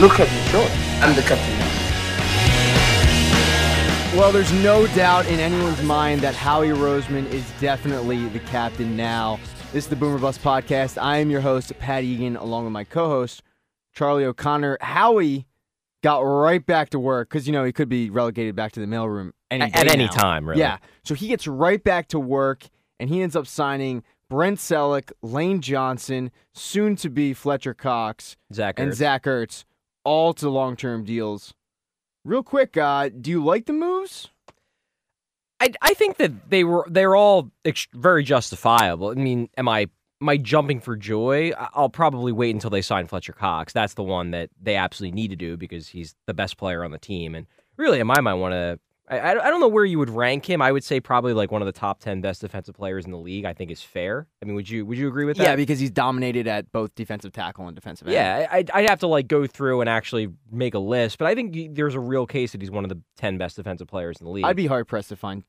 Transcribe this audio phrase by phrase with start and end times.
[0.00, 0.68] Look at me, sure.
[1.02, 1.66] I'm the captain now.
[4.16, 9.40] Well, there's no doubt in anyone's mind that Howie Roseman is definitely the captain now.
[9.72, 11.02] This is the Boom or Bust podcast.
[11.02, 13.42] I am your host, Pat Egan, along with my co-host,
[13.92, 14.78] Charlie O'Connor.
[14.80, 15.48] Howie
[16.04, 18.86] got right back to work because you know he could be relegated back to the
[18.86, 20.12] mailroom any at, at any now.
[20.12, 20.60] time, really.
[20.60, 22.68] Yeah, so he gets right back to work,
[23.00, 28.78] and he ends up signing Brent Celek, Lane Johnson, soon to be Fletcher Cox, Zach
[28.78, 29.64] and Zach Ertz,
[30.08, 31.52] all to long-term deals.
[32.24, 34.30] Real quick, uh, do you like the moves?
[35.60, 39.10] I, I think that they were they're all ex- very justifiable.
[39.10, 39.88] I mean, am I
[40.26, 41.52] I jumping for joy?
[41.74, 43.74] I'll probably wait until they sign Fletcher Cox.
[43.74, 46.90] That's the one that they absolutely need to do because he's the best player on
[46.90, 47.34] the team.
[47.34, 47.46] And
[47.76, 48.78] really, in my mind, want to.
[49.10, 50.60] I, I don't know where you would rank him.
[50.60, 53.18] I would say probably like one of the top ten best defensive players in the
[53.18, 53.44] league.
[53.44, 54.26] I think is fair.
[54.42, 55.44] I mean, would you would you agree with that?
[55.44, 58.14] Yeah, because he's dominated at both defensive tackle and defensive end.
[58.14, 61.26] Yeah, I- I'd, I'd have to like go through and actually make a list, but
[61.26, 64.18] I think there's a real case that he's one of the ten best defensive players
[64.20, 64.44] in the league.
[64.44, 65.42] I'd be hard pressed to find,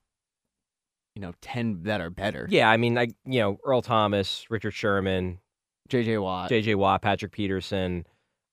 [1.16, 2.48] you know, ten that are better.
[2.50, 5.40] yeah, I mean, like you know, Earl Thomas, Richard Sherman,
[5.90, 6.18] J.J.
[6.20, 6.76] Watt, J.J.
[6.76, 8.06] Watt, Patrick Peterson,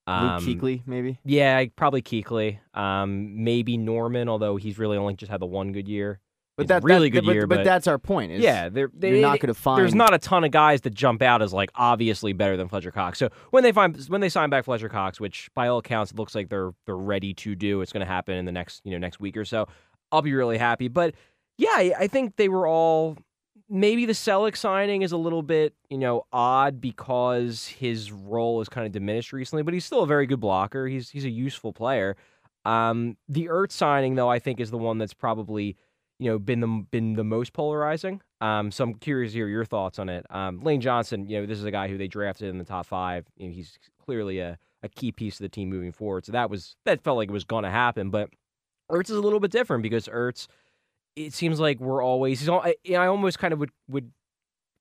[0.06, 1.18] um, Luke Kuechly, maybe.
[1.24, 2.58] Yeah, probably Kuechly.
[2.74, 6.20] Um, maybe Norman, although he's really only just had the one good year.
[6.56, 8.32] But It's that really that, good but, year, but, but- that's our point.
[8.32, 9.78] Is yeah, they're they, you're not going to find.
[9.78, 12.90] There's not a ton of guys that jump out as like obviously better than Fletcher
[12.92, 13.18] Cox.
[13.18, 16.18] So when they find when they sign back Fletcher Cox, which by all accounts it
[16.18, 18.92] looks like they're they're ready to do, it's going to happen in the next you
[18.92, 19.66] know next week or so.
[20.10, 20.88] I'll be really happy.
[20.88, 21.14] But
[21.58, 23.18] yeah, I think they were all
[23.69, 28.69] maybe the Celek signing is a little bit you know odd because his role is
[28.69, 30.86] kind of diminished recently, but he's still a very good blocker.
[30.86, 32.17] He's he's a useful player.
[32.64, 35.77] Um, the Ertz signing though, I think is the one that's probably
[36.19, 38.20] you know been the been the most polarizing.
[38.41, 40.27] Um, so I'm curious to hear your thoughts on it.
[40.30, 42.86] Um, Lane Johnson, you know, this is a guy who they drafted in the top
[42.86, 43.27] five.
[43.36, 46.27] You know, he's clearly a, a key piece of the team moving forward.
[46.27, 48.11] So that was that felt like it was going to happen.
[48.11, 48.30] But
[48.90, 50.48] Ertz is a little bit different because Ertz,
[51.16, 52.40] it seems like we're always.
[52.40, 54.12] He's all, I, I almost kind of would would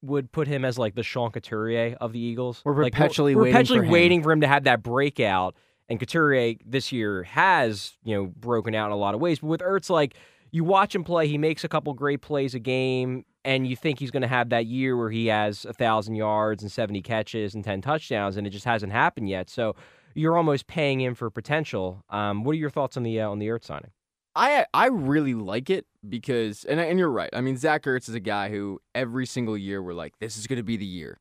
[0.02, 2.62] would put him as like the Sean Couturier of the Eagles.
[2.64, 3.92] We're Like, perpetually we're, waiting perpetually for him.
[3.92, 5.56] waiting for him to have that breakout.
[5.88, 9.48] And Couturier this year has you know broken out in a lot of ways, but
[9.48, 10.16] with Ertz, like
[10.52, 14.00] you watch him play, he makes a couple great plays a game, and you think
[14.00, 17.54] he's going to have that year where he has a thousand yards and seventy catches
[17.54, 19.50] and ten touchdowns, and it just hasn't happened yet.
[19.50, 19.76] So
[20.16, 22.04] you're almost paying him for potential.
[22.10, 23.92] Um, what are your thoughts on the uh, on the Ertz signing?
[24.36, 27.30] I I really like it because and and you're right.
[27.34, 30.48] I mean, Zach Ertz is a guy who every single year we're like, this is
[30.48, 31.20] going to be the year.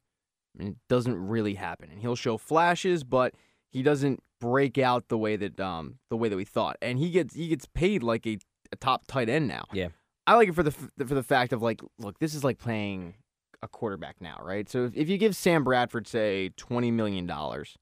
[0.58, 3.34] And it doesn't really happen, and he'll show flashes, but
[3.70, 6.76] he doesn't break out the way that um the way that we thought.
[6.80, 8.38] And he gets he gets paid like a,
[8.72, 9.64] a top tight end now.
[9.72, 9.88] Yeah.
[10.26, 13.14] I like it for the for the fact of like, look, this is like playing
[13.62, 14.68] a quarterback now, right?
[14.68, 17.76] So if, if you give Sam Bradford say twenty million dollars,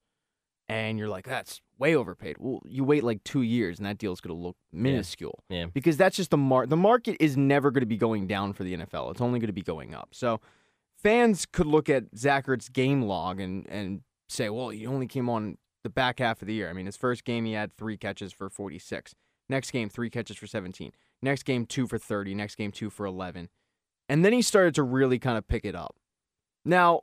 [0.69, 2.37] and you're like, that's way overpaid.
[2.39, 5.67] Well, you wait like two years, and that deal's going to look minuscule Yeah.
[5.75, 8.65] because that's just the mar the market is never going to be going down for
[8.65, 9.11] the NFL.
[9.11, 10.11] It's only going to be going up.
[10.13, 10.41] So
[11.03, 15.29] fans could look at Zach Ertz's game log and and say, well, he only came
[15.29, 16.71] on the back half of the year.
[16.71, 19.15] I mean, his first game he had three catches for 46.
[19.49, 20.93] Next game, three catches for 17.
[21.21, 22.35] Next game, two for 30.
[22.35, 23.49] Next game, two for 11.
[24.09, 25.97] And then he started to really kind of pick it up.
[26.65, 27.03] Now,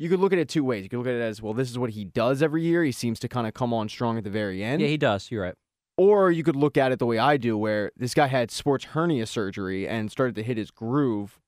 [0.00, 0.82] you could look at it two ways.
[0.82, 2.82] You could look at it as, well, this is what he does every year.
[2.82, 4.80] He seems to kind of come on strong at the very end.
[4.80, 5.30] Yeah, he does.
[5.30, 5.54] You're right.
[5.98, 8.86] Or you could look at it the way I do, where this guy had sports
[8.86, 11.38] hernia surgery and started to hit his groove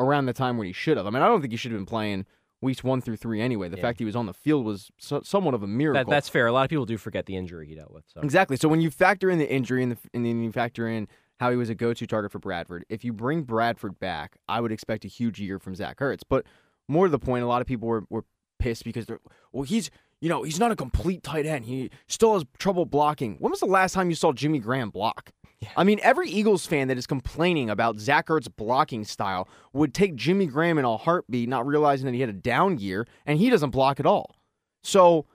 [0.00, 1.06] around the time when he should have.
[1.06, 2.24] I mean, I don't think he should have been playing
[2.62, 3.68] weeks one through three anyway.
[3.68, 3.82] The Yeah.
[3.82, 6.02] fact he was on the field was so, somewhat of a miracle.
[6.02, 6.46] That, that's fair.
[6.46, 8.04] A lot of people do forget the injury he dealt with.
[8.06, 8.56] So Exactly.
[8.56, 11.06] So when you factor in the injury and, the, and then you factor in
[11.40, 14.72] how he was a go-to target for Bradford, if you bring Bradford back, I would
[14.72, 16.22] expect a huge year from Zach Ertz.
[16.26, 16.46] But
[16.88, 18.24] more to the point, a lot of people were, were
[18.58, 19.20] pissed because they're
[19.52, 19.90] well, he's
[20.20, 21.66] you know he's not a complete tight end.
[21.66, 23.36] He still has trouble blocking.
[23.38, 25.32] When was the last time you saw Jimmy Graham block?
[25.60, 25.70] Yeah.
[25.76, 30.14] I mean, every Eagles fan that is complaining about Zach Ertz's blocking style would take
[30.14, 33.50] Jimmy Graham in a heartbeat, not realizing that he had a down year and he
[33.50, 34.36] doesn't block at all.
[34.84, 35.26] So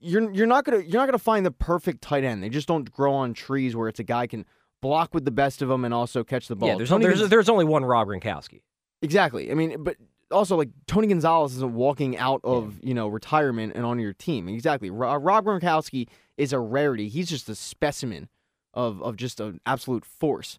[0.00, 2.42] you're you're not gonna you're not gonna find the perfect tight end.
[2.42, 4.44] They just don't grow on trees where it's a guy can
[4.82, 6.70] block with the best of them and also catch the ball.
[6.70, 8.62] yeah, there's Tony there's, there's only one Rob Gronkowski.
[9.02, 9.50] exactly.
[9.50, 9.96] I mean, but
[10.30, 14.48] also like Tony Gonzalez isn't walking out of you know retirement and on your team.
[14.48, 14.90] Exactly.
[14.90, 17.08] Rob Gronkowski is a rarity.
[17.08, 18.28] He's just a specimen
[18.74, 20.58] of of just an absolute force.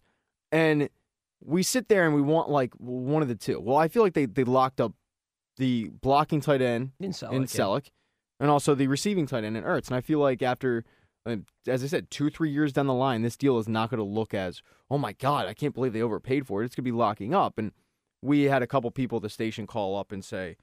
[0.50, 0.88] And
[1.44, 3.60] we sit there and we want like one of the two.
[3.60, 4.92] Well, I feel like they they locked up
[5.56, 7.32] the blocking tight end In Celek.
[7.32, 7.78] in yeah.
[8.40, 9.88] And also the receiving tight end in Ertz.
[9.88, 10.84] And I feel like after,
[11.24, 11.36] uh,
[11.66, 14.04] as I said, two three years down the line, this deal is not going to
[14.04, 16.66] look as oh my god, I can't believe they overpaid for it.
[16.66, 17.56] It's going to be locking up.
[17.58, 17.72] And
[18.22, 20.56] we had a couple people at the station call up and say,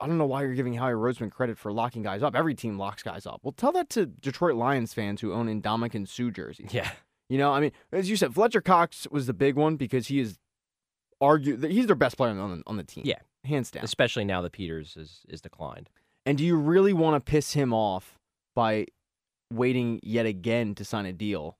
[0.00, 2.34] I don't know why you're giving Howie Roseman credit for locking guys up.
[2.34, 3.40] Every team locks guys up.
[3.42, 6.72] Well, tell that to Detroit Lions fans who own Ndamukong Suh jerseys.
[6.72, 6.90] Yeah.
[7.28, 10.20] You know, I mean, as you said, Fletcher Cox was the big one because he
[10.20, 10.38] is
[11.20, 13.04] argue he's their best player on the, on the team.
[13.06, 13.18] Yeah.
[13.44, 13.84] hands down.
[13.84, 15.90] Especially now that Peters is is declined.
[16.24, 18.18] And do you really want to piss him off
[18.54, 18.86] by
[19.52, 21.56] waiting yet again to sign a deal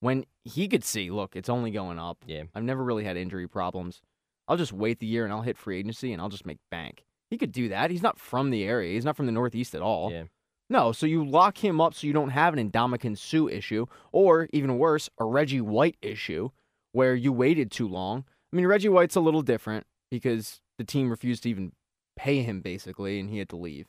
[0.00, 2.18] when he could see, look, it's only going up.
[2.26, 2.44] Yeah.
[2.54, 4.00] I've never really had injury problems.
[4.48, 7.04] I'll just wait the year and I'll hit free agency and I'll just make bank.
[7.30, 7.90] He could do that.
[7.90, 8.94] He's not from the area.
[8.94, 10.12] He's not from the Northeast at all.
[10.12, 10.24] Yeah.
[10.68, 14.48] No, so you lock him up so you don't have an Ndamukong Suh issue, or
[14.52, 16.50] even worse, a Reggie White issue
[16.92, 18.24] where you waited too long.
[18.52, 21.72] I mean, Reggie White's a little different because the team refused to even
[22.16, 23.86] pay him basically, and he had to leave.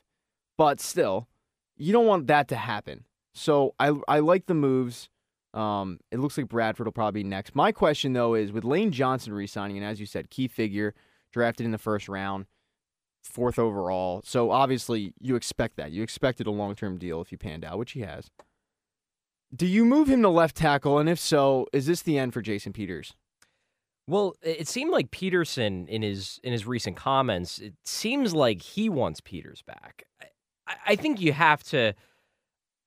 [0.57, 1.27] But still,
[1.77, 3.05] you don't want that to happen.
[3.33, 5.09] So I I like the moves.
[5.53, 7.55] Um, it looks like Bradford will probably be next.
[7.55, 10.93] My question though is with Lane Johnson re-signing, and as you said, key figure,
[11.31, 12.45] drafted in the first round,
[13.23, 14.21] fourth overall.
[14.25, 15.91] So obviously you expect that.
[15.91, 18.29] You expected a long-term deal if he panned out, which he has.
[19.55, 22.41] Do you move him to left tackle, and if so, is this the end for
[22.41, 23.13] Jason Peters?
[24.05, 28.61] Well, it it seemed like Pederson in his in his recent comments, it seems like
[28.61, 30.03] he wants Peters back.
[30.67, 31.93] I, I think you have to.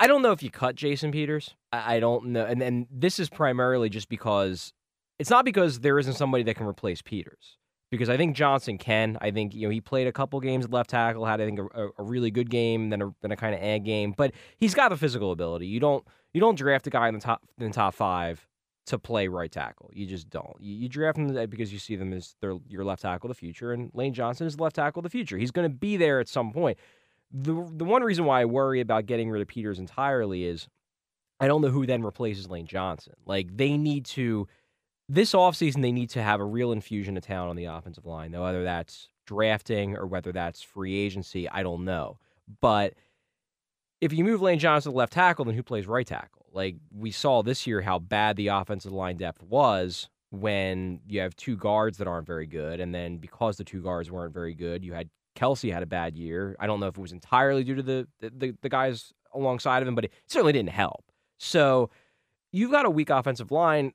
[0.00, 1.54] I don't know if you cut Jason Peters.
[1.72, 4.72] I, I don't know, and and this is primarily just because
[5.18, 7.58] it's not because there isn't somebody that can replace Peters.
[7.90, 9.18] Because I think Johnson can.
[9.20, 11.58] I think you know he played a couple games at left tackle, had I think
[11.58, 14.14] a, a really good game, then a then a kind of ag game.
[14.16, 15.66] But he's got the physical ability.
[15.66, 18.48] You don't you don't draft a guy in the top in the top five
[18.86, 19.90] to play right tackle.
[19.92, 20.56] You just don't.
[20.60, 23.36] You, you draft them uh, because you see them as their your left tackle of
[23.36, 25.36] the future, and Lane Johnson is the left tackle of the future.
[25.36, 26.78] He's going to be there at some point.
[27.32, 30.68] The the one reason why I worry about getting rid of Peters entirely is
[31.38, 33.14] I don't know who then replaces Lane Johnson.
[33.24, 34.48] Like they need to
[35.08, 38.30] this offseason they need to have a real infusion of talent on the offensive line.
[38.30, 42.18] though whether that's drafting or whether that's free agency, I don't know.
[42.60, 42.94] But
[44.00, 46.46] if you move Lane Johnson to left tackle, then who plays right tackle?
[46.52, 51.34] Like we saw this year how bad the offensive line depth was when you have
[51.36, 54.84] two guards that aren't very good, and then because the two guards weren't very good,
[54.84, 56.56] you had Kelce had a bad year.
[56.60, 59.88] I don't know if it was entirely due to the the, the guys alongside of
[59.88, 61.04] him, but it certainly didn't help.
[61.38, 61.90] So
[62.52, 63.92] you've got a weak offensive line.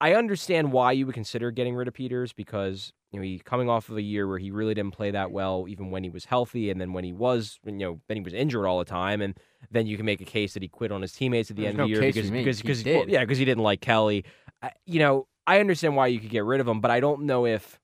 [0.00, 3.70] I understand why you would consider getting rid of Peters because you know he coming
[3.70, 6.24] off of a year where he really didn't play that well, even when he was
[6.24, 9.22] healthy, and then when he was, you know, then he was injured all the time,
[9.22, 9.38] and
[9.70, 11.70] then you can make a case that he quit on his teammates at the There's
[11.70, 12.96] end no of the year because because He because did.
[12.96, 14.24] well, yeah because he didn't like Kelly.
[14.60, 17.22] I, you know, I understand why you could get rid of him, but I don't
[17.22, 17.78] know if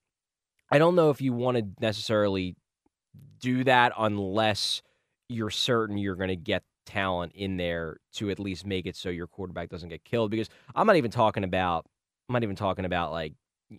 [0.71, 2.57] I don't know if you want to necessarily
[3.41, 4.83] do that unless
[5.29, 9.09] you're certain you're going to get talent in there to at least make it so
[9.09, 10.31] your quarterback doesn't get killed.
[10.31, 11.87] Because I'm not even talking about
[12.29, 13.35] I'm not even talking about like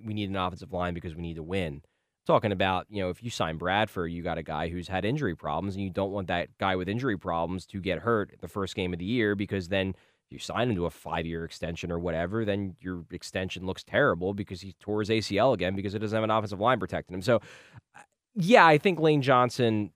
[0.05, 1.75] we need an offensive line because we need to win.
[1.75, 5.05] I'm talking about you know if you sign Bradford, you got a guy who's had
[5.05, 8.47] injury problems, and you don't want that guy with injury problems to get hurt the
[8.47, 9.93] first game of the year because then
[10.29, 14.33] you sign him to a five year extension or whatever, then your extension looks terrible
[14.33, 17.21] because he tore his ACL again because it doesn't have an offensive line protecting him.
[17.21, 17.41] So,
[18.35, 19.91] yeah, I think Lane Johnson,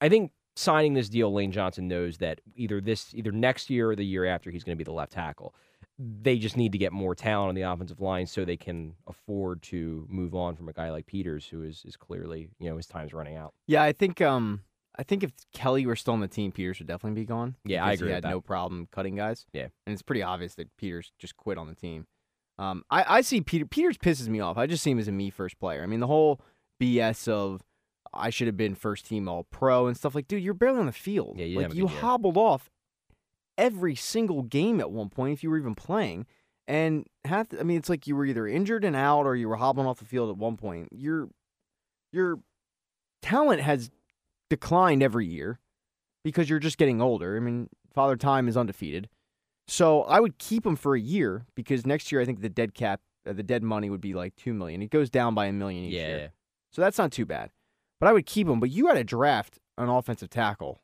[0.00, 3.96] I think signing this deal, Lane Johnson knows that either this, either next year or
[3.96, 5.54] the year after, he's going to be the left tackle.
[5.98, 9.62] They just need to get more talent on the offensive line so they can afford
[9.64, 12.86] to move on from a guy like Peters, who is is clearly, you know, his
[12.86, 13.52] time's running out.
[13.66, 14.62] Yeah, I think um
[14.98, 17.54] I think if Kelly were still on the team, Peters would definitely be gone.
[17.64, 19.44] Yeah, I agree He had no problem cutting guys.
[19.52, 19.68] Yeah.
[19.86, 22.06] and it's pretty obvious that Peters just quit on the team.
[22.58, 24.56] Um, I I see Peter Peters pisses me off.
[24.56, 25.82] I just see him as a me first player.
[25.82, 26.40] I mean, the whole
[26.80, 27.60] BS of
[28.12, 30.86] I should have been first team All Pro and stuff like, dude, you're barely on
[30.86, 31.36] the field.
[31.38, 31.98] Yeah, you like you year.
[32.00, 32.68] hobbled off
[33.58, 36.26] every single game at one point if you were even playing.
[36.66, 39.56] And half, I mean, it's like you were either injured and out, or you were
[39.56, 40.88] hobbling off the field at one point.
[40.92, 41.28] Your
[42.12, 42.40] your
[43.22, 43.90] talent has
[44.48, 45.58] declined every year
[46.24, 47.36] because you're just getting older.
[47.36, 49.08] I mean, Father Time is undefeated,
[49.68, 52.74] so I would keep him for a year because next year I think the dead
[52.74, 54.80] cap, uh, the dead money would be like two million.
[54.82, 56.28] It goes down by a million each year, Yeah.
[56.72, 57.50] so that's not too bad.
[58.00, 58.58] But I would keep him.
[58.58, 60.80] But you had to draft an offensive tackle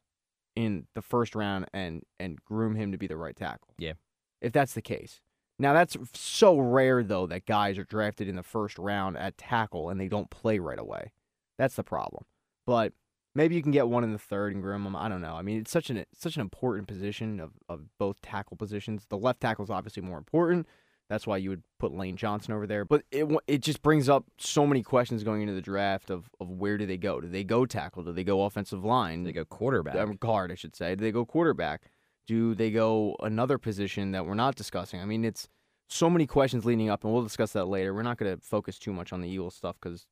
[0.55, 3.75] in the first round and and groom him to be the right tackle.
[3.79, 3.93] Yeah.
[4.41, 5.21] if that's the case.
[5.59, 9.89] Now that's so rare though that guys are drafted in the first round at tackle
[9.91, 11.13] and they don't play right away.
[11.59, 12.25] That's the problem.
[12.67, 12.93] But
[13.35, 14.97] maybe you can get one in the third and groom them.
[14.97, 15.35] I don't know.
[15.35, 19.07] I mean, it's such an it's such an important position of, of both tackle positions.
[19.09, 20.67] The left tackle is obviously more important.
[21.09, 22.85] That's why you would put Lane Johnson over there.
[22.85, 26.51] But it it just brings up so many questions going into the draft of, of
[26.51, 27.21] where do they go?
[27.21, 28.03] Do they go tackle?
[28.03, 29.21] Do they go offensive line?
[29.21, 29.97] Do They go quarterback.
[29.97, 30.95] um, guard, I should say.
[30.97, 31.83] Do they go quarterback?
[32.27, 35.01] Do they go another position that we're not discussing?
[35.01, 35.49] I mean, it's
[35.89, 37.95] so many questions leading up, and we'll discuss that later.
[37.95, 40.07] We're not going to focus too much on the Eagles stuff because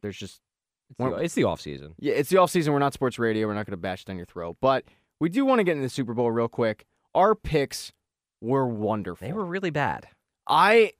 [0.00, 0.40] there's just
[0.88, 1.94] It's the, it's the off season.
[1.98, 2.72] Yeah, it's the off season.
[2.72, 3.46] We're not sports radio.
[3.46, 4.84] We're not going to bash it down your throat, but
[5.20, 6.86] we do want to get into the Super Bowl real quick.
[7.14, 7.92] Our picks
[8.40, 9.26] were wonderful.
[9.26, 10.06] They were really bad.
[10.46, 10.92] I,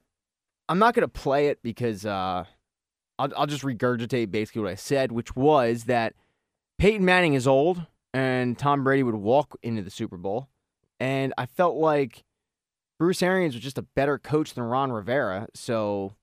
[0.68, 2.44] I'm not going to play it because uh,
[3.18, 6.14] I'll, I'll just regurgitate basically what I said, which was that
[6.78, 10.48] Peyton Manning is old and Tom Brady would walk into the Super Bowl,
[10.98, 12.24] and I felt like
[12.98, 16.14] Bruce Arians was just a better coach than Ron Rivera, so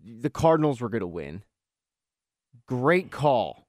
[0.00, 1.42] the Cardinals were going to win.
[2.66, 3.66] Great call.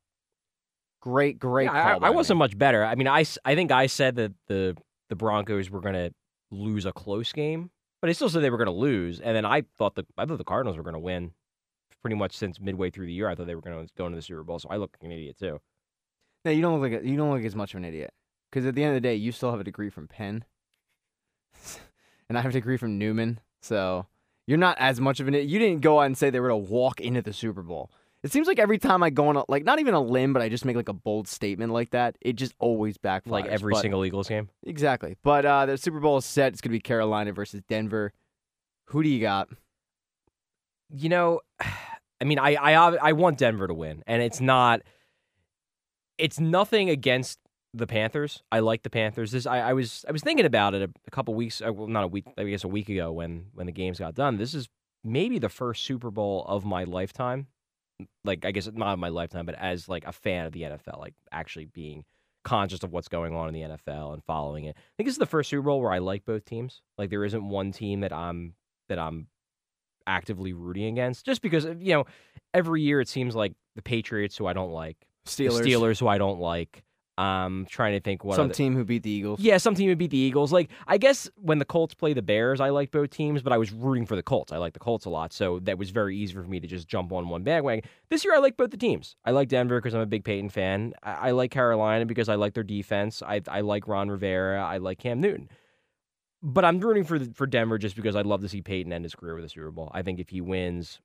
[1.01, 1.95] Great, great Yeah, I- call.
[1.95, 2.83] I, by wasn't much better.
[2.85, 4.77] I mean, I, I think I said that the
[5.09, 6.11] the Broncos were going to
[6.51, 9.19] lose a close game, but I still said they were going to lose.
[9.19, 11.31] And then I thought the I thought the Cardinals were going to win.
[12.01, 14.15] Pretty much since midway through the year, I thought they were going to go into
[14.15, 14.59] the Super Bowl.
[14.59, 15.59] So I look like an idiot too.
[16.45, 18.13] No, you don't look like a, you don't look as much of an idiot.
[18.49, 20.43] Because at the end of the day, you still have a degree from Penn,
[22.29, 23.41] and I have a degree from Neumann.
[23.61, 24.07] So
[24.47, 25.33] you're not as much of an.
[25.33, 27.91] You didn't go out and say they were to walk into the Super Bowl.
[28.21, 30.41] It seems like every time I go on, a, like not even a limb, but
[30.41, 33.27] I just make like a bold statement like that, it just always backfires.
[33.27, 34.49] Like every But- single Eagles game.
[34.65, 35.15] Exactly.
[35.23, 36.51] But uh, the Super Bowl is set.
[36.51, 38.11] It's going to be Carolina versus Denver.
[38.87, 39.47] Who do you got?
[40.89, 41.41] You know,
[42.21, 44.81] I mean, I I I want Denver to win, and it's not.
[46.17, 47.39] It's nothing against
[47.73, 48.43] the Panthers.
[48.51, 49.31] I like the Panthers.
[49.31, 51.87] This I, I was I was thinking about it a, a couple weeks, uh, well,
[51.87, 54.35] not a week, I guess a week ago when when the games got done.
[54.35, 54.67] This is
[55.03, 57.47] maybe the first Super Bowl of my lifetime.
[58.23, 60.99] Like I guess not in my lifetime, but as like a fan of the NFL,
[60.99, 62.03] like actually being
[62.43, 64.75] conscious of what's going on in the NFL and following it.
[64.77, 66.81] I think this is the first Super Bowl where I like both teams.
[66.97, 68.53] Like there isn't one team that I'm
[68.87, 69.27] that I'm
[70.07, 72.05] actively rooting against just because you know
[72.53, 75.63] every year it seems like the Patriots who I don't like, Steelers.
[75.63, 76.83] the Steelers who I don't like.
[77.19, 79.39] Um trying to think what Some other- team who beat the Eagles.
[79.41, 80.53] yeah, some team who beat the Eagles.
[80.53, 83.57] Like, I guess when the Colts play the Bears, I like both teams, but I
[83.57, 84.51] was rooting for the Colts.
[84.53, 86.87] I like the Colts a lot, so that was very easy for me to just
[86.87, 87.83] jump on one bandwagon.
[88.09, 89.15] This year, I like both the teams.
[89.25, 90.93] I like Denver because I'm a big Peyton fan.
[91.03, 93.21] I, I like Carolina because I like their defense.
[93.21, 94.63] I, I like Ron Rivera.
[94.63, 95.49] I like Cam Newton.
[96.41, 99.13] But I'm rooting for for Denver just because I'd love to see Peyton end his
[99.13, 99.91] career with a Super Bowl.
[99.93, 101.01] I think if he wins,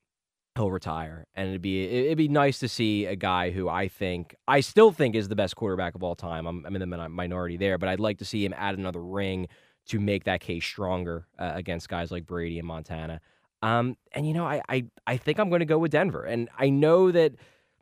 [0.56, 4.36] he'll retire, and it'd be it'd be nice to see a guy who I think
[4.46, 6.46] I still think is the best quarterback of all time.
[6.46, 9.48] I'm, I'm in the minority there, but I'd like to see him add another ring
[9.86, 13.20] to make that case stronger uh, against guys like Brady and Montana.
[13.62, 16.48] Um, and you know, I I, I think I'm going to go with Denver, and
[16.58, 17.34] I know that.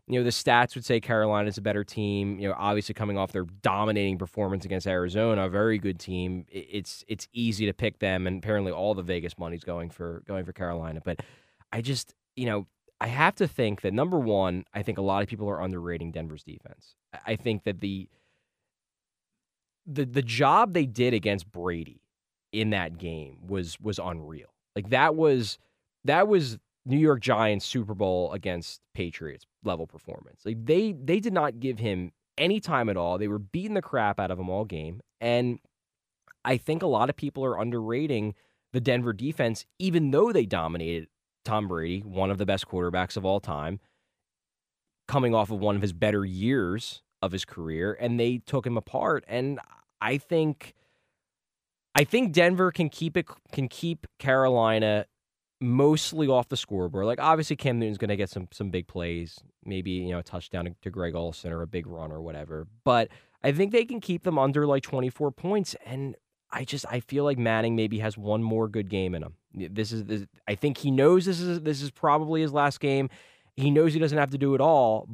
[0.09, 2.41] You know, the stats would say Carolina's a better team.
[2.41, 6.45] You know, obviously coming off their dominating performance against Arizona, a very good team.
[6.50, 10.45] It's it's easy to pick them, and apparently all the Vegas money's going for going
[10.45, 11.00] for Carolina.
[11.05, 11.21] But
[11.73, 12.67] I just, you know,
[13.01, 16.12] I have to think that number one, I think a lot of people are underrating
[16.12, 16.95] Denver's defense.
[17.27, 18.09] I- think that the
[19.87, 22.03] the the job they did against Brady
[22.53, 24.55] in that game was was unreal.
[24.77, 25.59] Like that was
[26.05, 30.43] that was New York Giants Super Bowl against Patriots level performance.
[30.45, 33.19] Like they they did not give him any time at all.
[33.19, 35.01] They were beating the crap out of him all game.
[35.21, 35.59] And
[36.45, 38.35] I think a lot of people are underrating
[38.73, 41.09] the Denver defense, even though they dominated
[41.45, 43.81] Tom Brady, one of the best quarterbacks of all time,
[45.09, 48.77] coming off of one of his better years of his career, and they took him
[48.77, 49.25] apart.
[49.29, 49.61] And
[50.01, 50.75] I think
[51.95, 55.07] I think Denver can keep it can keep Carolina
[55.61, 57.07] mostly off the scoreboard.
[57.07, 60.23] Like obviously Cam Newton's going to get some some big plays, maybe you know a
[60.23, 62.67] touchdown to, Greg Olsen or a big run or whatever.
[62.85, 63.09] But
[63.43, 66.17] I think they can keep them under like 24 points and
[66.51, 69.35] I just I feel like Manning maybe has one more good game in him.
[69.55, 73.11] This is this, I think he knows this is this is probably his last game.
[73.57, 75.09] He knows he doesn't have to do it all,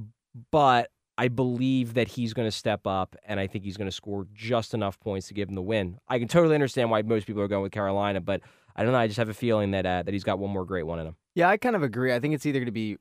[0.50, 3.95] but I believe that he's going to step up, and I think he's going to
[3.95, 5.99] score just enough points to give him the win.
[6.09, 8.40] I can totally understand why most people are going with Carolina, but
[8.76, 8.99] I don't know.
[8.99, 11.09] I just have a feeling that uh, that he's got one more great one in
[11.09, 11.16] him.
[11.35, 12.14] Yeah, I kind of agree.
[12.14, 12.99] I think it's either going to be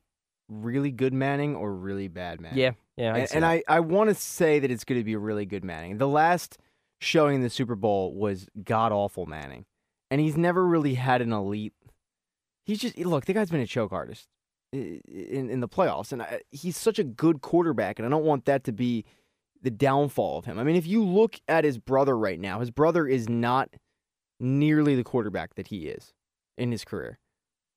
[0.48, 2.58] really good Manning or really bad Manning.
[2.58, 3.14] Yeah, yeah.
[3.14, 5.62] and, and I, I want to say that it's going to be a really good
[5.62, 5.98] Manning.
[5.98, 6.58] The last
[7.00, 9.64] showing in the Super Bowl was god awful Manning,
[10.10, 11.74] and he's never really had an elite.
[12.64, 13.24] He's just look.
[13.24, 14.28] The guy's been a choke artist
[14.72, 18.44] in in the playoffs, and I, he's such a good quarterback, and I don't want
[18.46, 19.04] that to be
[19.62, 20.58] the downfall of him.
[20.58, 23.70] I mean, if you look at his brother right now, his brother is not
[24.38, 26.12] nearly the quarterback that he is
[26.56, 27.18] in his career.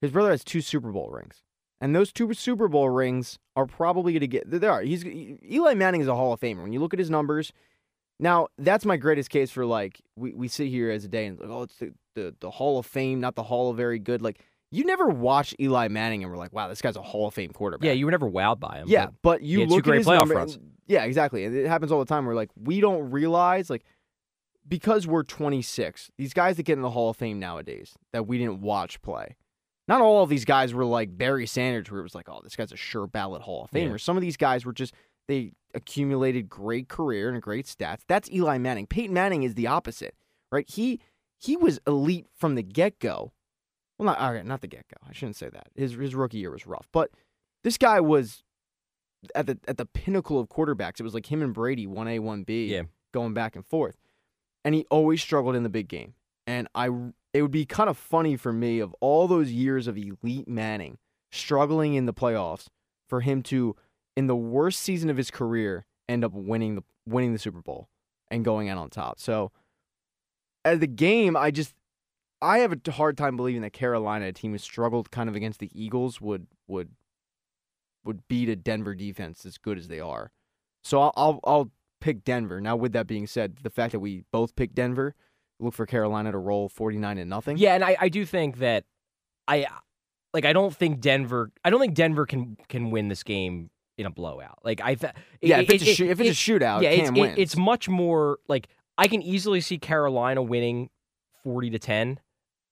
[0.01, 1.43] His brother has two Super Bowl rings.
[1.79, 4.50] And those two Super Bowl rings are probably going to get.
[4.50, 4.81] They are.
[4.81, 6.61] He's Eli Manning is a Hall of Famer.
[6.61, 7.51] When you look at his numbers,
[8.19, 11.39] now that's my greatest case for like we, we sit here as a day and
[11.39, 14.22] like oh it's the, the the Hall of Fame, not the Hall of Very Good.
[14.22, 14.39] Like
[14.72, 17.51] you never watch Eli Manning and we're like wow this guy's a Hall of Fame
[17.51, 17.86] quarterback.
[17.86, 18.86] yeah, you were never wowed by him.
[18.88, 20.46] Yeah, but- you look great at his playoff number.
[20.88, 21.46] Yeah, exactly.
[21.46, 22.25] And it happens all the time.
[22.25, 23.84] We're like, we don't realize like
[24.68, 28.38] because we're 26, these guys that get in the Hall of Fame nowadays that we
[28.38, 29.36] didn't watch play.
[29.88, 32.56] not all of these guys were like Barry Sanders, where it was like, oh, this
[32.56, 33.88] guy's a sure ballot Hall of Yeah.
[33.88, 34.00] Famer.
[34.00, 34.94] Some of these guys were just
[35.27, 38.01] they accumulated great career and great stats.
[38.08, 38.86] That's Eli Manning.
[38.88, 40.13] Peyton Manning is the opposite,
[40.51, 40.70] right?
[40.70, 41.00] He
[41.41, 43.31] he was elite from the get go.
[43.98, 45.07] Well, not all right, not the get go.
[45.10, 45.67] I shouldn't say that.
[45.75, 47.12] His his rookie year was rough, but
[47.63, 48.43] this guy was
[49.36, 51.00] at the at the pinnacle of quarterbacks.
[51.00, 52.83] It was like him and Brady, one A, one B, Yeah.
[53.13, 53.98] going back and forth,
[54.65, 56.13] and he always struggled in the big game.
[56.48, 56.89] And I,
[57.33, 60.98] it would be kind of funny for me of all those years of elite Manning
[61.31, 62.65] struggling in the playoffs
[63.07, 63.75] for him to,
[64.17, 67.88] in the worst season of his career, end up winning the winning the Super Bowl
[68.29, 69.19] and going out on top.
[69.19, 69.51] So,
[70.65, 71.74] at the game, I just
[72.41, 75.60] I have a hard time believing that Carolina, a team who struggled kind of against
[75.60, 76.89] the Eagles, would would
[78.03, 80.32] would beat a Denver defense as good as they are.
[80.84, 82.60] So I'll I'll, I'll pick Denver.
[82.60, 85.13] Now, with that being said, the fact that we both picked Denver,
[85.60, 87.58] look for Carolina to roll forty nine and nothing.
[87.58, 88.86] Yeah, and I, I do think that
[89.48, 89.68] I
[90.34, 94.06] like I don't think Denver I don't think Denver can can win this game in
[94.08, 94.60] a blowout.
[94.63, 95.60] Like I th- yeah.
[95.60, 97.22] it- if it's, it- a, it- if it's it- a shootout, yeah, it's, Cam it-
[97.22, 97.36] wins.
[97.38, 100.89] it's much more like I can easily see Carolina winning
[101.43, 102.19] 40 to 10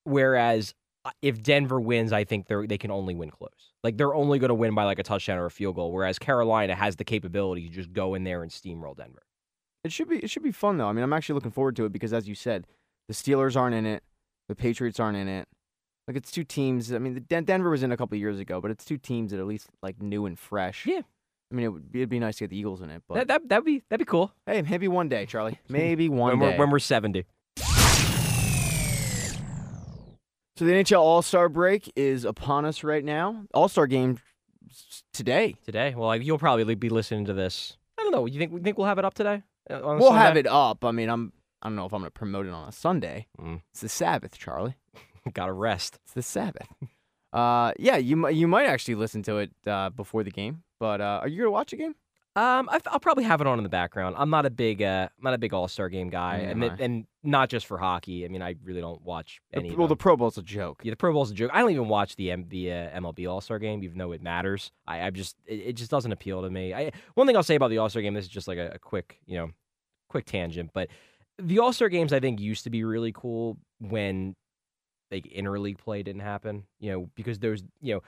[0.04, 0.74] whereas
[1.04, 3.72] uh, if Denver wins, I think they they can only win close.
[3.82, 6.18] Like they're only going to win by like a touchdown or a field goal whereas
[6.18, 9.22] Carolina has the capability to just go in there and steamroll Denver.
[9.82, 10.88] It should be it should be fun though.
[10.88, 12.66] I mean, I'm actually looking forward to it because as you said,
[13.08, 14.02] the Steelers aren't in it,
[14.48, 15.48] the Patriots aren't in it.
[16.06, 16.92] Like it's two teams.
[16.92, 19.30] I mean, the Den- Denver was in a couple years ago, but it's two teams
[19.30, 20.84] that at least like new and fresh.
[20.84, 21.02] Yeah.
[21.50, 23.14] I mean, it would be, it'd be nice to get the Eagles in it, but
[23.14, 24.32] That that that'd be that'd be cool.
[24.46, 25.58] hey, maybe one day, Charlie.
[25.68, 26.56] Maybe one when day.
[26.56, 27.24] we're when we're 70.
[30.56, 33.44] so the NHL All Star break is upon us right now.
[33.54, 34.18] All Star game
[34.68, 35.56] s- today.
[35.64, 35.94] today.
[35.96, 37.76] Well, like, you'll probably be listening to this.
[37.98, 38.26] I don't know.
[38.26, 39.42] You think you think we'll have it up today?
[39.70, 40.40] Uh, on We'll have Sunday?
[40.40, 40.84] it up.
[40.84, 41.32] I mean, I'm.
[41.62, 43.26] I don't know if I'm going to promote it on a Sunday.
[43.38, 43.60] Mm.
[43.72, 44.76] It's the Sabbath, Charlie.
[45.34, 45.98] Got to rest.
[46.04, 46.66] It's the Sabbath.
[47.34, 50.62] Uh, yeah, you mi- you might actually listen to it uh, before the game.
[50.80, 51.94] But uh, are you gonna watch a game?
[52.36, 54.14] Um, I, will probably have it on in the background.
[54.16, 56.64] I'm not a big, uh, I'm not a big All Star Game guy, Neither and
[56.64, 58.24] am it- and not just for hockey.
[58.24, 59.70] I mean, I really don't watch The- any.
[59.70, 59.96] of well, the.
[59.96, 60.80] Pro Bowl's a joke.
[60.84, 61.50] yeah, the Pro Bowl's a joke.
[61.52, 64.22] I don't even watch the M- the uh, MLB All Star Game, even though it
[64.22, 64.70] matters.
[64.86, 66.72] I, I just, it, it just doesn't appeal to me.
[66.72, 68.70] I, one thing I'll say about the All Star Game, this is just like a,
[68.74, 69.50] a quick, you know,
[70.08, 70.88] quick tangent, but
[71.38, 74.36] the All Star Games I think used to be really cool when
[75.10, 76.62] like interleague play didn't happen.
[76.78, 78.02] You know, because there's, you know,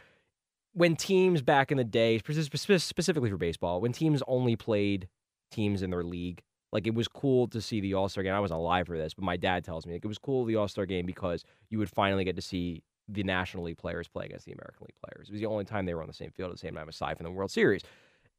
[0.74, 5.08] when teams back in the day, spec- spec- specifically for baseball, when teams only played
[5.50, 8.34] teams in their league, like it was cool to see the All Star game.
[8.34, 10.56] I wasn't alive for this, but my dad tells me like, it was cool the
[10.56, 14.24] All Star game because you would finally get to see the National League players play
[14.24, 15.28] against the American League players.
[15.28, 16.88] It was the only time they were on the same field at the same time,
[16.88, 17.82] aside from the World Series.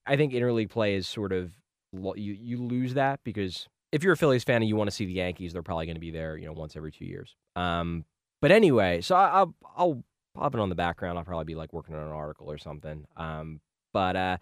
[0.06, 1.52] I think interleague play is sort of
[1.94, 5.06] you you lose that because if you're a Phillies fan and you want to see
[5.06, 7.36] the Yankees, they're probably going to be there, you know, once every two years.
[7.56, 8.06] Um,
[8.42, 11.18] but anyway, so I, I'll I'll pop it on the background.
[11.18, 13.06] I'll probably be like working on an article or something.
[13.18, 14.38] Um, but uh,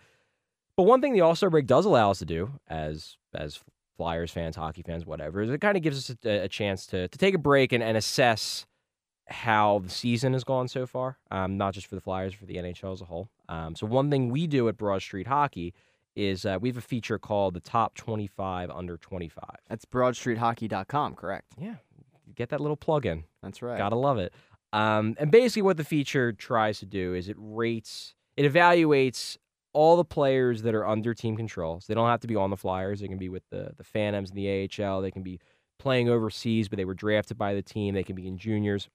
[0.75, 3.59] but one thing the All Star break does allow us to do as as
[3.97, 7.07] Flyers fans, hockey fans, whatever, is it kind of gives us a, a chance to
[7.07, 8.65] to take a break and, and assess
[9.27, 11.17] how the season has gone so far.
[11.29, 13.29] Um, not just for the Flyers, for the NHL as a whole.
[13.49, 15.73] Um, so one thing we do at Broad Street Hockey
[16.15, 19.57] is uh, we have a feature called the Top Twenty Five Under Twenty Five.
[19.69, 21.53] That's BroadStreetHockey.com, correct?
[21.57, 21.75] Yeah,
[22.35, 23.23] get that little plug in.
[23.41, 23.77] That's right.
[23.77, 24.33] Gotta love it.
[24.73, 29.37] Um, and basically, what the feature tries to do is it rates, it evaluates
[29.73, 31.79] all the players that are under team control.
[31.79, 32.99] So they don't have to be on the Flyers.
[32.99, 35.01] They can be with the the Phantoms in the AHL.
[35.01, 35.39] They can be
[35.79, 37.93] playing overseas, but they were drafted by the team.
[37.93, 38.89] They can be in juniors,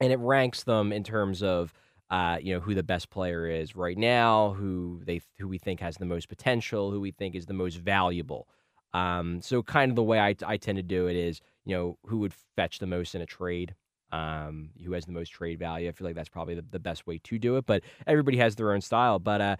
[0.00, 1.72] and it ranks them in terms of.
[2.08, 5.80] Uh, you know who the best player is right now, who they who we think
[5.80, 8.46] has the most potential, who we think is the most valuable.
[8.94, 11.98] Um, so kind of the way I, I tend to do it is, you know,
[12.06, 13.74] who would fetch the most in a trade,
[14.12, 15.88] um, who has the most trade value.
[15.88, 18.56] I feel like that's probably the, the best way to do it, but everybody has
[18.56, 19.18] their own style.
[19.18, 19.56] But uh,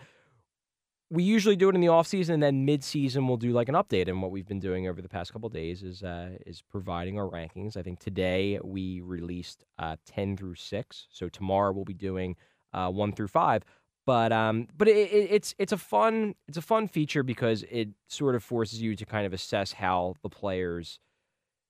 [1.11, 3.69] we usually do it in the off season, and then mid season we'll do like
[3.69, 4.09] an update.
[4.09, 7.29] And what we've been doing over the past couple days is uh, is providing our
[7.29, 7.77] rankings.
[7.77, 12.37] I think today we released uh, ten through six, so tomorrow we'll be doing
[12.73, 13.63] uh, one through five.
[14.05, 17.89] But um, but it, it, it's it's a fun it's a fun feature because it
[18.09, 20.99] sort of forces you to kind of assess how the players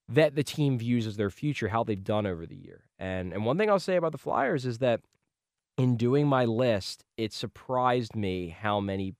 [0.08, 2.84] that the team views as their future, how they've done over the year.
[2.98, 5.00] And and one thing I'll say about the Flyers is that
[5.76, 9.14] in doing my list, it surprised me how many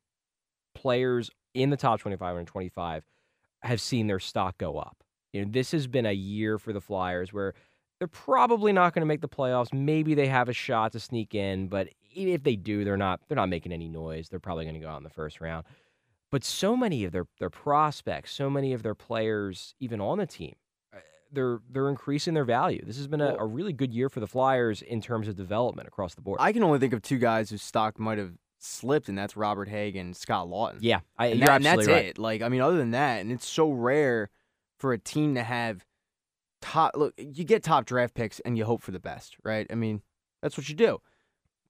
[0.75, 3.05] players in the top 25 and 25
[3.63, 5.03] have seen their stock go up.
[5.33, 7.55] You know, this has been a year for the Flyers where
[7.99, 9.73] they're probably not going to make the playoffs.
[9.73, 13.37] Maybe they have a shot to sneak in, but if they do, they're not they're
[13.37, 14.29] not making any noise.
[14.29, 15.67] They're probably going to go out in the first round.
[16.31, 20.27] But so many of their their prospects, so many of their players even on the
[20.27, 20.55] team
[21.33, 22.83] they're they're increasing their value.
[22.85, 25.89] This has been a, a really good year for the Flyers in terms of development
[25.89, 26.39] across the board.
[26.41, 29.69] I can only think of two guys whose stock might have slipped, and that's Robert
[29.69, 30.79] Hagg and Scott Laughton.
[30.81, 32.11] yeah, I, and, you're that- and absolutely that's right.
[32.11, 32.19] it.
[32.19, 34.31] Like, I mean, other than that, and it's so rare
[34.79, 35.85] for a team to have
[36.61, 36.97] top.
[36.97, 39.67] Look, you get top draft picks, and you hope for the best, right?
[39.71, 40.03] I mean,
[40.43, 41.01] that's what you do.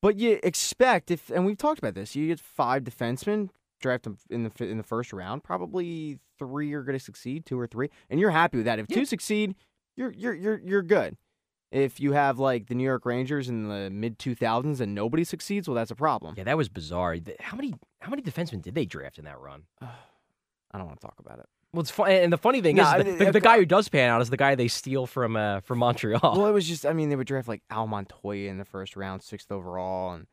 [0.03, 3.49] But you expect if, and we've talked about this, you get five defensemen,
[3.81, 5.43] draft them in the in the first round.
[5.45, 8.79] Probably three are going to succeed, two or three, and you're happy with that.
[8.79, 8.97] If Yeah.
[8.97, 9.55] two succeed,
[9.97, 11.17] you're you're you're you're good.
[11.73, 15.69] If you have like the New York Rangers in the mid 2000s and nobody succeeds,
[15.69, 16.35] well, that's a problem.
[16.39, 17.17] Yeah, that was bizarre.
[17.41, 19.63] How many how many defensemen did they draft in that run?
[19.83, 21.47] I don't want to talk about it.
[21.73, 23.89] Well, it's fun, and the funny thing No, is, the, the, the guy who does
[23.89, 26.21] pan out is the guy they steal from uh, from Montreal.
[26.23, 28.97] Well, it was just, I mean, they would draft like Al Montoya in the first
[28.97, 30.27] round, sixth overall, and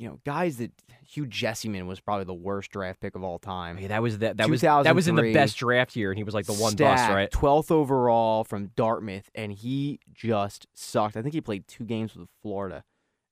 [0.00, 0.72] you know, guys that
[1.06, 3.78] Hugh Jessiman was probably the worst draft pick of all time.
[3.78, 6.24] Yeah, that was that that was that was in the best draft year, and he
[6.24, 7.30] was like the one bust, right?
[7.30, 11.18] 12th overall from Dartmouth, and he just sucked.
[11.18, 12.82] I think he played two games with Florida,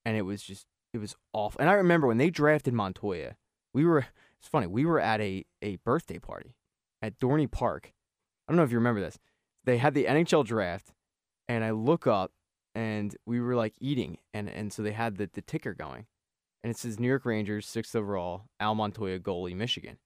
[0.05, 1.59] and it was just, it was awful.
[1.59, 3.37] And I remember when they drafted Montoya,
[3.73, 4.05] we were,
[4.39, 6.55] it's funny, we were at a, a birthday party
[7.01, 7.95] at Dorney Park.
[8.47, 9.19] I don't know if you remember this.
[9.65, 10.93] They had the NHL draft,
[11.49, 12.33] and I look up,
[12.75, 16.05] and we were like eating, and, and so they had the, the ticker going,
[16.63, 19.99] and it says New York Rangers, sixth overall, Al Montoya, goalie, Michigan.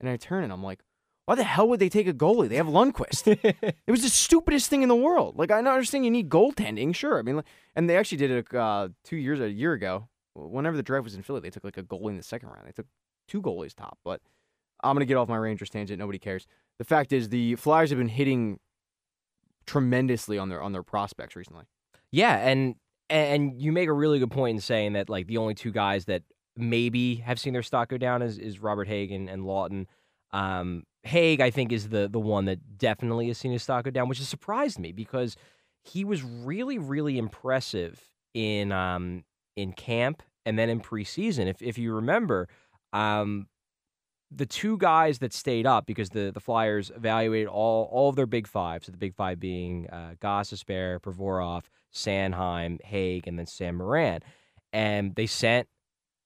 [0.00, 0.80] And I turn and I'm like,
[1.26, 2.48] why the hell would they take a goalie?
[2.48, 3.26] They have Lundqvist.
[3.86, 5.38] it was the stupidest thing in the world.
[5.38, 7.18] Like I understand you need goaltending, sure.
[7.18, 7.46] I mean, like,
[7.76, 10.08] and they actually did it uh, two years, a year ago.
[10.34, 12.66] Whenever the draft was in Philly, they took like a goalie in the second round.
[12.66, 12.86] They took
[13.28, 13.98] two goalies top.
[14.04, 14.20] But
[14.82, 15.98] I'm gonna get off my Rangers tangent.
[15.98, 16.46] Nobody cares.
[16.78, 18.58] The fact is, the Flyers have been hitting
[19.66, 21.64] tremendously on their on their prospects recently.
[22.10, 22.76] Yeah, and
[23.10, 26.06] and you make a really good point in saying that like the only two guys
[26.06, 26.22] that
[26.56, 29.86] maybe have seen their stock go down is is Robert Hagg and, and Laughton.
[30.32, 33.90] Um, Hagg, I think, is the the one that definitely has seen his stock go
[33.90, 35.36] down, which has surprised me because
[35.82, 38.00] he was really really impressive
[38.34, 39.24] in um
[39.56, 41.46] in camp and then in preseason.
[41.46, 42.48] If if you remember,
[42.92, 43.46] um,
[44.30, 48.26] the two guys that stayed up because the the Flyers evaluated all all of their
[48.26, 48.84] big five.
[48.84, 54.20] So the big five being uh, Gostisbehere, Provorov, Sanheim, Hagg, and then Sam Morin.
[54.72, 55.68] And they sent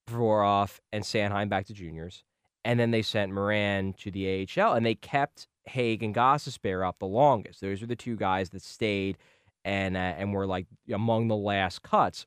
[0.06, 2.24] Provorov and Sanheim back to juniors,
[2.64, 6.98] and then they sent Morin to the AHL, and they kept Hagg and Gostisbehere up
[6.98, 7.60] the longest.
[7.60, 9.16] Those were the two guys that stayed
[9.64, 12.26] and uh, and were like among the last cuts.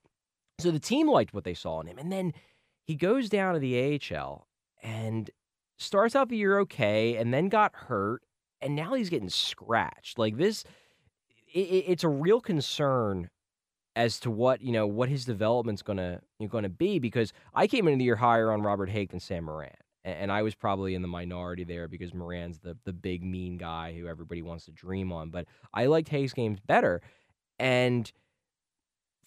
[0.59, 2.33] So the team liked what they saw in him, and then
[2.83, 4.47] he goes down to the AHL
[4.81, 5.29] and
[5.77, 8.23] starts out the year okay, and then got hurt,
[8.61, 10.17] and now he's getting scratched.
[10.17, 10.63] Like this,
[11.53, 13.29] it, it- it's a real concern
[13.95, 17.97] as to what you know what his development's gonna gonna be because I came into
[17.97, 19.71] the year higher on Robert Hagg than Sam Morin.
[20.05, 23.93] And I was probably in the minority there because Morin's the the big mean guy
[23.93, 25.29] who everybody wants to dream on.
[25.31, 27.01] But I liked Hayes' games better.
[27.59, 28.09] And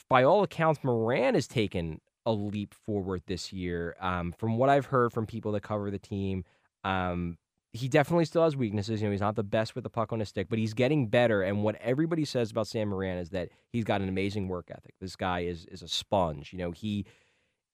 [0.09, 3.97] by all accounts, Morin has taken a leap forward this year.
[4.01, 6.45] Um, from what I've heard from people that cover the team,
[6.85, 7.37] um,
[7.73, 9.01] he definitely still has weaknesses.
[9.01, 11.07] You know, he's not the best with the puck on his stick, but he's getting
[11.07, 11.43] better.
[11.43, 14.95] And what everybody says about Sam Morin is that he's got an amazing work ethic.
[15.01, 16.53] This guy is is a sponge.
[16.53, 17.07] You know, he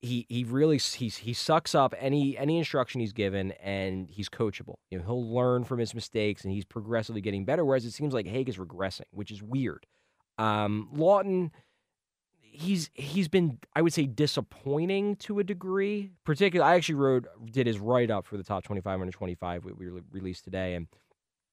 [0.02, 4.76] he he really he he sucks up any any instruction he's given, and he's coachable.
[4.90, 7.64] You know, he'll learn from his mistakes, and he's progressively getting better.
[7.64, 9.86] Whereas it seems like Hagg is regressing, which is weird.
[10.38, 11.50] Um, Laughton,
[12.56, 16.10] he's he's been I would say disappointing to a degree.
[16.24, 19.34] Particularly, I actually wrote did his write up for the top twenty five under twenty
[19.34, 20.86] five we, we released today, and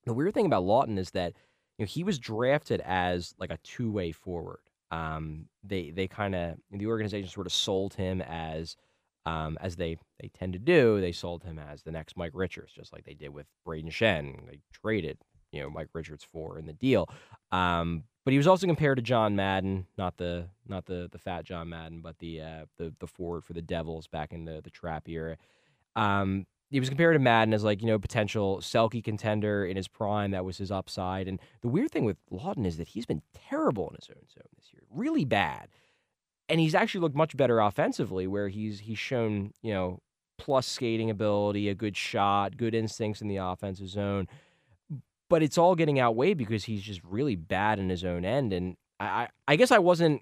[0.06, 1.34] the weird thing about Laughton is that
[1.78, 4.60] you know he was drafted as like a two way forward.
[4.92, 8.76] Um, they they kind of the organization sort of sold him as
[9.26, 11.02] um, as they they tend to do.
[11.02, 14.48] They sold him as the next Mike Richards, just like they did with Brayden Schenn.
[14.48, 15.18] They traded
[15.52, 17.10] you know Mike Richards for in the deal.
[17.52, 21.44] Um, but he was also compared to John Madden, not the not the the fat
[21.44, 24.70] John Madden, but the uh, the the forward for the Devils back in the the
[24.70, 25.38] trap era.
[25.96, 29.88] Um, he was compared to Madden as like you know potential Selke contender in his
[29.88, 30.32] prime.
[30.32, 31.28] That was his upside.
[31.28, 34.50] And the weird thing with Laughton is that he's been terrible in his own zone
[34.58, 35.68] this year, really bad.
[36.50, 40.00] And he's actually looked much better offensively, where he's he's shown you know
[40.40, 44.28] plus skating ability, a good shot, good instincts in the offensive zone.
[45.30, 48.54] But it's all getting outweighed because he's just really bad in his own end.
[48.54, 50.22] And I, I, guess I wasn't.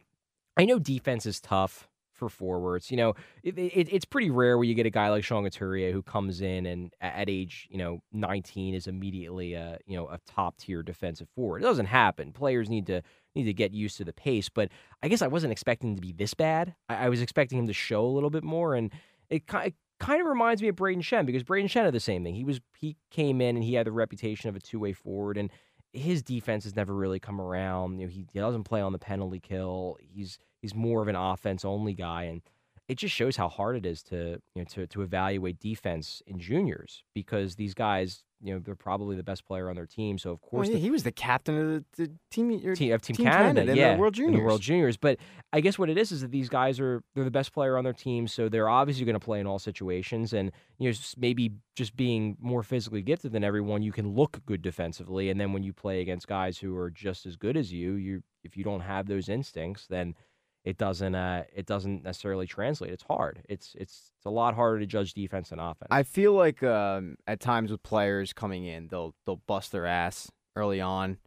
[0.55, 1.89] I know defense is tough
[2.21, 2.91] for forwards.
[2.91, 5.91] You know, it, it, it's pretty rare where you get a guy like Sean Couturier
[5.91, 10.19] who comes in and at age you know 19 is immediately a you know a
[10.27, 11.63] top tier defensive forward.
[11.63, 12.31] It doesn't happen.
[12.31, 13.01] Players need to
[13.35, 14.49] need to get used to the pace.
[14.49, 14.69] But
[15.01, 16.75] I guess I wasn't expecting him to be this bad.
[16.87, 18.91] I, I was expecting him to show a little bit more, and
[19.29, 22.23] it kind kind of reminds me of Brayden Schenn because Brayden Schenn had the same
[22.23, 22.33] thing.
[22.33, 25.37] He was he came in and he had the reputation of a two way forward,
[25.37, 25.51] and
[25.93, 27.99] his defense has never really come around.
[27.99, 29.97] You know, he, he doesn't play on the penalty kill.
[30.01, 32.41] He's he's more of an offense only guy, and
[32.91, 36.39] it just shows how hard it is to you know to to evaluate defense in
[36.39, 40.17] juniors because these guys you know they're probably the best player on their team.
[40.17, 42.75] So of Well, course yeah, the he was the captain of the, the team, your
[42.75, 44.39] team of Team, Team Canada, Canada in yeah, the World Juniors.
[44.39, 44.97] the World Juniors.
[44.97, 45.19] But
[45.53, 47.83] I guess what it is is that these guys are they're the best player on
[47.83, 50.33] their team, so they're obviously going to play in all situations.
[50.33, 54.61] And you know, maybe just being more physically gifted than everyone, you can look good
[54.61, 55.29] defensively.
[55.29, 58.23] And then when you play against guys who are just as good as you, you
[58.43, 60.15] if you don't have those instincts, then
[60.63, 62.91] it doesn't uh, it doesn't necessarily translate.
[62.91, 63.43] It's hard.
[63.49, 65.87] It's it's it's a lot harder to judge defense than offense.
[65.89, 70.31] I feel like um, at times with players coming in, they'll they'll bust their ass
[70.55, 71.17] early on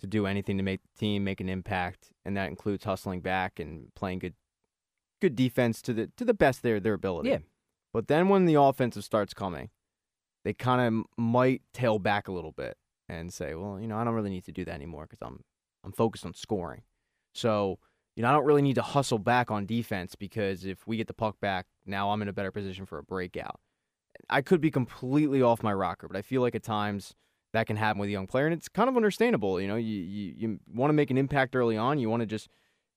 [0.00, 3.58] to do anything to make the team make an impact, and that includes hustling back
[3.58, 4.34] and playing good
[5.22, 7.30] good defense to the to the best of their their ability.
[7.30, 7.38] Yeah.
[7.94, 9.70] But then when the offensive starts coming,
[10.44, 12.76] they kind of might tail back a little bit
[13.08, 15.44] and say, "Well, you know, I don't really need to do that anymore because I'm
[15.82, 16.82] I'm focused on scoring."
[17.34, 17.78] So
[18.16, 21.06] you know, I don't really need to hustle back on defense because if we get
[21.06, 23.60] the puck back, now I'm in a better position for a breakout.
[24.30, 27.14] I could be completely off my rocker, but I feel like at times
[27.52, 29.60] that can happen with a young player, and it's kind of understandable.
[29.60, 31.98] You know, you you, you want to make an impact early on.
[31.98, 32.48] You want to just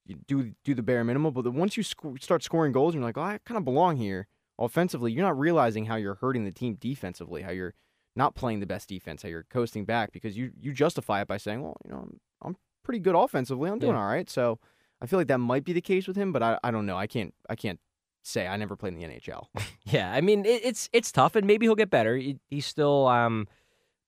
[0.06, 3.18] you do do the bare minimum, but once you sc- start scoring goals, you're like,
[3.18, 4.28] oh, I kind of belong here
[4.58, 5.12] offensively.
[5.12, 7.74] You're not realizing how you're hurting the team defensively, how you're
[8.16, 11.38] not playing the best defense, how you're coasting back because you you justify it by
[11.38, 13.70] saying, well, you know, I'm, I'm pretty good offensively.
[13.70, 14.00] I'm doing Yeah.
[14.02, 14.30] all right.
[14.30, 14.58] So
[15.02, 16.98] I feel like that might be the case with him, but I, I don't know.
[16.98, 17.80] I can't I can't
[18.24, 19.46] say I never played in the NHL.
[19.86, 22.16] Yeah, I mean it, it's it's tough, and maybe he'll get better.
[22.16, 23.48] He, he's still, um,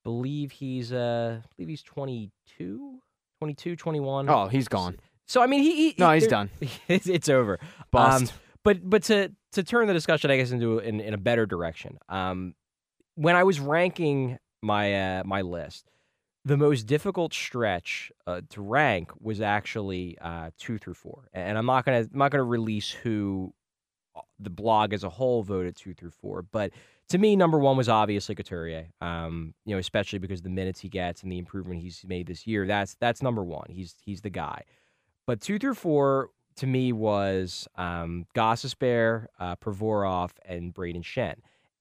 [0.04, 3.00] believe he's uh, believe he's 22,
[3.40, 4.28] 22, 21.
[4.28, 5.00] Oh, he's gone.
[5.26, 6.50] So I mean, he, he No, he's done.
[6.88, 7.58] it's, it's over.
[7.90, 8.22] Bust.
[8.22, 11.46] Um, but but to to turn the discussion, I guess, into in, in a better
[11.46, 11.98] direction.
[12.08, 12.54] Um,
[13.16, 15.90] when I was ranking my uh, my list,
[16.44, 21.66] the most difficult stretch uh, to rank was actually uh, two through four, and I'm
[21.66, 23.54] not gonna I'm not gonna release who
[24.16, 26.72] uh, the blog as a whole voted two through four, but
[27.08, 28.86] to me, number one was obviously Couturier.
[29.00, 32.46] Um, you know, especially because the minutes he gets and the improvement he's made this
[32.46, 32.66] year.
[32.66, 33.66] That's that's number one.
[33.68, 34.62] He's he's the guy.
[35.26, 41.36] But two through four to me was um, Gostisbehere, uh, Provorov, and Brayden Schenn.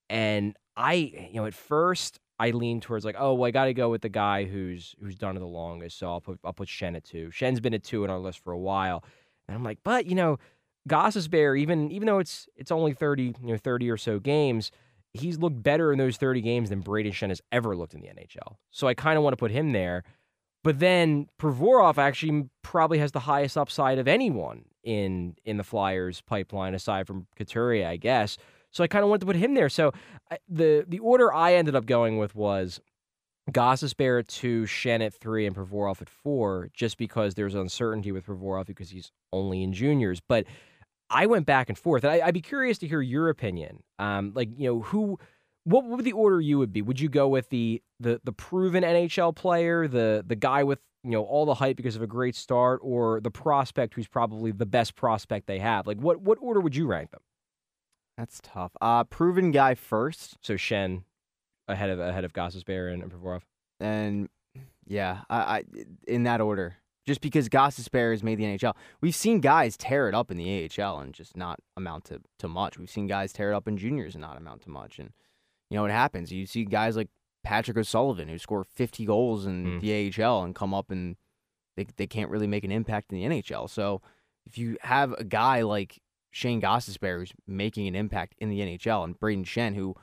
[0.09, 0.93] And I,
[1.31, 4.01] you know, at first I lean towards like, oh, well, I got to go with
[4.01, 5.99] the guy who's who's done it the longest.
[5.99, 7.29] So I'll put I'll put Schenn at two.
[7.29, 9.03] Schenn's been at two on our list for a while,
[9.47, 10.39] and I'm like, but you know,
[10.89, 14.71] Gostisbehere, even even though it's it's only thirty, you know, thirty or so games,
[15.13, 18.07] he's looked better in those thirty games than Brayden Schenn has ever looked in the
[18.07, 18.55] NHL.
[18.71, 20.03] So I kind of want to put him there.
[20.63, 26.21] But then Provorov actually probably has the highest upside of anyone in in the Flyers
[26.21, 28.39] pipeline, aside from Couturier, I guess.
[28.71, 29.69] So I kind of wanted to put him there.
[29.69, 29.91] So
[30.31, 32.79] I, the the order I ended up going with was
[33.51, 38.25] Gostisbehere at two, Schenn at three, and Provorov at four, just because there's uncertainty with
[38.25, 40.21] Provorov because he's only in juniors.
[40.21, 40.45] But
[41.09, 43.83] I went back and forth, and I, I'd be curious to hear your opinion.
[43.99, 45.19] Um, like you know who.
[45.63, 46.81] What would the order you would be?
[46.81, 51.11] Would you go with the the the proven NHL player, the the guy with you
[51.11, 54.65] know all the hype because of a great start, or the prospect who's probably the
[54.65, 55.85] best prospect they have?
[55.85, 57.21] Like what what order would you rank them?
[58.17, 58.71] That's tough.
[58.81, 61.03] Uh, proven guy first, So Schenn
[61.67, 63.41] ahead of ahead of Gostisbehere and, and Provorov.
[63.79, 64.29] and
[64.85, 65.63] yeah, I, I
[66.07, 66.75] in that order.
[67.07, 70.69] Just because Gostisbehere has made the NHL, we've seen guys tear it up in the
[70.79, 72.77] AHL and just not amount to, to much.
[72.77, 74.99] We've seen guys tear it up in juniors and not amount to much.
[74.99, 75.09] And
[75.71, 76.31] you know what happens?
[76.31, 77.09] You see guys like
[77.43, 79.81] Patrick O'Sullivan who score 50 goals in Mm.
[79.81, 81.15] the AHL and come up and
[81.75, 83.67] they they can't really make an impact in the NHL.
[83.67, 84.01] So
[84.45, 85.99] if you have a guy like
[86.31, 89.95] Shayne Gostisbehere who's making an impact in the NHL and Brayden Schenn who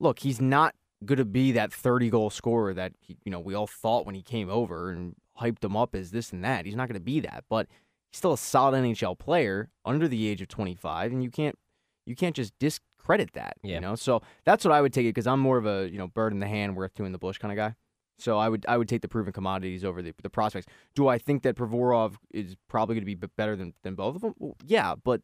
[0.00, 3.54] look, he's not going to be that 30 goal scorer that he, you know we
[3.54, 6.64] all thought when he came over and hyped him up as this and that.
[6.64, 7.66] He's not going to be that, but
[8.10, 11.58] he's still a solid NHL player under the age of 25 and you can't
[12.06, 13.74] you can't just discredit that, Yeah.
[13.74, 13.94] you know?
[13.96, 16.32] So that's what I would take it cuz I'm more of a, you know, bird
[16.32, 17.74] in the hand worth two in the bush kind of guy.
[18.18, 20.66] So I would I would take the proven commodities over the the prospects.
[20.94, 24.22] Do I think that Provorov is probably going to be better than than both of
[24.22, 24.34] them?
[24.38, 25.20] Well, yeah, but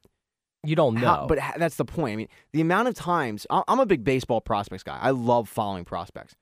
[0.64, 1.00] You don't know.
[1.06, 2.12] how, but ha- that's the point.
[2.12, 4.98] I mean, the amount of times I'm a big baseball prospects guy.
[5.00, 6.34] I love following prospects.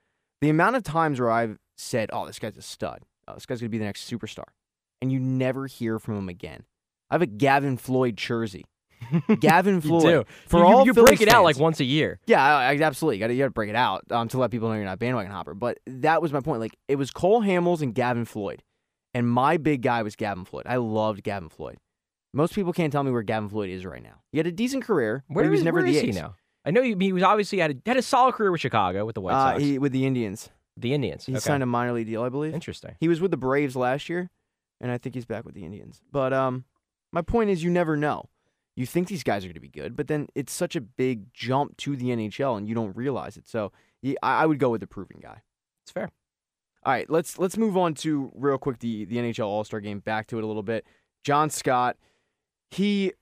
[0.43, 3.01] The amount of times where I've said, "Oh, this guy's a stud.
[3.27, 4.45] Oh, this guy's gonna be the next superstar,"
[5.01, 6.65] and you never hear from him again.
[7.11, 8.65] I have a Gavin Floyd jersey.
[9.41, 10.03] Gavin you Floyd.
[10.03, 10.25] do.
[10.47, 12.21] For you, you- all you Phillies break it out like once a year.
[12.27, 14.69] Yeah, I, I absolutely got you got to break it out um, to let people
[14.69, 15.55] know you're not a bandwagon hopper.
[15.55, 16.61] But that was my point.
[16.61, 18.63] Like it was Cole Hamels and Gavin Floyd,
[19.15, 20.65] and my big guy was Gavin Floyd.
[20.67, 21.79] I loved Gavin Floyd.
[22.33, 24.21] Most people can't tell me where Gavin Floyd is right now.
[24.33, 26.09] He had a decent career, Where but he was is- never where the is he
[26.11, 26.15] ace.
[26.15, 26.37] now?
[26.65, 29.15] I know he, he was obviously had a, had a solid career with Chicago with
[29.15, 29.63] the White Uh, Sox.
[29.63, 30.51] he, with the Indians.
[30.77, 31.25] The Indians.
[31.27, 31.41] He okay.
[31.41, 32.55] signed a minor league deal, I believe.
[32.55, 32.95] Interesting.
[33.01, 34.31] He was with the Braves last year,
[34.81, 36.03] and I think he's back with the Indians.
[36.13, 36.65] But um,
[37.13, 38.29] my point is, you never know.
[38.77, 41.33] You think these guys are going to be good, but then it's such a big
[41.35, 43.49] jump to the NHL, and you don't realize it.
[43.49, 45.43] So yeah, I I would go with the proven guy.
[45.85, 46.11] It's fair.
[46.85, 49.99] All right, let's let's move on to real quick the the NHL All Star Game.
[50.01, 50.87] Back to it a little bit.
[51.25, 51.97] John Scott,
[52.71, 53.13] he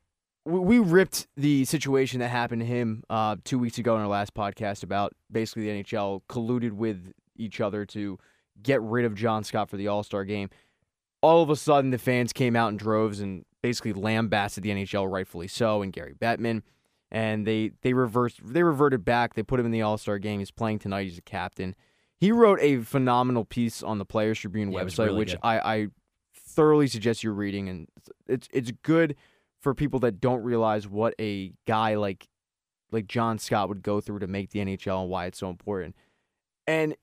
[0.45, 4.33] we ripped the situation that happened to him uh, two weeks ago in our last
[4.33, 8.19] podcast about basically the NHL colluded with each other to
[8.63, 10.49] get rid of John Scott for the All Star Game.
[11.21, 15.11] All of a sudden, the fans came out in droves and basically lambasted the NHL,
[15.11, 16.63] rightfully so, and Gary Bettman.
[17.11, 19.35] And they they reversed they reverted back.
[19.35, 20.39] They put him in the All Star game.
[20.39, 21.05] He's playing tonight.
[21.05, 21.75] He's a captain.
[22.17, 25.41] He wrote a phenomenal piece on the Players Tribune Yeah, website, really which good.
[25.43, 25.87] I, I
[26.35, 27.69] thoroughly suggest you reading.
[27.69, 27.89] And
[28.27, 29.15] it's it's good
[29.69, 32.27] for people that don't realize what a guy like
[32.91, 35.95] like John Scott would go through to make the NHL and why it's so important.
[36.67, 36.97] And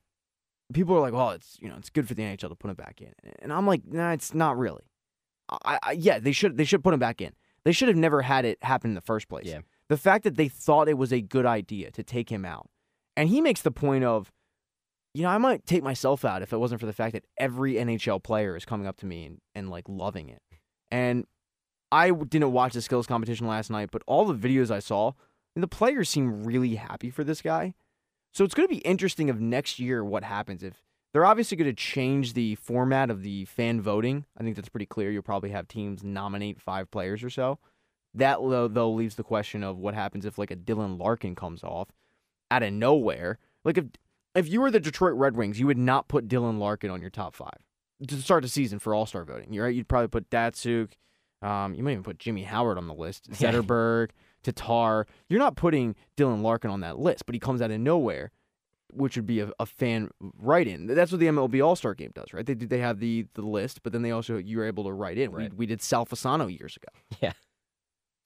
[0.72, 2.74] people are like, "Well, it's you know it's good for the NHL to put him
[2.74, 4.82] back in," and I'm like, "Nah, it's not really."
[5.48, 7.34] I, I yeah, they should they should put him back in.
[7.64, 9.46] They should have never had it happen in the first place.
[9.46, 9.60] Yeah.
[9.88, 12.68] The fact that they thought it was a good idea to take him out,
[13.16, 14.32] and he makes the point of,
[15.14, 17.74] you know, I might take myself out if it wasn't for the fact that every
[17.74, 20.42] NHL player is coming up to me and, and like loving it.
[20.90, 21.26] And
[21.92, 25.12] I didn't watch the skills competition last night, but all the videos I saw,
[25.54, 27.74] and the players seem really happy for this guy.
[28.32, 31.70] So it's going to be interesting of next year what happens if they're obviously going
[31.70, 34.26] to change the format of the fan voting.
[34.38, 35.10] I think that's pretty clear.
[35.10, 37.58] You'll probably have teams nominate five players or so.
[38.12, 41.64] That though, though leaves the question of what happens if like a Dylan Larkin comes
[41.64, 41.88] off
[42.50, 43.38] out of nowhere.
[43.64, 43.86] Like if
[44.34, 47.10] if you were the Detroit Red Wings, you would not put Dylan Larkin on your
[47.10, 47.64] top five
[48.06, 49.52] to start the season for All Star voting.
[49.52, 49.74] You're right.
[49.74, 50.92] You'd probably put Datsyuk.
[51.42, 53.30] Um, you might even put Jimmy Howard on the list.
[53.30, 54.10] Zetterberg,
[54.42, 55.06] Tatar.
[55.28, 58.30] You're not putting Dylan Larkin on that list, but he comes out of nowhere,
[58.92, 60.86] which would be a, a fan write in.
[60.86, 62.44] That's what the MLB All Star Game does, right?
[62.46, 65.18] They do- they have the the list, but then they also you're able to write
[65.18, 65.30] in.
[65.30, 65.50] Right.
[65.52, 66.88] We we did Sal Fasano years ago.
[67.20, 67.32] Yeah.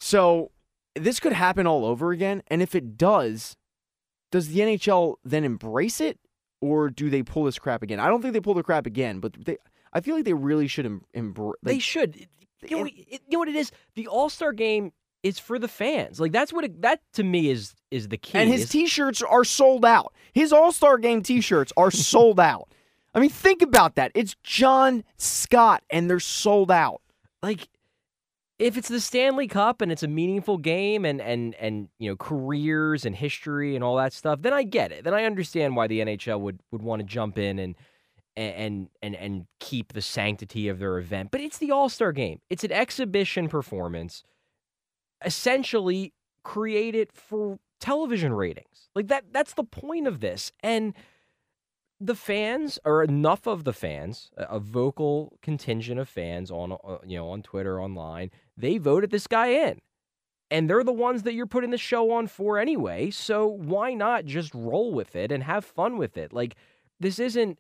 [0.00, 0.50] So
[0.96, 3.56] this could happen all over again, and if it does,
[4.32, 6.18] does the NHL then embrace it,
[6.60, 8.00] or do they pull this crap again?
[8.00, 9.56] I don't think they pull the crap again, but they.
[9.92, 11.56] I feel like they really should em- embrace.
[11.62, 12.28] they should.
[12.68, 13.70] You know, you know what it is?
[13.94, 14.92] The All Star game
[15.22, 16.18] is for the fans.
[16.20, 18.38] Like that's what it, that to me is is the key.
[18.38, 20.12] and his is- T-shirts are sold out.
[20.32, 22.68] His All Star Game T-shirts are sold out.
[23.14, 24.12] I mean, think about that.
[24.14, 27.00] It's John Scott, and they're sold out.
[27.42, 27.68] like
[28.58, 32.16] if it's the Stanley Cup and it's a meaningful game and and and you know
[32.16, 35.02] careers and history and all that stuff, then I get it.
[35.04, 37.74] Then I understand why the NHL would would want to jump in and
[38.36, 41.30] and and and keep the sanctity of their event.
[41.30, 42.40] But it's the All-Star game.
[42.48, 44.22] It's an exhibition performance.
[45.24, 48.88] Essentially create it for television ratings.
[48.94, 50.52] Like that that's the point of this.
[50.62, 50.94] And
[52.00, 57.18] the fans or enough of the fans, a vocal contingent of fans on uh, you
[57.18, 59.80] know on Twitter, online, they voted this guy in,
[60.50, 63.10] and they're the ones that you're putting the show on for anyway.
[63.10, 66.32] So why not just roll with it and have fun with it?
[66.32, 66.56] Like
[66.98, 67.58] this isn't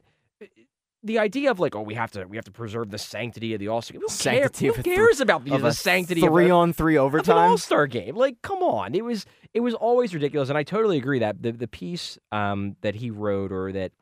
[1.02, 3.60] the idea of like oh we have to we have to preserve the sanctity of
[3.60, 3.98] the All Star.
[3.98, 6.98] Who, Sanctity care, who cares about the, Of the sanctity of three a, on three
[6.98, 7.50] overtime.
[7.50, 8.16] All Star game.
[8.16, 9.24] Like, come on, it was
[9.54, 13.10] it was always ridiculous, and I totally agree that the the piece um, that he
[13.10, 13.92] wrote or that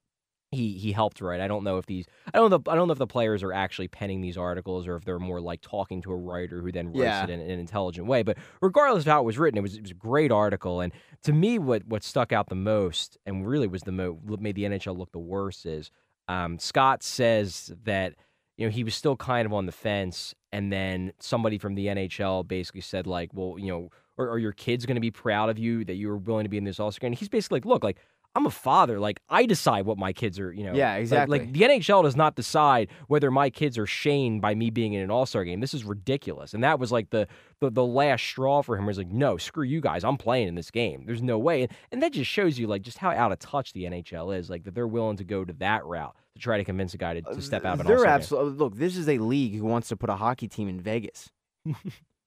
[0.51, 1.41] he he helped write.
[1.41, 3.53] I don't know if these I don't know I don't know if the players are
[3.53, 6.89] actually penning these articles or if they're more like talking to a writer who then
[6.89, 7.25] writes Yeah.
[7.25, 8.23] it in, in an intelligent way.
[8.25, 10.81] But regardless of how it was written, it was it was a great article.
[10.81, 14.57] And to me, what what stuck out the most and really was the mo made
[14.57, 15.91] the NHL look the worst is
[16.29, 18.15] um, Scott says that
[18.57, 21.87] you know he was still kind of on the fence, and then somebody from the
[21.87, 23.89] NHL basically said like, well, you know,
[24.19, 26.51] are, are your kids going to be proud of you that you were willing to
[26.51, 27.09] be in this All Star game?
[27.13, 27.99] And he's basically like, look, like.
[28.35, 29.01] I'm a father.
[29.01, 30.53] Like I decide what my kids are.
[30.53, 30.75] You know.
[30.75, 31.41] Yeah, exactly.
[31.41, 35.03] Like, the NHL does not decide whether my kids are shamed by me being in
[35.03, 35.61] an All Star game.
[35.61, 36.55] This is ridiculous.
[36.55, 37.27] And that was like the,
[37.61, 38.87] the the last straw for him.
[38.87, 40.05] He's like, no, screw you guys.
[40.05, 41.05] I'm playing in this game.
[41.07, 41.63] There's no way.
[41.63, 44.49] And, and that just shows you like just how out of touch the NHL is.
[44.49, 47.15] Like that they're willing to go to that route to try to convince a guy
[47.15, 48.15] to, to step uh, out of an They're All Star game.
[48.15, 48.77] absolutely look.
[48.77, 51.31] This is a league who wants to put a hockey team in Vegas.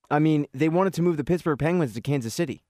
[0.09, 2.63] I mean, they wanted to move the Pittsburgh Penguins to Kansas City.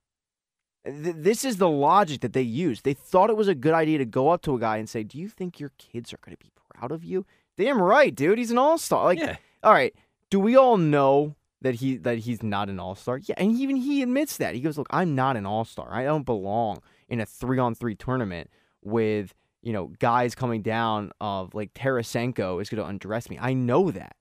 [0.85, 2.83] Th- This is the logic that they used.
[2.83, 5.03] They thought it was a good idea to go up to a guy and say,
[5.03, 7.25] "Do you think your kids are going to be proud of you?"
[7.57, 8.37] Damn right, dude.
[8.37, 9.03] He's an all star.
[9.05, 9.37] Like, yeah.
[9.63, 9.93] all right.
[10.29, 13.17] Do we all know that he that he's not an all star?
[13.17, 14.55] Yeah, and even he admits that.
[14.55, 15.89] He goes, "Look, I'm not an all star.
[15.93, 18.49] I don't belong in a three on three tournament
[18.81, 23.37] with you know guys coming down of like Tarasenko is going to undress me.
[23.39, 24.15] I know that,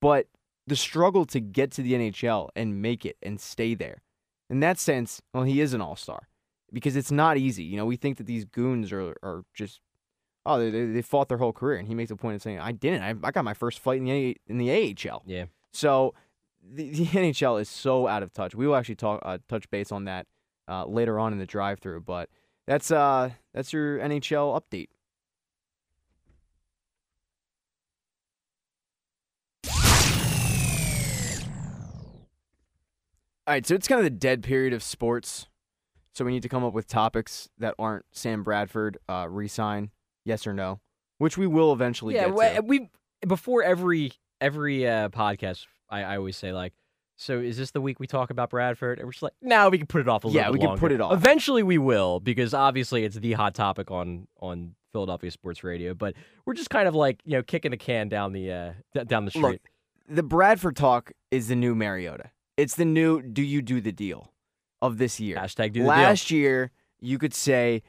[0.00, 0.28] but
[0.66, 4.02] the struggle to get to the NHL and make it and stay there,
[4.54, 6.28] in that sense, well, he is an all star
[6.72, 7.64] because it's not easy.
[7.64, 9.80] You know, we think that these goons are are just
[10.46, 12.60] oh, they, they, they fought their whole career, and he makes a point of saying,
[12.60, 13.02] I didn't.
[13.02, 15.24] I, I got my first fight in the in the AHL.
[15.26, 15.46] Yeah.
[15.72, 16.14] So
[16.62, 18.54] the, the NHL is so out of touch.
[18.54, 20.28] We will actually talk uh, touch base on that
[20.68, 22.28] uh, later on in the drive-through, but
[22.68, 24.88] that's uh that's your NHL update.
[33.46, 35.46] All right, so it's kind of the dead period of sports.
[36.14, 39.90] So we need to come up with topics that aren't Sam Bradford uh, resign,
[40.24, 40.80] yes or no,
[41.18, 42.60] which we will eventually yeah, get we- to.
[42.62, 42.90] we
[43.26, 46.72] before every every uh, podcast, I, I always say like,
[47.16, 48.98] so is this the week we talk about Bradford?
[48.98, 50.78] And we're just like, no, we can put it off a little Yeah, we can
[50.78, 51.12] put it off.
[51.12, 55.94] Eventually, we will because obviously it's the hot topic on on Philadelphia sports radio.
[55.94, 56.14] But
[56.46, 59.32] we're just kind of like you know kicking the can down the uh, down the
[59.32, 59.42] street.
[59.42, 59.60] Look,
[60.08, 62.30] the Bradford talk is the new Mariota.
[62.56, 64.32] It's the new do you do the deal
[64.80, 65.36] of this year.
[65.36, 65.86] Hashtag do the deal.
[65.86, 67.82] Last year, you could say,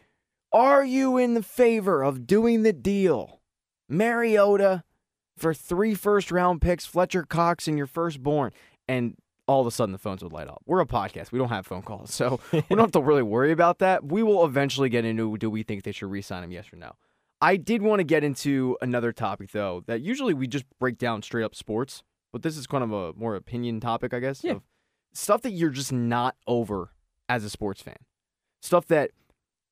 [0.51, 3.41] Are you in the favor of doing the deal?
[3.87, 4.83] Mariota
[5.37, 8.51] for three first round picks, Fletcher Cox, and your firstborn.
[8.87, 9.15] And
[9.47, 10.61] all of a sudden, the phones would light up.
[10.65, 11.31] We're a podcast.
[11.31, 12.13] We don't have phone calls.
[12.13, 14.03] So we don't have to really worry about that.
[14.03, 16.77] We will eventually get into do we think they should re sign him, yes or
[16.77, 16.93] no.
[17.41, 21.21] I did want to get into another topic, though, that usually we just break down
[21.21, 22.01] straight up sports,
[22.35, 24.43] but this is kind of a more opinion topic, I guess.
[24.43, 24.55] Yeah.
[24.55, 24.61] Of
[25.13, 26.89] stuff that you're just not over
[27.29, 27.95] as a sports fan.
[28.61, 29.11] Stuff that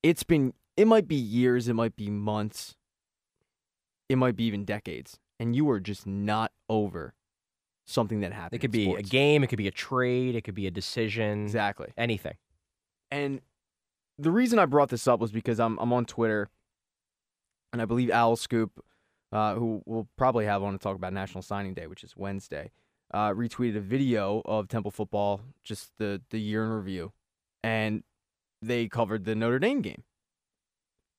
[0.02, 2.74] it's been, it might be years, it might be months,
[4.08, 7.12] it might be even decades, and you are just not over
[7.86, 8.54] something that happened.
[8.54, 9.44] It could be a game.
[9.44, 10.34] It could be a trade.
[10.34, 11.42] It could be a decision.
[11.42, 11.92] Exactly.
[11.98, 12.36] Anything.
[13.10, 13.42] And
[14.18, 16.48] the reason I brought this up was because I'm I'm on Twitter,
[17.74, 18.82] and I believe Owl Scoop,
[19.34, 22.70] uh, who we'll probably have on to talk about National Signing Day, which is Wednesday,
[23.12, 27.12] uh, retweeted a video of Temple football, just the the year in review,
[27.62, 28.02] and
[28.62, 30.04] they covered the Notre Dame game.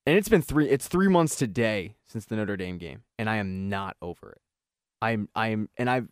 [0.08, 3.36] And it's been three it's three months today since the Notre Dame game, and I
[3.38, 4.42] am not over it.
[5.02, 6.08] I'm I'm and I've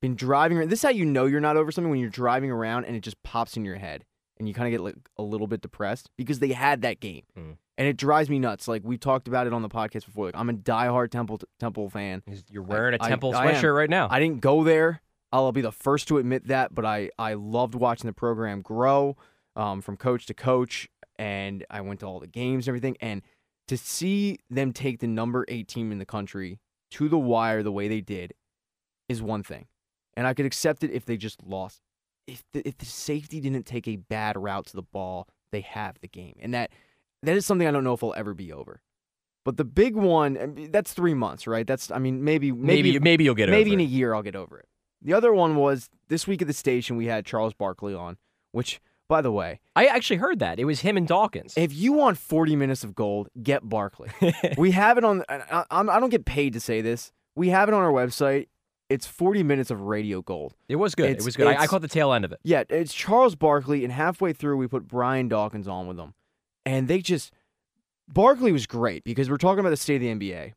[0.00, 0.58] been driving.
[0.58, 2.94] ar- This is how you know you're not over something when you're driving around and
[2.96, 4.04] it just pops in your head
[4.38, 7.22] and you kind of get like a little bit depressed because they had that game,
[7.38, 7.56] Mm.
[7.78, 8.66] and it drives me nuts.
[8.68, 10.26] Like we talked about it on the podcast before.
[10.26, 12.22] Like I'm a diehard Temple Temple fan.
[12.48, 14.08] You're wearing a I- Temple I sweatshirt right now.
[14.10, 15.00] I didn't go there.
[15.32, 19.16] I'll be the first to admit that, but I I loved watching the program grow
[19.56, 22.96] um, from coach to coach, and I went to all the games and everything.
[23.00, 23.22] And
[23.68, 26.58] to see them take the number eight team in the country
[26.92, 28.34] to the wire the way they did
[29.08, 29.66] is one thing,
[30.16, 31.80] and I could accept it if they just lost.
[32.26, 35.98] If the, if the safety didn't take a bad route to the ball, they have
[36.00, 36.70] the game, and that
[37.22, 38.80] that is something I don't know if will ever be over.
[39.44, 41.66] But the big one, that's three months, right?
[41.66, 44.58] That's I mean maybe maybe maybe you'll get maybe in a year I'll get over
[44.58, 44.68] it.
[45.00, 48.18] The other one was this week at the station we had Charles Barkley on,
[48.52, 50.60] which by the way, I actually heard that.
[50.60, 51.54] It was him and Dawkins.
[51.56, 54.10] if you want 40 minutes of gold, get Barkley.
[54.56, 57.12] we have it on I, I don't get paid to say this.
[57.34, 58.46] We have it on our website.
[58.92, 60.54] It's 40 minutes of radio gold.
[60.68, 61.10] it was good.
[61.10, 61.46] It was good.
[61.46, 62.38] I, I caught the tail end of it.
[62.42, 66.14] Yeah, it's Charles Barkley, and halfway through we put Brian Dawkins on with them,
[66.66, 67.32] and they just
[68.08, 70.52] Barkley was great because we're talking about the state of the NBA,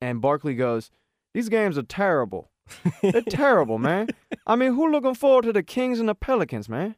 [0.00, 0.90] and Barkley goes,
[1.34, 2.50] "These games are terrible.
[3.02, 4.08] They're terrible, man.
[4.46, 6.96] I mean, who looking forward to the Kings and the Pelicans, man?"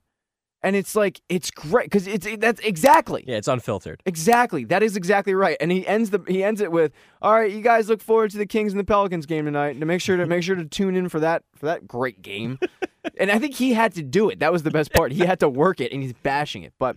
[0.63, 4.03] And it's like it's great because it's it, that's exactly Yeah, it's unfiltered.
[4.05, 4.65] Exactly.
[4.65, 5.57] That is exactly right.
[5.59, 6.93] And he ends the he ends it with,
[7.23, 9.81] "All right, you guys look forward to the Kings and the Pelicans game tonight.
[9.81, 12.59] To make sure to make sure to tune in for that for that great game."
[13.19, 14.41] and I think he had to do it.
[14.41, 15.13] That was the best part.
[15.13, 16.75] He had to work it and he's bashing it.
[16.79, 16.97] But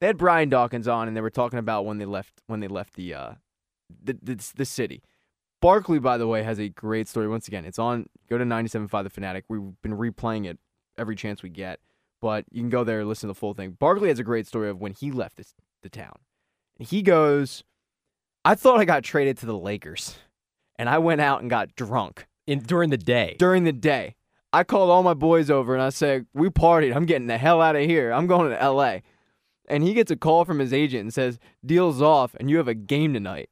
[0.00, 2.68] they had Brian Dawkins on and they were talking about when they left when they
[2.68, 3.32] left the uh
[4.02, 5.02] the the, the city.
[5.60, 7.26] Barkley, by the way, has a great story.
[7.28, 9.44] Once again, it's on go to 97.5 The Fanatic.
[9.48, 10.58] We've been replaying it
[10.98, 11.80] every chance we get
[12.24, 13.72] but you can go there and listen to the full thing.
[13.72, 15.52] Barkley has a great story of when he left this,
[15.82, 16.16] the town.
[16.78, 17.64] And he goes,
[18.46, 20.16] I thought I got traded to the Lakers,
[20.78, 23.36] and I went out and got drunk In during the day.
[23.38, 24.14] during the day.
[24.54, 26.96] I called all my boys over and I said, We partied.
[26.96, 28.10] I'm getting the hell out of here.
[28.10, 29.00] I'm going to LA.
[29.68, 32.68] And he gets a call from his agent and says, Deal's off, and you have
[32.68, 33.50] a game tonight.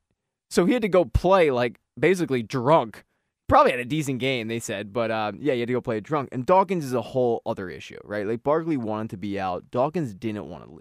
[0.49, 3.05] So he had to go play, like, basically drunk.
[3.53, 6.01] Probably had a decent game, they said, but um, yeah, you had to go play
[6.01, 6.31] drunk.
[6.33, 8.27] And Dawkins is a whole other issue, right?
[8.27, 9.71] Like Barkley wanted to be out.
[9.71, 10.81] Dawkins didn't want to leave.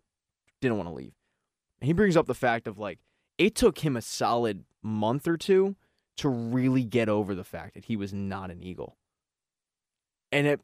[0.62, 1.12] Didn't want to leave.
[1.82, 3.00] And he brings up the fact of like
[3.38, 5.76] it took him a solid month or two
[6.16, 8.96] to really get over the fact that he was not an Eagle.
[10.32, 10.58] And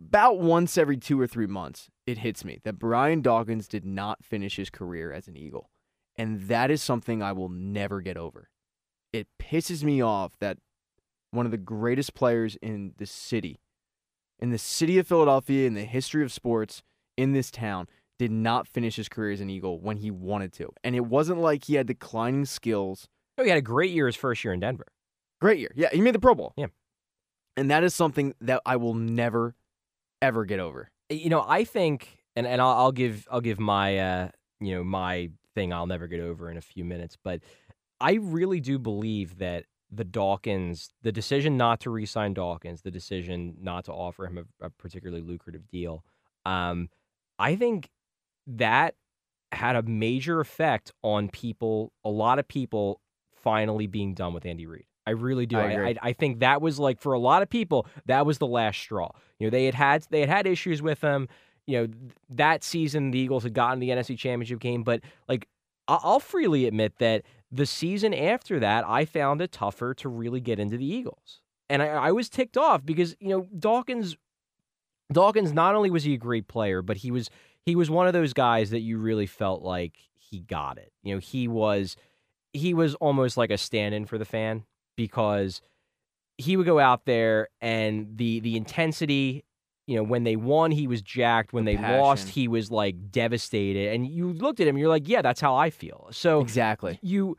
[0.00, 4.24] about once every two or three months, it hits me that Brian Dawkins did not
[4.24, 5.70] finish his career as an Eagle.
[6.16, 8.50] And that is something I will never get over.
[9.12, 10.58] It pisses me off that
[11.32, 13.60] one of the greatest players in the city,
[14.38, 16.82] in the city of Philadelphia, in the history of sports,
[17.16, 20.70] in this town, did not finish his career as an Eagle when he wanted to.
[20.84, 23.08] And it wasn't like he had declining skills
[23.38, 24.86] Oh, he had a great year his first year in Denver.
[25.40, 25.72] Great year.
[25.74, 26.52] Yeah, he made the Pro Bowl.
[26.56, 26.66] Yeah.
[27.56, 29.54] And that is something that I will never,
[30.20, 30.90] ever get over.
[31.10, 34.28] You know, I think, and, and I'll, I'll give I'll give my uh,
[34.60, 37.40] you know my thing I'll never get over in a few minutes, but
[38.00, 43.56] I really do believe that the Dawkins, the decision not to re-sign Dawkins, the decision
[43.60, 46.02] not to offer him a, a particularly lucrative deal,
[46.46, 46.88] um,
[47.38, 47.90] I think
[48.46, 48.94] that
[49.52, 53.00] had a major effect on people, a lot of people
[53.34, 54.86] finally being done with Andy Reid.
[55.06, 55.58] I really do.
[55.58, 55.94] I I.
[56.00, 59.10] I, think that was like for a lot of people, that was the last straw.
[59.38, 61.28] You know, they had had they had had issues with him.
[61.66, 65.48] You know, th- that season the Eagles had gotten the NFC Championship game, but like
[65.88, 67.22] I'll freely admit that
[67.52, 71.82] the season after that, I found it tougher to really get into the Eagles, and
[71.82, 74.16] I, I was ticked off because you know Dawkins.
[75.12, 77.28] Dawkins not only was he a great player, but he was
[77.66, 80.92] he was one of those guys that you really felt like he got it.
[81.02, 81.96] You know, he was
[82.52, 84.64] he was almost like a stand-in for the fan
[84.96, 85.60] because
[86.38, 89.44] he would go out there and the the intensity
[89.86, 91.52] you know when they won he was jacked.
[91.52, 93.92] When The they lost he was like devastated.
[93.94, 96.08] And you looked at him you're like yeah that's how i feel.
[96.12, 96.98] So Exactly.
[97.02, 97.36] you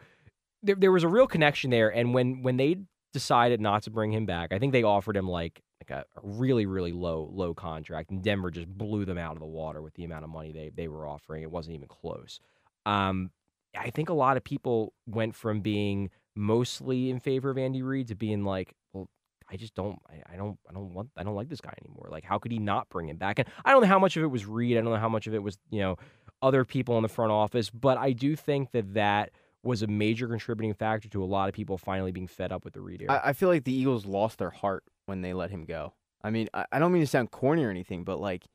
[0.61, 1.89] there, there was a real connection there.
[1.89, 2.77] And when when they
[3.13, 6.21] decided not to bring him back i think they offered him like like a, a
[6.23, 8.09] really really low low contract.
[8.11, 10.71] And denver just blew them out of the water with the amount of money they
[10.75, 11.43] they were offering.
[11.43, 12.39] It wasn't even close.
[12.85, 13.31] Um
[13.75, 18.07] i think a lot of people went from being mostly in favor of andy reid
[18.07, 19.07] to being like well
[19.53, 22.07] I just don't I, I don't I don't want I don't like this guy anymore.
[22.09, 23.39] Like how could he not bring him back?
[23.39, 24.77] And I don't know how much of it was Reid.
[24.77, 25.97] I don't know how much of it was, you know,
[26.41, 29.31] other people in the front office, but I do think that that
[29.63, 32.73] was a major contributing factor to a lot of people finally being fed up with
[32.73, 33.21] the Reid era.
[33.23, 35.93] I, I feel like the Eagles lost their heart when they let him go.
[36.21, 38.45] I mean, I, I don't mean to sound corny or anything, but like,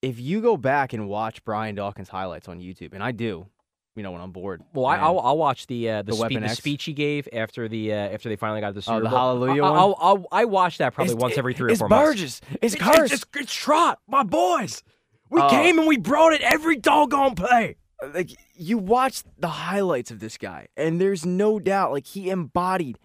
[0.00, 3.48] if you go back and watch Brian Dawkins highlights on YouTube, and I do,
[3.96, 4.62] you know, when I'm bored.
[4.72, 7.68] well, I, I'll, I'll watch the uh, the, The spe- the speech he gave after
[7.68, 9.18] the uh, after they finally got the Super Oh, the Bowl.
[9.18, 9.78] Hallelujah I, one?
[9.78, 12.22] I'll, I'll, I watch that probably It's- once every three or it's four months.
[12.22, 12.58] It's Burgess.
[12.62, 13.24] It's Curse.
[13.34, 14.82] it's Trot, my boys.
[15.28, 15.48] We Oh.
[15.50, 17.76] came and we brought it every doggone play.
[18.14, 22.98] like you watch the highlights of this guy, and there's no doubt like he embodied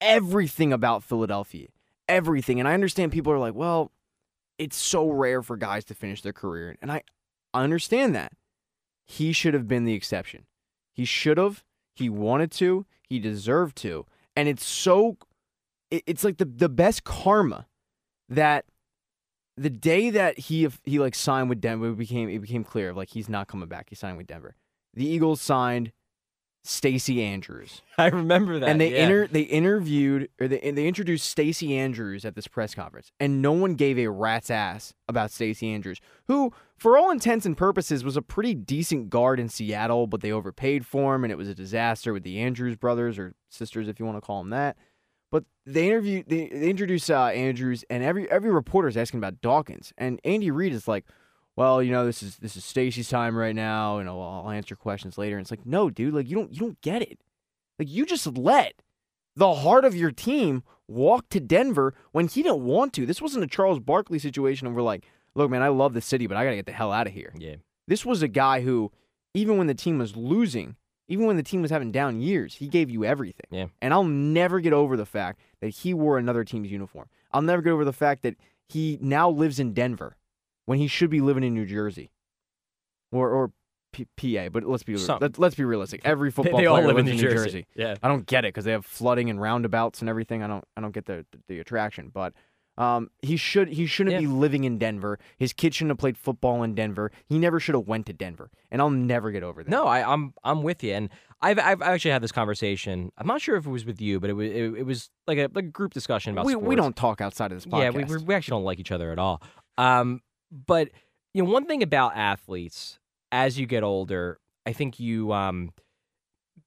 [0.00, 1.68] everything about Philadelphia,
[2.08, 2.58] everything.
[2.60, 3.90] And I understand people are like, well,
[4.58, 7.02] it's so rare for guys to finish their career, and I
[7.52, 8.32] I understand that.
[9.04, 10.46] He should have been the exception.
[10.92, 11.64] He should have.
[11.94, 12.86] He wanted to.
[13.02, 14.06] He deserved to.
[14.36, 15.16] And it's so.
[15.90, 17.66] it- It's like the the best karma
[18.28, 18.64] that
[19.56, 23.10] the day that he he like signed with Denver it became it became clear like
[23.10, 23.88] he's not coming back.
[23.90, 24.56] He signed with Denver.
[24.94, 25.92] The Eagles signed
[26.66, 28.70] Stacy Andrews, I remember that.
[28.70, 29.04] and they yeah.
[29.04, 33.52] inter they interviewed or they they introduced Stacy Andrews at this press conference, and no
[33.52, 38.16] one gave a rat's ass about Stacy Andrews, who, for all intents and purposes, was
[38.16, 41.54] a pretty decent guard in Seattle, but they overpaid for him, and it was a
[41.54, 44.78] disaster with the Andrews brothers or sisters, if you want to call them that.
[45.30, 49.42] But they interviewed, they, they introduced uh, Andrews, and every every reporter is asking about
[49.42, 51.04] Dawkins, and Andy Reid is like,
[51.56, 54.76] "Well, you know, this is this is Stacy's time right now, and I'll, I'll answer
[54.76, 57.20] questions later." And it's like, no, dude, like you don't you don't get it.
[57.78, 58.82] Like you just let
[59.36, 63.06] the heart of your team walk to Denver when he didn't want to.
[63.06, 66.26] This wasn't a Charles Barkley situation, and we're like, "Look, man, I love the city,
[66.26, 67.56] but I gotta get the hell out of here." Yeah.
[67.86, 68.92] This was a guy who,
[69.34, 70.76] even when the team was losing,
[71.08, 73.46] even when the team was having down years, he gave you everything.
[73.50, 73.66] Yeah.
[73.82, 77.08] And I'll never get over the fact that he wore another team's uniform.
[77.32, 78.36] I'll never get over the fact that
[78.68, 80.16] he now lives in Denver
[80.66, 82.10] when he should be living in New Jersey
[83.12, 83.52] or or
[83.92, 84.06] P-
[84.36, 84.48] PA.
[84.48, 86.00] But let's be Some- let, let's be realistic.
[86.04, 87.66] Every football they all player live in lives New Jersey.
[87.76, 87.94] Yeah.
[88.02, 90.42] I don't get it because they have flooding and roundabouts and everything.
[90.42, 92.32] I don't I don't get the the, the attraction, but
[92.76, 94.20] um, he should he shouldn't Yeah.
[94.20, 95.20] be living in Denver.
[95.38, 97.12] His kid shouldn't have played football in Denver.
[97.24, 99.70] He never should have went to Denver, and I'll never get over that.
[99.70, 101.08] No, I, I'm I'm with you, and
[101.40, 103.12] I've I've actually had this conversation.
[103.16, 105.38] I'm not sure if it was with you, but it was it, it was like
[105.38, 106.66] a like a group discussion about we sports.
[106.68, 107.80] we don't talk outside of this podcast.
[107.80, 109.40] Yeah, we, we we actually don't like each other at all.
[109.78, 110.20] Um,
[110.66, 110.90] but
[111.32, 112.98] you know, one thing about athletes
[113.32, 115.72] as you get older, I think you um,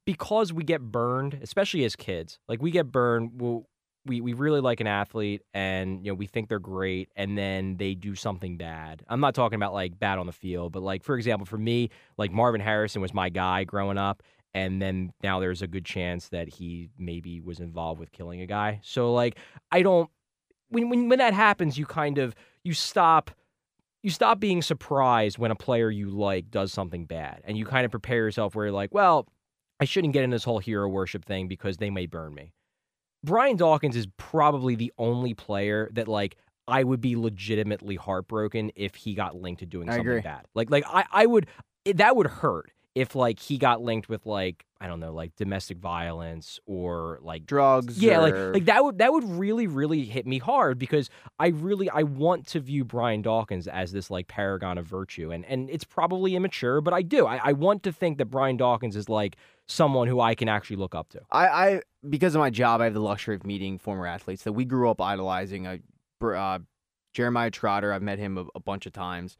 [0.05, 3.31] because we get burned, especially as kids, like we get burned.
[3.41, 3.65] We'll,
[4.05, 7.77] we we really like an athlete, and you know we think they're great, and then
[7.77, 9.03] they do something bad.
[9.07, 11.89] I'm not talking about like bad on the field, but like for example, for me,
[12.17, 14.23] like Marvin Harrison was my guy growing up.
[14.53, 18.47] And then now there's a good chance that he maybe was involved with killing a
[18.47, 18.79] guy.
[18.81, 19.37] So like
[19.71, 20.09] I don't
[20.69, 22.33] when when when that happens, you kind of
[22.63, 23.31] you stop
[24.07, 27.83] you stop being surprised when a player you like does something bad, and you kind
[27.83, 29.27] of prepare yourself where you're like, well,
[29.81, 32.53] I shouldn't get in this whole hero worship thing because they may burn me.
[33.21, 36.37] Brian Dawkins is probably the only player that like
[36.69, 40.45] I would be legitimately heartbroken if he got linked to doing something bad.
[40.55, 41.47] Like like I I would
[41.83, 45.35] it, that would hurt if like he got linked with like I don't know, like
[45.35, 47.97] domestic violence or like Drugs.
[47.97, 51.09] yeah, like or- like that would that would really really hit me hard because
[51.39, 55.45] I really I want to view Brian Dawkins as this like paragon of virtue and
[55.45, 57.25] and it's probably immature, but I do.
[57.25, 60.77] I, I want to think that Brian Dawkins is like someone who I can actually
[60.77, 61.21] look up to.
[61.31, 64.53] I, I because of my job, I have the luxury of meeting former athletes that
[64.53, 65.67] we grew up idolizing.
[65.67, 65.77] Uh,
[66.25, 66.59] uh,
[67.13, 69.37] Jeremiah Trotter, I've met him a, a bunch of times.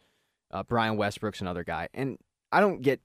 [0.50, 2.18] Uh, Brian Westbrook's another guy, and
[2.52, 3.02] I don't get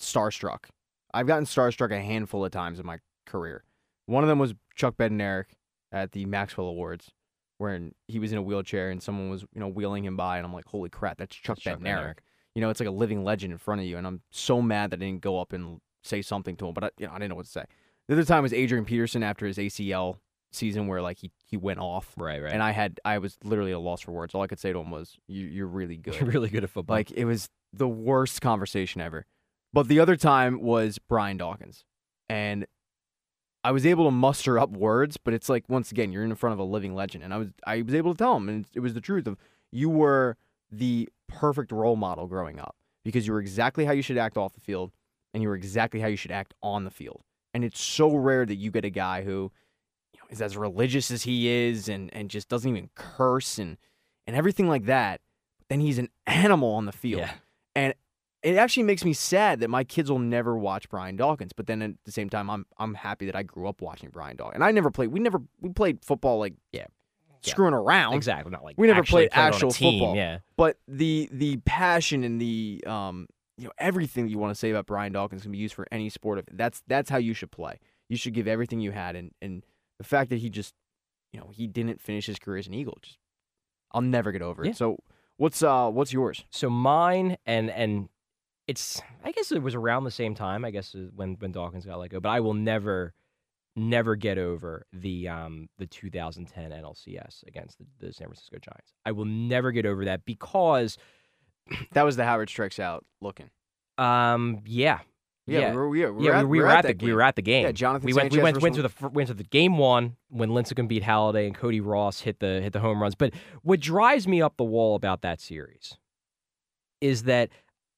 [0.00, 0.64] starstruck.
[1.12, 3.64] I've gotten starstruck a handful of times in my career.
[4.06, 5.46] One of them was Chuck Bednarik
[5.92, 7.10] at the Maxwell Awards,
[7.58, 10.46] where he was in a wheelchair and someone was you know wheeling him by, and
[10.46, 11.84] I'm like, holy crap, that's Chuck Chuck Bednarik.
[11.84, 12.18] Bednarik.
[12.54, 14.90] You know, it's like a living legend in front of you, and I'm so mad
[14.90, 17.16] that I didn't go up and say something to him, but I, you know, I
[17.16, 17.64] didn't know what to say.
[18.08, 20.16] The other time was Adrian Peterson after his ACL
[20.50, 22.52] season, where like he, he went off, Right, right.
[22.52, 24.34] and I had I was literally at a loss for words.
[24.34, 26.70] All I could say to him was, you, "You're really good." You're really good at
[26.70, 26.96] football.
[26.96, 29.26] like it was the worst conversation ever.
[29.72, 31.84] But the other time was Brian Dawkins,
[32.28, 32.66] and
[33.62, 36.54] I was able to muster up words, but it's like once again you're in front
[36.54, 38.80] of a living legend, and I was I was able to tell him, and it
[38.80, 39.36] was the truth of
[39.70, 40.36] you were
[40.70, 44.54] the perfect role model growing up because you were exactly how you should act off
[44.54, 44.92] the field,
[45.34, 47.22] and you were exactly how you should act on the field.
[47.52, 49.52] And it's so rare that you get a guy who
[50.12, 53.76] you know, is as religious as he is, and and just doesn't even curse and
[54.26, 55.20] and everything like that.
[55.58, 57.32] But then he's an animal on the field yeah.
[57.76, 57.94] and
[58.42, 61.52] it actually makes me sad that my kids will never watch Brian Dawkins.
[61.52, 64.36] But then at the same time, I'm I'm happy that I grew up watching Brian
[64.36, 64.54] Dawkins.
[64.56, 65.08] And I never played.
[65.08, 66.86] We never we played football like Yeah.
[67.42, 67.50] Yeah.
[67.52, 68.14] screwing around.
[68.14, 68.50] Exactly.
[68.50, 70.16] Not like We never played played actual team, football.
[70.16, 70.38] Yeah.
[70.56, 73.26] But the the passion and the um
[73.58, 75.86] you know everything that you want to say about Brian Dawkins can be used for
[75.92, 76.38] any sport.
[76.38, 77.78] Of that's that's how you should play.
[78.08, 79.16] You should give everything you had.
[79.16, 79.64] And and
[79.98, 80.74] the fact that he just
[81.32, 83.18] you know he didn't finish his career as an Eagle, just
[83.92, 84.70] I'll never get over Yeah.
[84.70, 84.76] it.
[84.76, 84.98] So
[85.36, 86.44] what's uh what's yours?
[86.50, 88.08] So mine and and
[88.70, 91.84] it's I guess it was around the same time I guess uh, when when Dawkins
[91.84, 93.14] got let go, but I will never
[93.76, 98.92] never get over the um the 2010 NLCS against the, the San Francisco Giants.
[99.04, 100.96] I will never get over that because
[101.92, 103.50] That was the Howard strikes out looking.
[103.98, 105.00] um yeah
[105.46, 105.70] Yeah, Yeah.
[105.70, 107.36] we were, we were, yeah at, we, we were at at the we were at
[107.36, 107.64] the game.
[107.64, 110.50] Yeah, Jonathan we went we went went to the went to the game one when
[110.50, 113.14] Lincecum beat Halladay and Cody Ross hit the hit the home runs.
[113.14, 115.96] But what drives me up the wall about that series
[117.00, 117.48] is that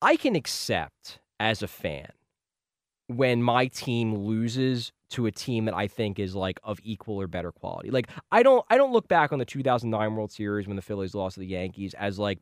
[0.03, 2.11] I can accept as a fan
[3.07, 7.29] when my team loses to a team that I think is like of equal or
[7.29, 7.91] better quality.
[7.91, 11.15] Like I don't I don't look back on the 2009 World Series when the Phillies
[11.15, 12.41] lost to the Yankees as like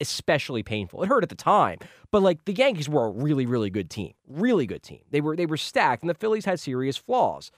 [0.00, 1.02] especially painful.
[1.02, 1.78] It hurt at the time,
[2.10, 4.12] but like the Yankees were a really really good team.
[4.28, 5.00] Really good team.
[5.10, 7.50] They were they were stacked and the Phillies had serious flaws.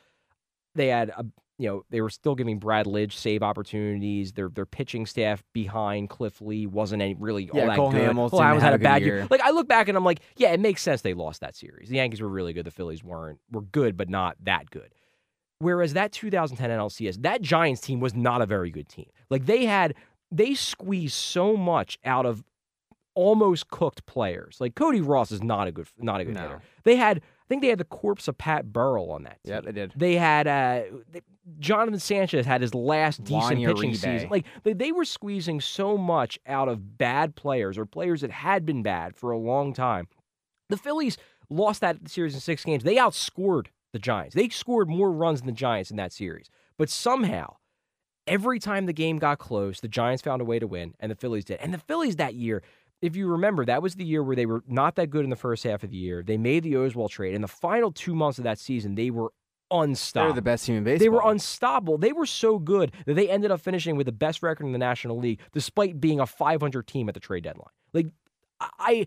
[0.75, 1.25] They had a
[1.59, 4.33] you know, they were still giving Brad Lidge save opportunities.
[4.33, 8.09] Their their pitching staff behind Cliff Lee wasn't any really all Yeah, that Cole good.
[8.11, 9.17] Hamels Cole Hamels had a a bad year.
[9.19, 9.27] year.
[9.31, 11.89] Like I look back and I'm like, yeah, it makes sense they lost that series.
[11.89, 12.65] The Yankees were really good.
[12.65, 13.41] The Phillies weren't.
[13.51, 14.95] Were good, but not that good.
[15.61, 19.07] Whereas that 2010 NLCS, that Giants team was not a very good team.
[19.29, 19.95] Like they had,
[20.31, 22.45] they squeezed so much out of
[23.15, 24.59] almost cooked players.
[24.61, 26.43] Like Cody Ross is not a good, not a good No.
[26.43, 26.63] hitter.
[26.85, 29.55] They had, I think they had the corpse of Pat Burrell on that team.
[29.55, 29.93] Yeah, they did.
[29.97, 31.23] They had uh, they-
[31.59, 33.97] Jonathan Sanchez had his last decent pitching Uribe.
[33.97, 34.29] season.
[34.29, 38.67] Like they, they were squeezing so much out of bad players or players that had
[38.67, 40.09] been bad for a long time.
[40.69, 41.17] The Phillies
[41.51, 42.85] lost that series in six games.
[42.85, 44.35] They outscored the Giants.
[44.35, 46.51] They scored more runs than the Giants in that series.
[46.77, 47.57] But somehow,
[48.27, 51.17] every time the game got close, the Giants found a way to win, and the
[51.17, 51.61] Phillies did.
[51.61, 52.63] And the Phillies that year,
[53.01, 55.37] if you remember, that was the year where they were not that good in the
[55.37, 56.23] first half of the year.
[56.23, 57.35] They made the Oswalt trade.
[57.35, 59.33] In the final two months of that season, they were
[59.71, 60.33] unstoppable.
[60.33, 61.05] They're the best team in baseball.
[61.05, 61.99] They were unstoppable.
[61.99, 64.79] They were so good that they ended up finishing with the best record in the
[64.79, 67.73] National League, despite being a 500 team at the trade deadline.
[67.93, 68.07] Like
[68.61, 69.07] I,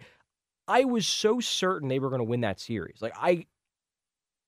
[0.68, 3.02] I was so certain they were going to win that series.
[3.02, 3.46] Like I,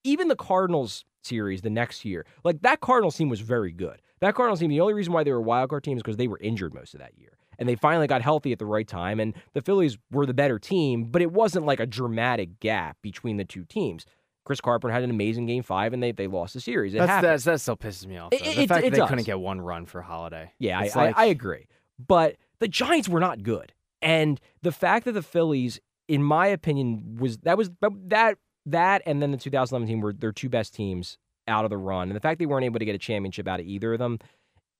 [0.03, 4.01] even the Cardinals series the next year, like that Cardinals team was very good.
[4.19, 6.17] That Cardinals team, the only reason why they were a wild card team is because
[6.17, 7.37] they were injured most of that year.
[7.59, 9.19] And they finally got healthy at the right time.
[9.19, 13.37] And the Phillies were the better team, but it wasn't like a dramatic gap between
[13.37, 14.05] the two teams.
[14.45, 16.93] Chris Carpenter had an amazing game five, and they they lost the series.
[16.93, 17.31] It That's, happened.
[17.31, 18.33] that's, that still pisses me off.
[18.33, 18.49] It- though.
[18.51, 20.49] it- the fact it that they couldn't get one run for Halladay.
[20.59, 21.67] Yeah, I, like- I, I agree.
[22.05, 23.73] But the Giants were not good.
[24.01, 27.71] And the fact that the Phillies, in my opinion, was that was
[28.07, 31.17] that that and then the 2011 team were their two best teams
[31.47, 32.09] out of the run.
[32.09, 34.19] And the fact they weren't able to get a championship out of either of them,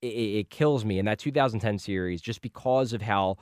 [0.02, 0.98] it, it it kills me.
[0.98, 3.36] And that 2010 series, just because of how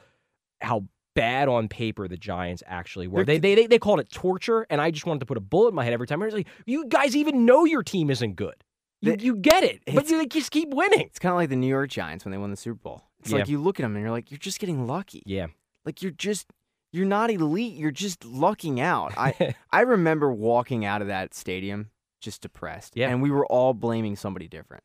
[0.61, 0.85] how
[1.15, 3.25] bad on paper the Giants actually were.
[3.25, 5.69] They, they they they called it torture, and I just wanted to put a bullet
[5.71, 6.23] in my head every time.
[6.23, 8.55] I was like, you guys even know your team isn't good.
[9.01, 11.01] You, The- you get it, but you just keep winning.
[11.07, 13.03] It's kind of like the New York Giants when they won the Super Bowl.
[13.21, 15.23] It's like you look at them and you're like, you're just getting lucky.
[15.27, 15.47] Yeah.
[15.85, 16.47] Like you're just
[16.93, 17.75] you're not elite.
[17.75, 19.13] You're just lucking out.
[19.17, 21.91] I I remember walking out of that stadium
[22.21, 22.93] just depressed.
[22.97, 23.09] Yeah.
[23.11, 24.83] And we were all blaming somebody different.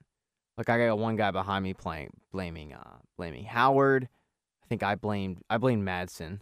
[0.58, 4.08] Like I got one guy behind me playing blaming uh blaming Howard.
[4.68, 6.42] I think I blamed I blamed Madson.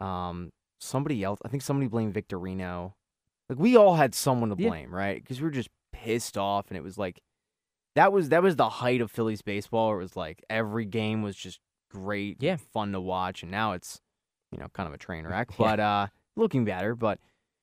[0.00, 2.92] Um somebody else I think somebody blamed Victorino.
[3.48, 4.68] Like we all had someone to Yeah.
[4.68, 5.20] blame, right?
[5.20, 7.20] Because we were just pissed off and it was like
[7.96, 9.88] that was that was the height of Phillies baseball.
[9.88, 11.58] Where it was like every game was just
[11.90, 12.56] great, Yeah.
[12.72, 14.00] fun to watch, and now it's
[14.52, 15.56] you know kind of a train wreck, Yeah.
[15.58, 16.94] but uh, looking better.
[16.94, 17.18] But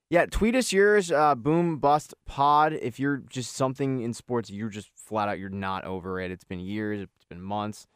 [0.10, 2.74] yeah, tweet us yours, uh, boom bust pod.
[2.74, 6.30] If you're just something in sports, you're just flat out you're not over it.
[6.30, 7.88] It's been years, it's been months.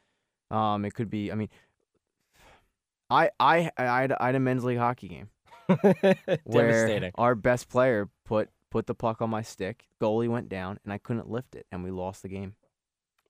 [0.49, 1.31] Um, it could be.
[1.31, 1.49] I mean,
[3.11, 5.29] I I I had, I had a men's league hockey game
[5.67, 7.11] where Devastating.
[7.15, 9.85] our best player put put the puck on my stick.
[10.01, 12.55] Goalie went down, and I couldn't lift it, and we lost the game.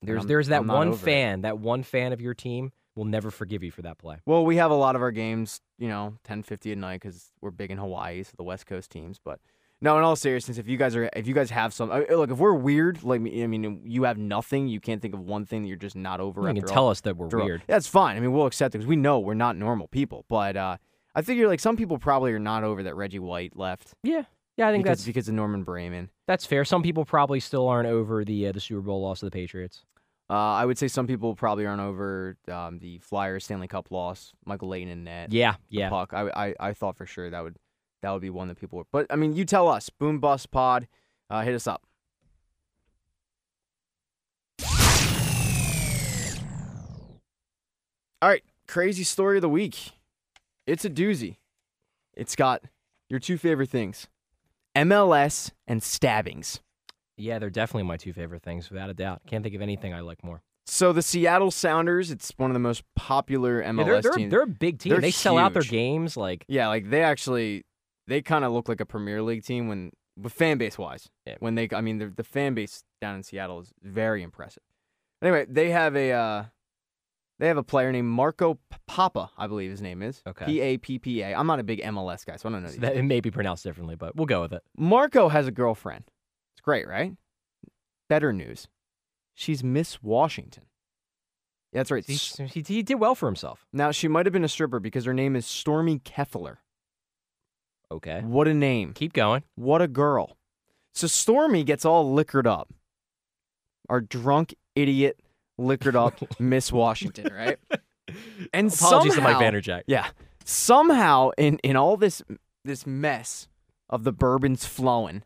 [0.02, 1.00] There's there's that I'm one over it.
[1.00, 4.18] fan, that one fan of your team will never forgive you for that play.
[4.26, 7.52] Well, we have a lot of our games, you know, 10:50 at night because we're
[7.52, 9.20] big in Hawaii, so the West Coast teams.
[9.24, 9.40] But
[9.82, 12.30] no, in all seriousness, if you guys are, if you guys have some, I- look,
[12.32, 15.64] if we're weird, like I mean, you have nothing, you can't think of one thing
[15.64, 16.48] that you're just not over.
[16.48, 17.64] You can tell all- us that we're after all- weird.
[17.68, 18.16] That's fine.
[18.16, 20.26] I mean, we'll accept it because we know we're not normal people.
[20.30, 20.78] But uh,
[21.16, 24.24] I figure like some people probably are not over that Reggie White left Yeah,
[24.58, 26.10] yeah, I think because that's because of Norman Braman.
[26.28, 26.64] that's fair.
[26.64, 29.84] Some people probably still aren't over the uh, the Super Bowl loss of the Patriots.
[30.30, 34.32] Uh, I would say some people probably aren't over um, the Flyers Stanley Cup loss,
[34.46, 35.34] Michael Leighton and net.
[35.34, 35.90] Yeah, yeah.
[35.90, 36.14] puck.
[36.14, 37.58] I, I I thought for sure that would
[38.02, 38.88] that would be one that people would.
[38.92, 39.90] But I mean, you tell us.
[39.90, 40.88] Boom Bust Pod,
[41.30, 41.84] uh, hit us up.
[48.22, 49.92] All right, crazy story of the week.
[50.68, 51.38] It's a doozy.
[52.14, 52.62] It's got
[53.10, 54.08] your two favorite things:
[54.76, 56.62] MLS and stabbings.
[57.18, 59.22] Yeah, they're definitely my two favorite things, without a doubt.
[59.28, 60.42] Can't think of anything I like more.
[60.66, 64.32] So the Seattle Sounders, it's one of the most popular MLS Yeah, they're, they're, teams.
[64.32, 64.92] they're a big team.
[64.92, 67.66] They're they sell out their games like Yeah, like they actually
[68.12, 71.10] they kind of look like a Premier League team when with fan base wise.
[71.26, 71.36] Yeah.
[71.40, 74.64] When they I mean the the fan base down in Seattle is very impressive.
[75.22, 76.44] Anyway, they have a uh
[77.40, 80.22] they have a player named Marco Pappa, I believe his name is.
[80.28, 80.46] Okay.
[80.46, 81.34] P A P P A.
[81.34, 82.70] I'm not a big MLS guy, so I don't know.
[82.70, 84.62] so that, it may be pronounced differently, but we'll go with it.
[84.78, 86.04] Marco has a girlfriend.
[86.54, 87.14] It's great, right?
[88.10, 88.68] Better news.
[89.34, 90.66] She's Miss Washington.
[91.72, 92.06] Yeah, that's right.
[92.06, 93.66] He, he, he did well for himself.
[93.72, 96.58] Now she might have been a stripper because her name is Stormy Keffeler.
[97.92, 98.94] Okay, What a name.
[98.94, 99.44] keep going.
[99.56, 100.38] What a girl.
[100.94, 102.70] So Stormy gets all liquored up.
[103.90, 105.20] Our drunk idiot
[105.58, 107.58] liquored up Miss Washington, right?
[108.54, 109.84] And Apologies somehow, to Mike Vanderjagt.
[109.88, 110.08] Yeah.
[110.44, 112.22] Somehow in in all this
[112.66, 113.48] this mess
[113.90, 115.24] of the bourbons flowing,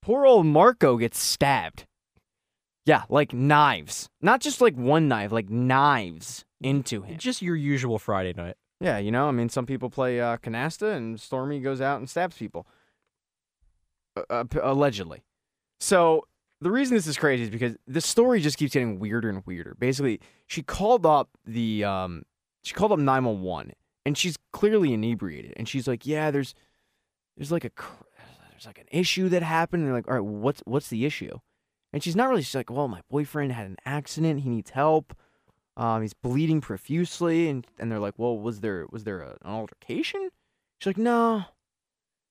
[0.00, 1.84] poor old Marco gets stabbed.
[2.86, 4.08] Yeah, like knives.
[4.22, 7.18] Not just like one knife, like knives into him.
[7.18, 8.56] Just your usual Friday night.
[8.84, 12.10] Yeah, you know, I mean, some people play uh, canasta, and Stormy goes out and
[12.10, 12.66] stabs people,
[14.28, 15.24] uh, allegedly.
[15.80, 16.26] So
[16.60, 19.74] the reason this is crazy is because the story just keeps getting weirder and weirder.
[19.78, 22.24] Basically, she called up the um,
[22.62, 23.72] she called up nine one one,
[24.04, 26.54] and she's clearly inebriated, and she's like, "Yeah, there's
[27.38, 27.70] there's like a
[28.50, 31.38] there's like an issue that happened." And they're like, "All right, what's what's the issue?"
[31.90, 32.42] And she's not really.
[32.42, 34.40] She's like, "Well, my boyfriend had an accident.
[34.40, 35.14] He needs help."
[35.76, 39.50] Um, he's bleeding profusely, and, and they're like, "Well, was there was there a, an
[39.50, 40.30] altercation?"
[40.78, 41.44] She's like, "No."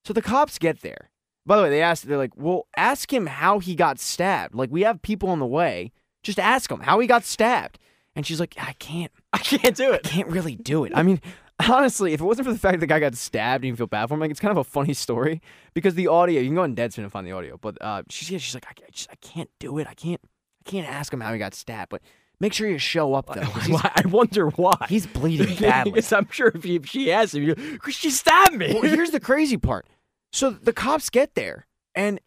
[0.06, 1.10] So the cops get there.
[1.46, 2.08] By the way, they asked.
[2.08, 4.56] They're like, "Well, ask him how he got stabbed.
[4.56, 5.92] Like, we have people on the way.
[6.24, 7.80] Just ask him how he got stabbed."
[8.16, 9.12] And she's like, "I can't.
[9.34, 10.02] I can't do it.
[10.06, 10.94] I can't really do it.
[10.96, 11.20] I mean,
[11.60, 13.88] honestly, if it wasn't for the fact that the guy got stabbed and you feel
[13.88, 15.42] bad for him, like it's kind of a funny story
[15.74, 16.40] because the audio.
[16.40, 18.66] You can go on Deadspin and find the audio, but uh, she's yeah, she's like,
[18.68, 19.88] I, I just I can't do it.
[19.88, 20.22] I can't
[20.66, 22.02] I can't ask him how he got stabbed, but
[22.44, 23.42] make sure you show up though.
[23.96, 24.76] I wonder why.
[24.90, 25.94] he's bleeding badly.
[25.94, 28.74] Because I'm sure if, he, if she asked him, you she stabbed me.
[28.74, 29.88] well, here's the crazy part.
[30.34, 32.20] So the cops get there, and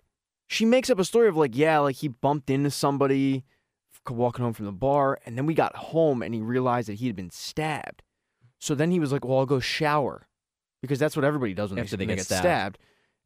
[0.48, 3.44] she makes up a story of like, yeah, like he bumped into somebody
[4.08, 7.08] walking home from the bar, and then we got home and he realized that he
[7.08, 8.02] had been stabbed.
[8.58, 10.28] So then he was like, well, I'll go shower
[10.80, 12.78] because that's what everybody does when After they, they get stabbed.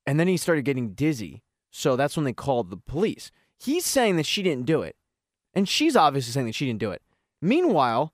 [0.07, 1.43] And then he started getting dizzy.
[1.71, 3.31] So that's when they called the police.
[3.63, 4.97] He's saying that she didn't do it,
[5.55, 7.03] and she's obviously saying that she didn't do it.
[7.43, 8.13] Meanwhile,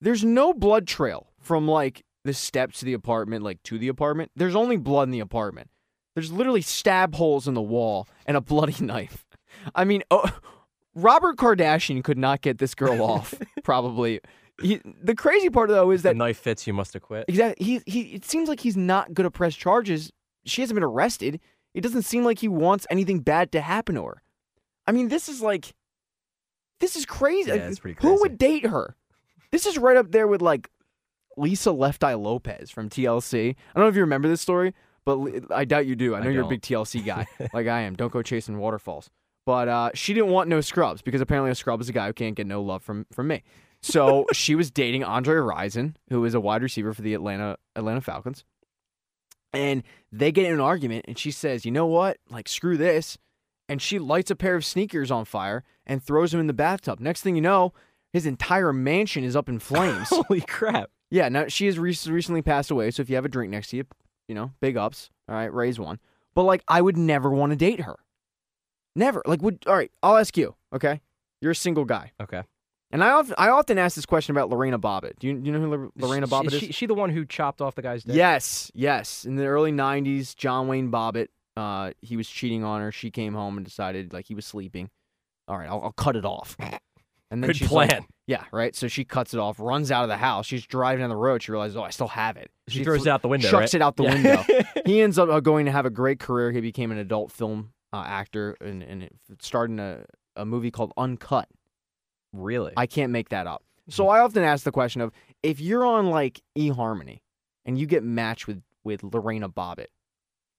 [0.00, 4.30] there's no blood trail from like the steps to the apartment, like to the apartment.
[4.36, 5.70] There's only blood in the apartment.
[6.14, 9.24] There's literally stab holes in the wall and a bloody knife.
[9.74, 10.28] I mean, oh,
[10.94, 13.34] Robert Kardashian could not get this girl off.
[13.64, 14.20] probably.
[14.60, 17.26] He, the crazy part though is that the knife fits, you must acquit.
[17.28, 18.00] exactly he he.
[18.14, 20.10] It seems like he's not going to press charges.
[20.44, 21.40] She hasn't been arrested.
[21.74, 24.22] It doesn't seem like he wants anything bad to happen to her.
[24.86, 25.74] I mean, this is like,
[26.80, 27.50] this is crazy.
[27.50, 28.96] Yeah, it's pretty Who would date her?
[29.50, 30.68] This is right up there with like
[31.36, 33.50] Lisa Left Eye Lopez from TLC.
[33.50, 34.74] I don't know if you remember this story,
[35.04, 35.18] but
[35.50, 36.14] I doubt you do.
[36.14, 37.94] I I know you're a big TLC guy, like I am.
[37.94, 39.10] Don't go chasing waterfalls.
[39.46, 42.12] But uh, she didn't want no scrubs because apparently a scrub is a guy who
[42.12, 43.42] can't get no love from from me.
[43.80, 48.00] So she was dating Andre Rison, who is a wide receiver for the Atlanta Atlanta
[48.00, 48.44] Falcons.
[49.54, 52.18] And they get in an argument, and she says, "You know what?
[52.28, 53.16] Like screw this."
[53.68, 57.00] And she lights a pair of sneakers on fire and throws them in the bathtub.
[57.00, 57.72] Next thing you know,
[58.12, 60.08] his entire mansion is up in flames.
[60.10, 60.90] Holy crap!
[61.10, 63.68] Yeah, now she has rec- recently passed away, so if you have a drink next
[63.70, 63.84] to you,
[64.28, 65.10] you know, big ups.
[65.28, 65.98] All right, raise one.
[66.34, 67.96] But like, I would never want to date her.
[68.96, 69.22] Never.
[69.26, 69.90] Like, would all right?
[70.02, 70.54] I'll ask you.
[70.74, 71.00] Okay,
[71.40, 72.42] you're a single guy, Okay.
[72.90, 75.18] and I often I often ask this question about Lorena Bobbitt.
[75.18, 76.62] Do you do you know who Lor- Lorena Is Bobbitt she, is?
[76.62, 78.16] She, she the one who chopped off the guy's dick?
[78.16, 79.24] Yes, yes.
[79.24, 81.28] In the early '90s, John Wayne Bobbitt,
[81.58, 82.92] uh, he was cheating on her.
[82.92, 84.90] She came home and decided like he was sleeping.
[85.48, 86.56] All right, I'll, I'll cut it off.
[87.30, 88.06] And then Good she's like- plan.
[88.26, 88.74] yeah, right.
[88.74, 90.46] So she cuts it off, runs out of the house.
[90.46, 91.42] She's driving down the road.
[91.42, 92.50] She realizes, oh, I still have it.
[92.68, 93.50] She throws fl- it out the window.
[93.50, 93.74] chucks right?
[93.74, 94.14] it out the Yeah.
[94.14, 94.64] window.
[94.86, 96.50] He ends up uh, going to have a great career.
[96.52, 100.04] He became an adult film uh, actor and, and in a,
[100.36, 101.46] a movie called Uncut.
[102.32, 102.72] really?
[102.76, 103.62] I can't make that up.
[103.90, 107.20] So I often ask the question of if you're on like eHarmony
[107.66, 109.88] and you get matched with with Lorena Bobbitt,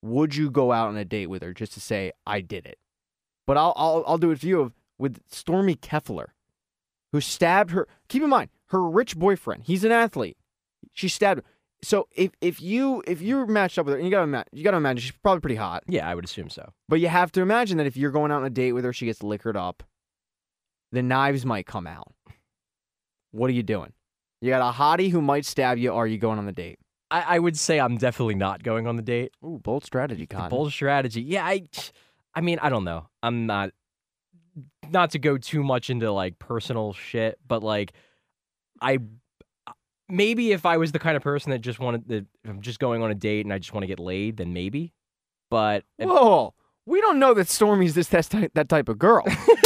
[0.02, 2.78] would you go out on a date with her just to say I did it?
[3.46, 6.28] But I'll I'll I'll do it for you of with Stormy Keffeler,
[7.12, 7.88] who stabbed her.
[8.08, 9.64] Keep in mind her rich boyfriend.
[9.64, 10.38] He's an athlete.
[10.94, 11.42] She stabbed.
[11.82, 14.78] So if if you if you're matched up with her, and you gotta you gotta
[14.78, 15.84] imagine she's probably pretty hot.
[15.88, 16.74] yeah, I would assume so.
[16.88, 18.94] But you have to imagine that if you're going out on a date with her,
[18.94, 19.84] she gets liquored up,
[20.92, 22.14] the knives might come out.
[23.32, 23.94] What are you doing?
[24.42, 26.80] You got a hottie who might stab you, or are you going on the date?
[27.12, 29.32] I, I would say I'm definitely not going on the date.
[29.44, 30.50] Ooh, bold strategy, Cotton.
[30.50, 31.22] Bold strategy.
[31.22, 31.68] Yeah, I,
[32.36, 33.08] I mean, I don't know.
[33.24, 33.72] I'm not,
[34.90, 37.94] not to go too much into like personal shit, but like,
[38.82, 39.00] I,
[40.08, 42.80] maybe if I was the kind of person that just wanted to, if I'm just
[42.80, 44.94] going on a date and I just want to get laid, then maybe.
[45.50, 46.54] But if- Whoa,
[46.86, 49.24] we don't know that Stormy's this that type, that type of girl.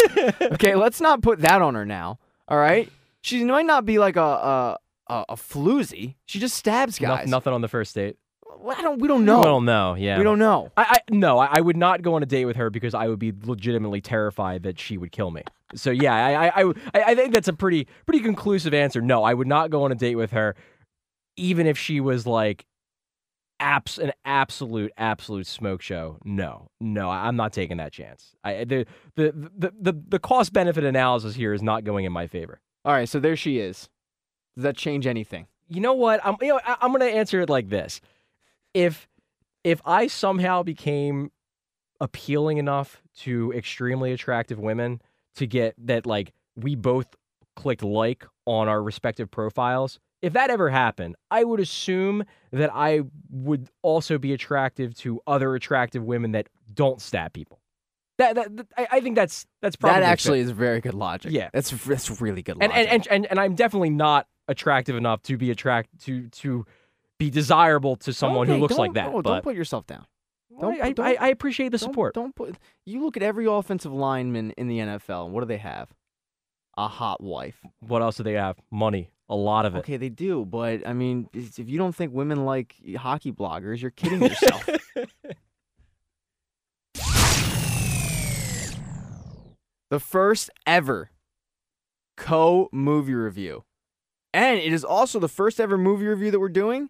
[0.42, 2.20] okay, let's not put that on her now.
[2.48, 2.90] All right,
[3.22, 4.78] she might not be like a a
[5.08, 6.16] a, a floozy.
[6.26, 7.28] She just stabs no- guys.
[7.28, 8.18] nothing on the first date.
[8.60, 9.00] Well, I don't.
[9.00, 9.42] We don't know.
[9.42, 9.96] I don't know.
[9.96, 10.72] Yeah, We don't know.
[10.78, 13.08] I, I no, I, I would not go on a date with her because I
[13.08, 15.42] would be legitimately terrified that she would kill me.
[15.76, 19.02] So yeah, I I, I I think that's a pretty pretty conclusive answer.
[19.02, 20.56] No, I would not go on a date with her,
[21.36, 22.66] even if she was like
[23.60, 26.20] abs an absolute absolute smoke show.
[26.24, 28.36] No, no, I'm not taking that chance.
[28.44, 28.86] I the
[29.16, 32.62] the the the, the cost benefit analysis here is not going in my favor.
[32.86, 33.90] All right, so there she is.
[34.56, 35.48] Does that change anything?
[35.70, 36.20] you know what?
[36.24, 38.00] I'm you know I, I'm gonna answer it like this:
[38.74, 39.08] if
[39.64, 41.32] if I somehow became
[42.00, 45.02] appealing enough to extremely attractive women
[45.36, 47.08] to get that like we both
[47.56, 53.02] clicked like on our respective profiles, if that ever happened, I would assume that I
[53.32, 57.62] would also be attractive to other attractive women that don't stab people.
[58.20, 60.12] That, that, that- I, I think that's that's probably that fair.
[60.12, 61.32] actually is very good logic.
[61.32, 61.50] Yeah.
[61.54, 62.76] that's that's really good and, logic.
[62.76, 66.66] and and and and I'm definitely not attractive enough to be attract to to
[67.20, 69.08] be desirable to someone Okay, who looks like that.
[69.14, 70.06] oh, don't put yourself down.
[70.60, 72.14] Don't- I, don't- I, I appreciate the Don't- support.
[72.14, 72.56] Don't, put.
[72.86, 75.26] You look at every offensive lineman in the NFL.
[75.26, 75.90] and What do they have?
[76.78, 77.60] A hot wife.
[77.80, 78.58] What else do they have?
[78.72, 79.80] Money, a lot of it.
[79.80, 83.92] Okay, they do, but I mean, if you don't think women like hockey bloggers, you're
[83.92, 84.68] kidding yourself.
[89.90, 91.12] the first ever
[92.18, 93.64] co movie review.
[94.34, 96.90] And it is also the first ever movie review that we're doing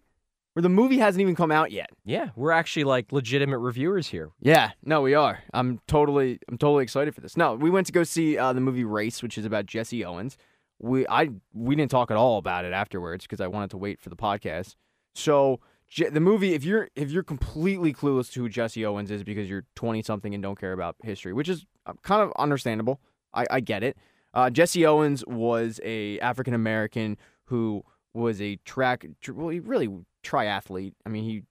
[0.54, 1.90] where the movie hasn't even come out yet.
[2.04, 4.30] Yeah, we're actually like legitimate reviewers here.
[4.40, 5.40] Yeah, no, we are.
[5.52, 7.36] I'm totally, I'm totally excited for this.
[7.36, 10.38] No, we went to go see uh, the movie Race, which is about Jesse Owens.
[10.78, 14.00] We, I, we didn't talk at all about it afterwards because I wanted to wait
[14.00, 14.76] for the podcast.
[15.14, 19.24] So Je- the movie, if you're, if you're completely clueless to who Jesse Owens is
[19.24, 23.00] because you're 20 something and don't care about history, which is uh, kind of understandable.
[23.32, 23.96] I, I get it.
[24.32, 27.16] Uh, Jesse Owens was a African American
[27.46, 29.88] who was a track, well, he really
[30.22, 30.94] triathlete.
[31.04, 31.42] I mean, he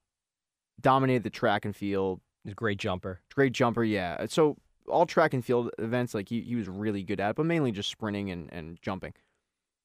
[0.82, 3.22] dominated the track and field He's a great jumper.
[3.34, 4.18] great jumper, yeah.
[4.20, 7.46] Uh, so all track and field events, like he, he was really good at, but
[7.46, 9.14] mainly just sprinting and, and jumping.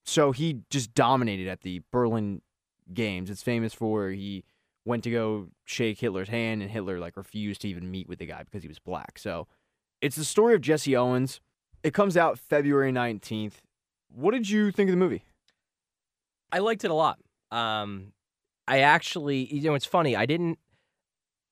[0.04, 2.42] So he just dominated at the Berlin
[2.92, 3.30] Games.
[3.30, 4.44] It's famous for he
[4.84, 8.26] went to go shake Hitler's hand, and Hitler like refused to even meet with the
[8.26, 9.18] guy because he was black.
[9.18, 9.46] So
[10.00, 11.40] it's the story of Jesse Owens.
[11.84, 13.60] It comes out February nineteenth.
[14.10, 15.22] What did you think of the movie?
[16.52, 17.18] I liked it a lot.
[17.50, 18.12] Um,
[18.66, 20.14] I actually, you know, it's funny.
[20.16, 20.58] I didn't,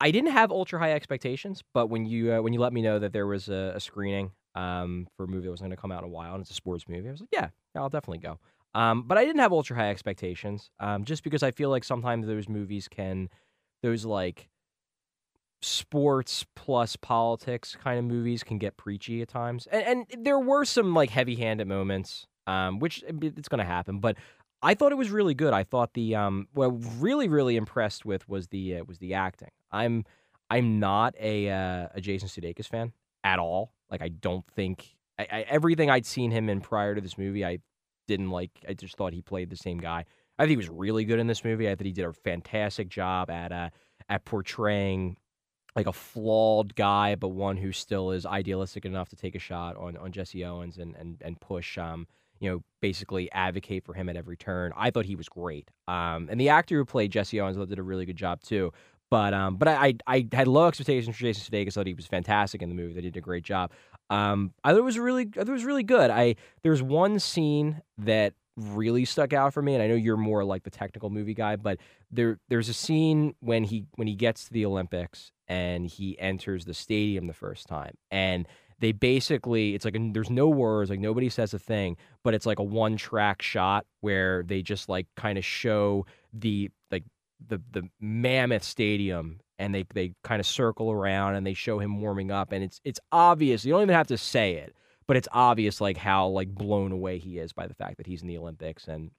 [0.00, 2.98] I didn't have ultra high expectations, but when you uh, when you let me know
[2.98, 5.90] that there was a, a screening um, for a movie that was going to come
[5.92, 7.88] out in a while and it's a sports movie, I was like, yeah, yeah, I'll
[7.88, 8.38] definitely go.
[8.74, 12.26] Um, but I didn't have ultra high expectations, um, just because I feel like sometimes
[12.26, 13.30] those movies can,
[13.82, 14.50] those like
[15.62, 20.66] sports plus politics kind of movies can get preachy at times, and, and there were
[20.66, 23.98] some like heavy handed moments, um, which it's going to happen.
[24.00, 24.18] But
[24.62, 25.52] I thought it was really good.
[25.52, 29.50] I thought the um, what really really impressed with was the uh, was the acting.
[29.70, 30.04] I'm
[30.50, 32.92] I'm not a uh, a Jason Sudeikis fan
[33.24, 33.72] at all.
[33.90, 37.44] Like I don't think I, I, everything I'd seen him in prior to this movie,
[37.44, 37.58] I
[38.06, 38.50] didn't like.
[38.68, 40.04] I just thought he played the same guy.
[40.38, 41.68] I think he was really good in this movie.
[41.68, 43.70] I thought he did a fantastic job at uh,
[44.08, 45.16] at portraying
[45.74, 49.76] like a flawed guy, but one who still is idealistic enough to take a shot
[49.76, 52.06] on on Jesse Owens and and and push um
[52.40, 54.72] you know basically advocate for him at every turn.
[54.76, 55.70] I thought he was great.
[55.88, 58.72] Um and the actor who played Jesse Owens did a really good job too.
[59.10, 61.68] But um but I I, had low expectations for Jason Sudeikis.
[61.68, 62.94] I thought he was fantastic in the movie.
[62.94, 63.72] They did a great job.
[64.10, 66.10] Um I thought it was really I thought it was really good.
[66.10, 70.42] I there's one scene that really stuck out for me and I know you're more
[70.42, 71.78] like the technical movie guy but
[72.10, 76.64] there there's a scene when he when he gets to the Olympics and he enters
[76.64, 78.48] the stadium the first time and
[78.78, 82.58] they basically it's like there's no words like nobody says a thing but it's like
[82.58, 87.04] a one track shot where they just like kind of show the like
[87.48, 92.00] the the mammoth stadium and they they kind of circle around and they show him
[92.00, 94.74] warming up and it's it's obvious you don't even have to say it
[95.06, 98.22] but it's obvious like how like blown away he is by the fact that he's
[98.22, 99.10] in the Olympics and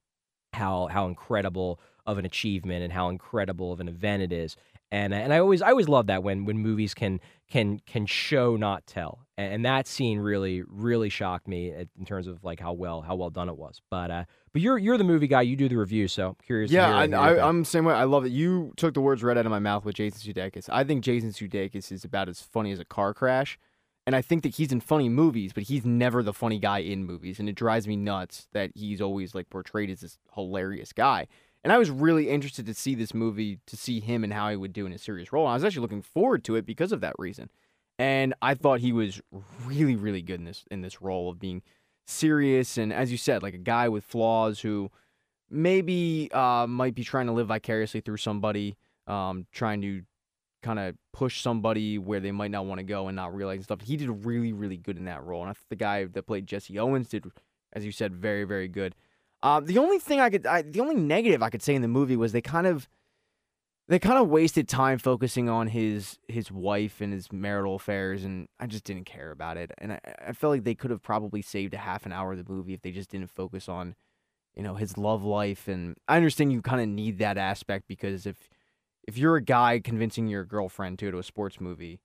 [0.53, 4.55] how how incredible of an achievement and how incredible of an event it is
[4.91, 7.19] and and I always I always love that when when movies can
[7.49, 12.43] can can show not tell, and, that scene really really shocked me in terms of
[12.43, 13.81] like how well how well done it was.
[13.89, 14.23] But uh,
[14.53, 16.71] but you're you're the movie guy, you do the review, so I'm curious.
[16.71, 17.93] Yeah, I, I, am same way.
[17.93, 18.31] I love it.
[18.31, 20.69] You took the words right out of my mouth with Jason Sudeikis.
[20.71, 23.59] I think Jason Sudeikis is about as funny as a car crash.
[24.05, 27.03] And I think that he's in funny movies, but he's never the funny guy in
[27.03, 27.41] movies.
[27.41, 31.27] And it drives me nuts that he's always like portrayed as this hilarious guy.
[31.63, 34.55] And I was really interested to see this movie, to see him and how he
[34.55, 35.47] would do in a serious role.
[35.47, 37.49] I was actually looking forward to it because of that reason.
[37.99, 39.21] And I thought he was
[39.65, 41.63] really, really good in this in this role of being
[42.05, 44.91] serious and, as you said, like a guy with flaws who
[45.49, 48.77] maybe uh, might be trying to live vicariously through somebody,
[49.07, 50.03] um, trying to
[50.63, 53.81] kind of push somebody where they might not want to go and not realize stuff.
[53.81, 55.41] He did really, really good in that role.
[55.41, 57.25] And I think the guy that played Jesse Owens did,
[57.73, 58.95] as you said, very, very good.
[59.43, 61.87] Uh, the only thing I could, I, the only negative I could say in the
[61.87, 62.87] movie was they kind of,
[63.87, 68.49] they kind of wasted time focusing on his his wife and his marital affairs, and
[68.59, 69.71] I just didn't care about it.
[69.77, 72.37] And I, I felt like they could have probably saved a half an hour of
[72.37, 73.95] the movie if they just didn't focus on,
[74.55, 75.67] you know, his love life.
[75.69, 78.49] And I understand you kind of need that aspect because if
[79.07, 82.01] if you're a guy convincing your girlfriend to go to a sports movie,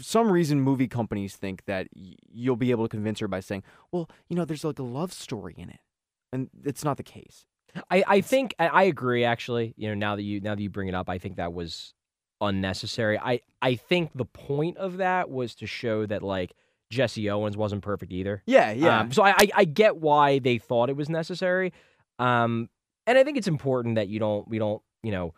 [0.00, 4.10] some reason movie companies think that you'll be able to convince her by saying, "Well,
[4.28, 5.80] you know, there's like a love story in it."
[6.32, 7.44] And it's not the case.
[7.90, 9.24] I, I think I agree.
[9.24, 11.52] Actually, you know, now that you now that you bring it up, I think that
[11.52, 11.94] was
[12.40, 13.18] unnecessary.
[13.18, 16.54] I I think the point of that was to show that like
[16.90, 18.42] Jesse Owens wasn't perfect either.
[18.46, 19.00] Yeah, yeah.
[19.00, 21.72] Um, so I, I, I get why they thought it was necessary.
[22.18, 22.68] Um,
[23.06, 25.34] and I think it's important that you don't we don't you know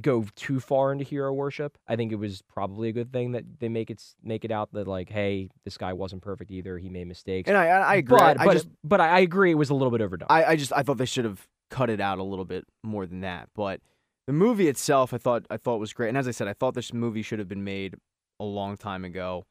[0.00, 1.78] go too far into hero worship.
[1.86, 4.72] I think it was probably a good thing that they make it make it out
[4.72, 6.78] that like, hey, this guy wasn't perfect either.
[6.78, 7.48] He made mistakes.
[7.48, 8.18] And I I agree.
[8.18, 10.26] But I but, just, but I agree it was a little bit overdone.
[10.30, 13.06] I, I just I thought they should have cut it out a little bit more
[13.06, 13.48] than that.
[13.54, 13.80] But
[14.26, 16.08] the movie itself, I thought I thought was great.
[16.08, 17.96] And as I said, I thought this movie should have been made
[18.40, 19.46] a long time ago.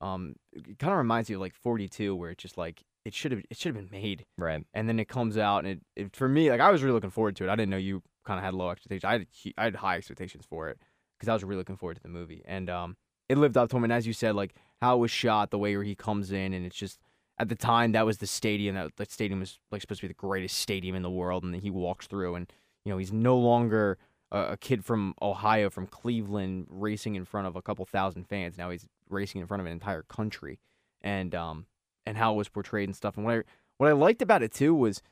[0.00, 3.32] Um, it kind of reminds me of like 42, where it's just like it should
[3.32, 4.24] have it should have been made.
[4.38, 4.64] Right.
[4.72, 7.10] And then it comes out, and it, it for me like I was really looking
[7.10, 7.50] forward to it.
[7.50, 9.04] I didn't know you kind of had low expectations.
[9.04, 9.26] I had
[9.58, 10.78] I had high expectations for it
[11.18, 12.96] because I was really looking forward to the movie, and um,
[13.28, 13.84] it lived up to him.
[13.84, 16.52] And as you said, like how it was shot, the way where he comes in,
[16.52, 16.98] and it's just
[17.38, 20.08] at the time that was the stadium that the stadium was like supposed to be
[20.08, 22.52] the greatest stadium in the world, and then he walks through, and
[22.84, 23.98] you know he's no longer
[24.30, 28.58] a, a kid from Ohio, from Cleveland, racing in front of a couple thousand fans.
[28.58, 30.58] Now he's racing in front of an entire country,
[31.00, 31.66] and um,
[32.06, 33.16] and how it was portrayed and stuff.
[33.16, 33.42] And what I
[33.78, 35.02] what I liked about it too was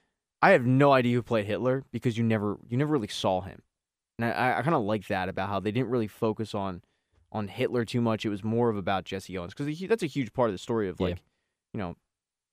[0.41, 3.63] I have no idea who played Hitler because you never you never really saw him,
[4.19, 6.83] and I, I kind of like that about how they didn't really focus on
[7.33, 8.25] on Hitler too much.
[8.25, 10.89] It was more of about Jesse Owens because that's a huge part of the story
[10.89, 11.21] of like, yeah.
[11.75, 11.97] you know,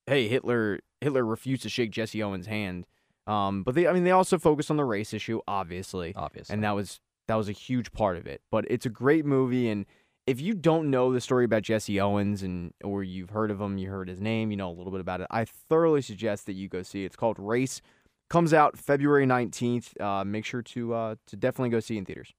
[0.06, 2.86] hey Hitler Hitler refused to shake Jesse Owens' hand.
[3.26, 6.64] Um, but they I mean they also focused on the race issue, obviously, obviously, and
[6.64, 8.42] that was that was a huge part of it.
[8.50, 9.86] But it's a great movie and
[10.26, 13.78] if you don't know the story about Jesse Owens and or you've heard of him,
[13.78, 16.54] you heard his name, you know a little bit about it, I thoroughly suggest that
[16.54, 17.06] you go see it.
[17.06, 17.80] It's called Race.
[18.28, 20.00] Comes out February 19th.
[20.00, 22.32] Uh, make sure to uh, to definitely go see in theaters.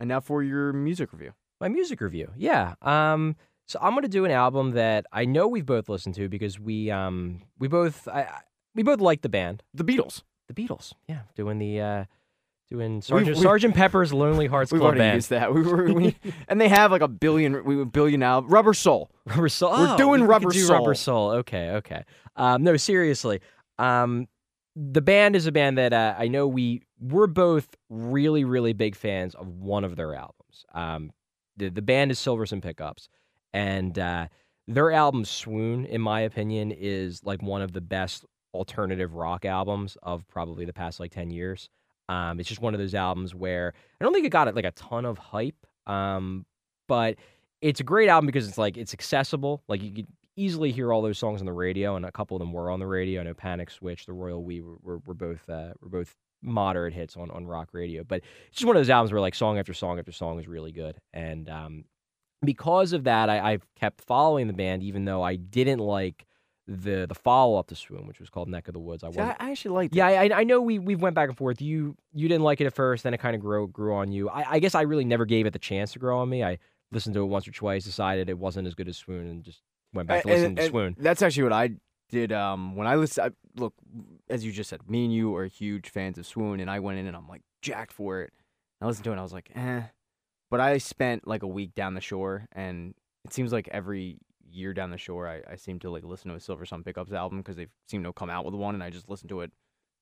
[0.00, 1.32] And now for your music review.
[1.60, 2.32] My music review.
[2.36, 2.74] Yeah.
[2.82, 3.36] Um
[3.66, 6.60] so I'm going to do an album that I know we've both listened to because
[6.60, 8.28] we um we both I
[8.74, 10.22] we both like the band, The Beatles.
[10.48, 10.92] the Beatles.
[11.08, 12.04] Yeah, doing the uh,
[12.70, 15.14] doing Sergeant, we- Sergeant Pepper's Lonely Hearts We've Club already Band.
[15.16, 15.52] used that.
[15.54, 16.16] We were, we,
[16.48, 18.42] and they have like a billion, we billion now.
[18.42, 19.10] Rubber Soul.
[19.26, 19.72] Rubber Soul.
[19.72, 21.30] We're Oh, doing we Rubber do Rubber Soul.
[21.32, 22.04] Okay, okay.
[22.36, 23.40] Um, no, seriously.
[23.78, 24.28] Um,
[24.76, 28.96] the band is a band that uh, I know we we're both really, really big
[28.96, 30.64] fans of one of their albums.
[30.74, 31.12] Um,
[31.56, 33.08] the the band is Silversun Pickups,
[33.52, 34.26] and uh,
[34.66, 39.96] their album Swoon, in my opinion, is like one of the best alternative rock albums
[40.02, 41.68] of probably the past like ten years.
[42.08, 44.72] Um, it's just one of those albums where I don't think it got like a
[44.72, 46.44] ton of hype, um,
[46.86, 47.16] but
[47.60, 49.62] it's a great album because it's like it's accessible.
[49.68, 52.40] Like you could easily hear all those songs on the radio, and a couple of
[52.40, 53.20] them were on the radio.
[53.20, 56.92] I know Panic Switch, The Royal We were, were, were both uh, were both moderate
[56.92, 58.04] hits on on rock radio.
[58.04, 60.46] But it's just one of those albums where like song after song after song is
[60.46, 61.84] really good, and um,
[62.44, 66.26] because of that, I, I've kept following the band, even though I didn't like
[66.66, 69.04] the the follow up to Swoon, which was called Neck of the Woods.
[69.04, 69.20] I See.
[69.20, 71.60] I, I actually like Yeah, I, I know we we went back and forth.
[71.60, 74.28] You you didn't like it at first, then it kind of grew grew on you.
[74.30, 76.42] I, I guess I really never gave it the chance to grow on me.
[76.42, 76.58] I
[76.92, 79.62] listened to it once or twice, decided it wasn't as good as Swoon, and just
[79.92, 80.96] went back to And- listening to and Swoon.
[80.98, 81.70] That's actually what I
[82.10, 83.26] did um, when I listened.
[83.32, 83.74] I, look,
[84.30, 86.98] as you just said, me and you are huge fans of Swoon, and I went
[86.98, 88.32] in and I'm like jacked for it.
[88.80, 89.82] I listened to it and I was like, eh.
[90.50, 92.94] But I spent like a week down the shore, and
[93.24, 94.18] it seems like every
[94.54, 97.38] year down the shore, I, I seem to like listen to a Silversun Pickups album
[97.38, 99.52] because they seem to come out with one, and I just listen to it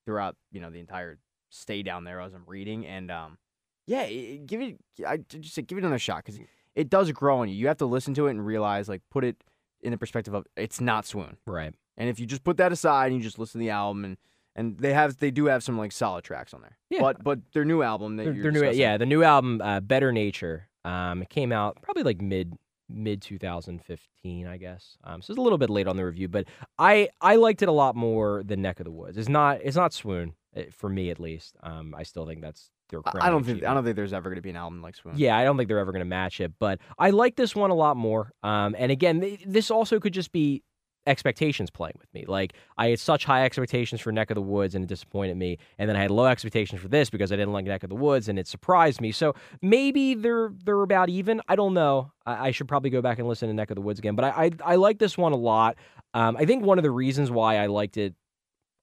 [0.05, 1.19] throughout, you know, the entire
[1.51, 3.39] stay down there as I'm reading, and um,
[3.87, 4.77] yeah, it, give it.
[5.07, 6.41] I just say give it another shot because
[6.75, 7.55] it does grow on you.
[7.55, 9.37] You have to listen to it and realize, like, put it
[9.81, 11.37] in the perspective of it's not Swoon.
[11.47, 11.75] Right.
[11.97, 14.17] And if you just put that aside and you just listen to the album and
[14.55, 16.79] and they have they do have some like solid tracks on there.
[16.91, 17.01] Yeah.
[17.01, 20.13] But but their new album that Their, their new yeah, the new album, uh, Better
[20.13, 20.69] Nature.
[20.85, 22.55] Um, it came out probably like mid
[22.95, 24.97] mid 2015, I guess.
[25.05, 26.47] Um, so it's a little bit late on the review, but
[26.78, 29.16] I I liked it a lot more than Neck of the Woods.
[29.16, 31.57] It's not it's not Swoon eh, for me at least.
[31.62, 33.01] Um, I still think that's their.
[33.07, 35.14] I- I don't think I don't think there's ever gonna be an album like Swoon.
[35.16, 37.70] Yeah, I don't think they're ever going to match it, but I like this one
[37.70, 38.32] a lot more.
[38.43, 40.62] Um, and again, th- this also could just be
[41.07, 42.25] expectations playing with me.
[42.27, 45.59] Like I had such high expectations for Neck of the Woods and it disappointed me,
[45.79, 47.97] and then I had low expectations for this because I didn't like Neck of the
[47.97, 49.13] Woods and it surprised me.
[49.13, 51.41] So maybe they're they're about even.
[51.49, 52.13] I don't know.
[52.27, 54.25] I, I should probably go back and listen to Neck of the Woods again, but
[54.25, 55.77] I I, I like this one a lot.
[56.15, 58.15] Um, I think one of the reasons why I liked it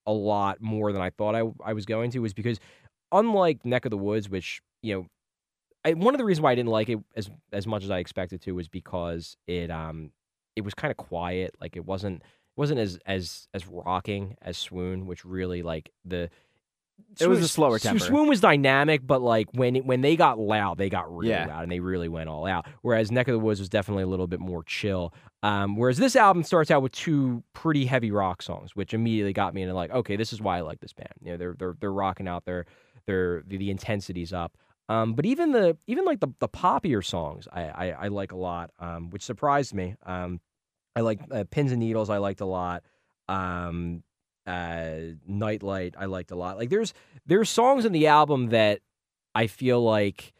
[0.05, 2.59] a lot more than I thought I I was going to was because
[3.11, 5.05] unlike Neck of the Woods, which you know
[5.85, 7.99] I, one of the reasons why I didn't like it as as much as I
[7.99, 10.11] expected to was because it um
[10.59, 11.55] it was kind of quiet.
[11.59, 16.29] Like it wasn't it wasn't as as as rocking as Swoon, which really like the
[17.19, 18.03] It was a slower tempo.
[18.03, 21.47] Swoon was dynamic, but like when it, when they got loud, they got really Yeah.
[21.47, 22.67] loud and they really went all out.
[22.81, 25.13] Whereas Neck of the Woods was definitely a little bit more chill.
[25.41, 29.53] Um, whereas this album starts out with two pretty heavy rock songs, which immediately got
[29.53, 31.13] me into like, okay, this is why I like this band.
[31.21, 32.65] You know, they're they're they're rocking out their
[33.05, 34.57] their the, the intensity's up.
[34.89, 38.37] Um, but even the even like the the poppier songs, I I, I like a
[38.37, 39.95] lot, um, which surprised me.
[40.05, 40.41] Um,
[40.99, 42.09] I like uh, Pins and Needles.
[42.09, 42.83] I liked a lot.
[43.29, 44.03] Um,
[44.45, 44.95] uh,
[45.25, 45.95] Nightlight.
[45.97, 46.57] I liked a lot.
[46.57, 46.93] Like there's
[47.25, 48.81] there's songs in the album that
[49.33, 50.33] I feel like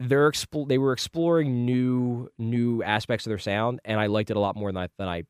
[0.00, 4.36] they're expl- they were exploring new new aspects of their sound, and I liked it
[4.36, 5.22] a lot more than I than I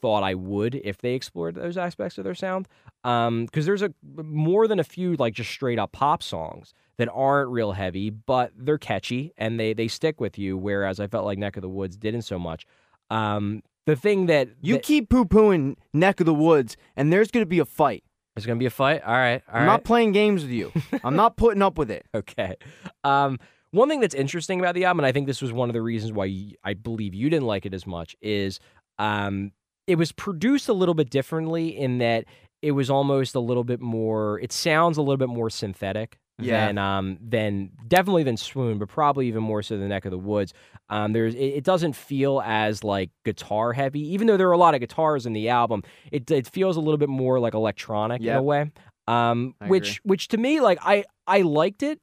[0.00, 2.68] thought I would if they explored those aspects of their sound.
[3.02, 7.08] Um, because there's a more than a few like just straight up pop songs that
[7.12, 10.56] aren't real heavy, but they're catchy and they they stick with you.
[10.56, 12.64] Whereas I felt like Neck of the Woods didn't so much.
[13.10, 17.30] Um, the thing that You that- keep poo pooing Neck of the Woods, and there's
[17.30, 18.04] gonna be a fight.
[18.36, 19.02] there's gonna be a fight.
[19.04, 19.66] All right, all I'm right.
[19.66, 20.70] not playing games with you.
[21.04, 22.06] I'm not putting up with it.
[22.14, 22.54] Okay.
[23.02, 23.38] Um,
[23.72, 25.82] one thing that's interesting about the album, and I think this was one of the
[25.82, 28.60] reasons why I believe you didn't like it as much, is
[28.98, 29.50] um,
[29.86, 32.24] it was produced a little bit differently in that
[32.62, 34.38] it was almost a little bit more.
[34.40, 36.18] It sounds a little bit more synthetic.
[36.40, 36.66] Yeah.
[36.66, 40.18] Than um than definitely than Swoon, but probably even more so than Neck of the
[40.18, 40.54] Woods.
[40.88, 44.58] Um, there's it, it doesn't feel as like guitar heavy, even though there are a
[44.58, 45.82] lot of guitars in the album.
[46.12, 48.70] It it feels a little bit more like electronic in a way.
[49.08, 50.00] Um, I which agree.
[50.04, 51.98] which to me like I I liked it,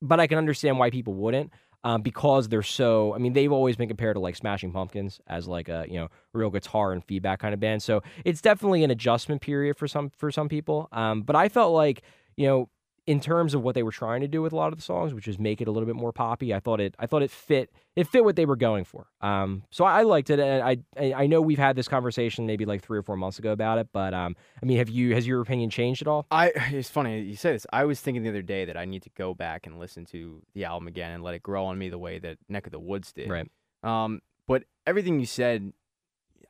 [0.00, 1.52] but I can understand why people wouldn't.
[1.82, 5.48] Um, because they're so, I mean, they've always been compared to like Smashing Pumpkins as
[5.48, 7.82] like a you know real guitar and feedback kind of band.
[7.82, 10.88] So it's definitely an adjustment period for some for some people.
[10.92, 12.02] Um, but I felt like
[12.36, 12.68] you know
[13.10, 15.12] in terms of what they were trying to do with a lot of the songs,
[15.12, 17.30] which is make it a little bit more poppy, I thought it I thought it
[17.32, 19.08] fit it fit what they were going for.
[19.20, 22.46] Um, so I, I liked it, and I I I know we've had this conversation
[22.46, 25.12] maybe like three or four months ago about it, but um, I mean, have you
[25.16, 26.24] has your opinion changed at all?
[26.30, 27.66] I it's funny you say this.
[27.72, 30.40] I was thinking the other day that I need to go back and listen to
[30.54, 32.78] the album again and let it grow on me the way that Neck of the
[32.78, 33.28] Woods did.
[33.28, 33.50] Right.
[33.82, 35.72] Um, but everything you said,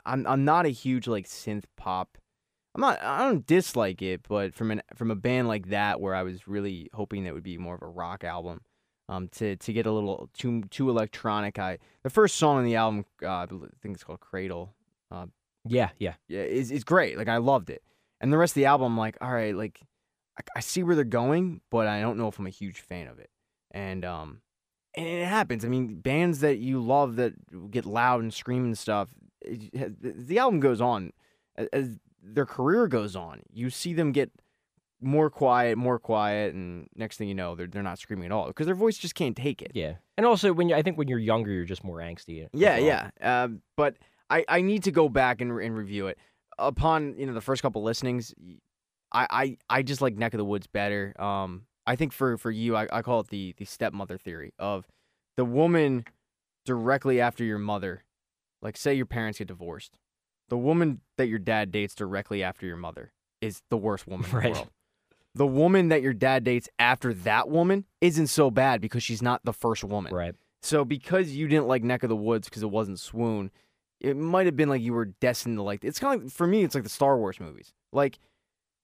[0.05, 2.19] I'm I'm not a huge like synth pop
[2.75, 3.03] I'm not.
[3.03, 6.47] I don't dislike it, but from an from a band like that, where I was
[6.47, 8.61] really hoping that would be more of a rock album,
[9.09, 11.59] um, to to get a little too too electronic.
[11.59, 13.47] I the first song on the album, uh, I
[13.83, 14.73] think it's called Cradle.
[15.11, 15.27] Uh,
[15.67, 16.15] Yeah, yeah.
[16.29, 17.19] yeah, is is great.
[17.19, 17.83] Like I loved it,
[18.21, 19.81] and the rest of the album, I'm like, all right, like
[20.39, 23.09] I, I see where they're going, but I don't know if I'm a huge fan
[23.09, 23.31] of it.
[23.73, 24.43] And um,
[24.95, 25.65] and it happens.
[25.65, 29.09] I mean, bands that you love that get loud and scream and stuff.
[29.43, 31.13] It, the- the album goes on
[31.73, 33.43] as their career goes on.
[33.53, 34.31] You see them get
[35.01, 38.49] more quiet, more quiet, and next thing you know, they're they're not screaming at all
[38.49, 39.73] because their voice just can't take it.
[39.75, 39.95] Yeah.
[40.17, 42.47] And also when you I think when you're younger you're just more angsty.
[42.53, 42.87] Yeah, well.
[43.21, 43.43] yeah.
[43.43, 43.97] Um, but
[44.29, 46.19] I, I need to go back and, and review it.
[46.59, 48.35] Upon you know the first couple listenings,
[49.13, 51.15] I, I, I just like Neck of the Woods better.
[51.21, 54.87] Um, I think for for you, I, I call it the the stepmother theory of
[55.37, 56.05] the woman
[56.65, 58.05] directly after your mother.
[58.63, 59.97] Like, say your parents get divorced,
[60.51, 64.37] the woman that your dad dates directly after your mother is the worst woman in
[64.37, 64.53] Right.
[64.53, 64.71] the world.
[65.35, 69.45] The woman that your dad dates after that woman isn't so bad because she's not
[69.45, 70.13] the first woman.
[70.13, 70.35] Right.
[70.63, 73.51] So because you didn't like Neck of the Woods because it wasn't Swoon,
[74.01, 75.85] it might have been like you were destined to like.
[75.85, 77.73] It's kind of like, for me, it's like the Star Wars movies.
[77.93, 78.19] Like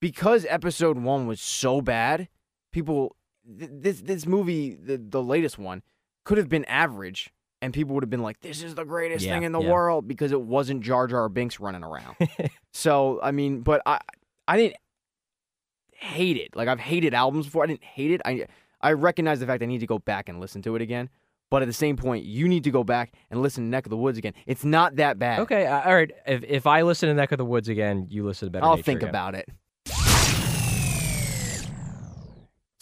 [0.00, 2.28] because Episode One was so bad,
[2.72, 3.16] people
[3.58, 5.82] th- this this movie, the the latest one,
[6.24, 9.34] could have been average, and people would have been like, "This is the greatest Yeah,
[9.34, 9.70] thing in the yeah.
[9.70, 12.16] world" because it wasn't Jar Jar Binks running around.
[12.72, 13.98] so I mean, but I
[14.48, 14.76] I didn't
[15.92, 16.54] hate it.
[16.54, 17.64] Like I've hated albums before.
[17.64, 18.20] I didn't hate it.
[18.24, 18.46] I
[18.80, 21.08] I recognize the fact I need to go back and listen to it again.
[21.48, 23.90] But at the same point, you need to go back and listen to Neck of
[23.90, 24.34] the Woods again.
[24.46, 25.38] It's not that bad.
[25.40, 26.10] Okay, uh, all right.
[26.26, 28.72] If if I listen to Neck of the Woods again, you listen to Better I'll
[28.72, 29.08] Nature think again.
[29.10, 29.48] about it.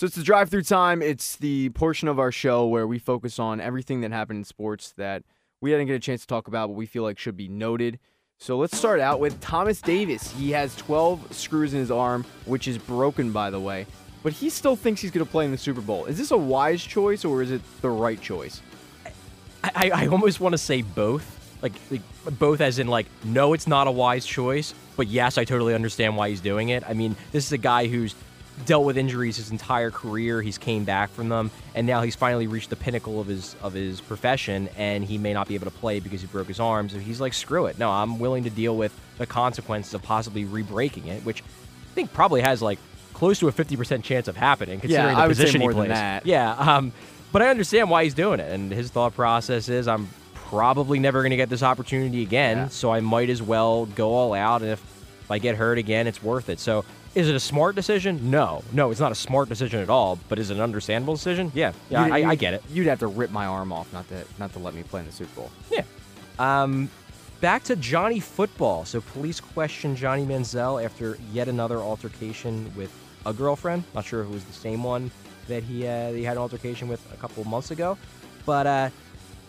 [0.04, 1.00] So it's the drive through time.
[1.00, 4.92] It's the portion of our show where we focus on everything that happened in sports
[4.98, 5.22] that
[5.62, 7.98] we didn't get a chance to talk about, but we feel like should be noted.
[8.36, 10.30] So let's start out with Thomas Davis.
[10.32, 13.86] He has 12 screws in his arm, which is broken, by the way,
[14.22, 16.04] but he still thinks he's going to play in the Super Bowl.
[16.04, 18.60] Is this a wise choice or is it the right choice?
[19.62, 21.30] I, I almost want to say both.
[21.62, 22.02] Like, like
[22.38, 26.14] both as in like no it's not a wise choice, but yes, I totally understand
[26.14, 26.84] why he's doing it.
[26.86, 28.14] I mean, this is a guy who's
[28.66, 30.40] dealt with injuries his entire career.
[30.42, 33.72] He's came back from them and now he's finally reached the pinnacle of his of
[33.72, 36.88] his profession and he may not be able to play because he broke his arm.
[36.88, 37.78] So he's like, "Screw it.
[37.78, 42.12] No, I'm willing to deal with the consequences of possibly re-breaking it," which I think
[42.12, 42.78] probably has like
[43.12, 45.88] close to a 50% chance of happening considering the I would say more he than
[45.88, 46.26] that.
[46.26, 46.92] Yeah, um,
[47.32, 51.22] but I understand why he's doing it, and his thought process is, I'm probably never
[51.22, 52.68] going to get this opportunity again, Yeah.
[52.68, 54.82] so I might as well go all out, and if
[55.30, 56.58] I get hurt again, it's worth it.
[56.58, 58.30] So, is it a smart decision?
[58.30, 60.18] No, no, it's not a smart decision at all.
[60.28, 61.52] But is it an understandable decision?
[61.54, 62.62] Yeah, yeah, You'd- I, I get it.
[62.70, 65.06] You'd have to rip my arm off not to not to let me play in
[65.06, 65.50] the Super Bowl.
[65.70, 65.82] Yeah.
[66.38, 66.90] Um,
[67.40, 68.84] back to Johnny Football.
[68.84, 72.92] So police questioned Johnny Manziel after yet another altercation with
[73.26, 73.84] a girlfriend.
[73.94, 75.10] Not sure if it was the same one
[75.48, 77.98] that he, uh, that he had an altercation with a couple of months ago,
[78.46, 78.88] but uh,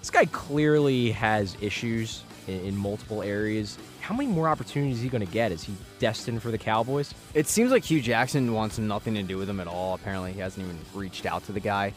[0.02, 3.78] this guy clearly has issues in, in multiple areas.
[4.06, 5.52] How many more opportunities is he going to get?
[5.52, 7.12] Is he destined for the Cowboys?
[7.34, 9.96] It seems like Hue Jackson wants nothing to do with him at all.
[9.96, 11.92] Apparently, he hasn't even reached out to the guy.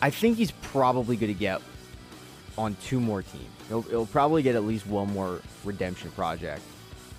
[0.00, 1.62] I think he's probably going to get
[2.58, 3.46] on two more teams.
[3.68, 6.62] He'll, he'll probably get at least one more redemption project,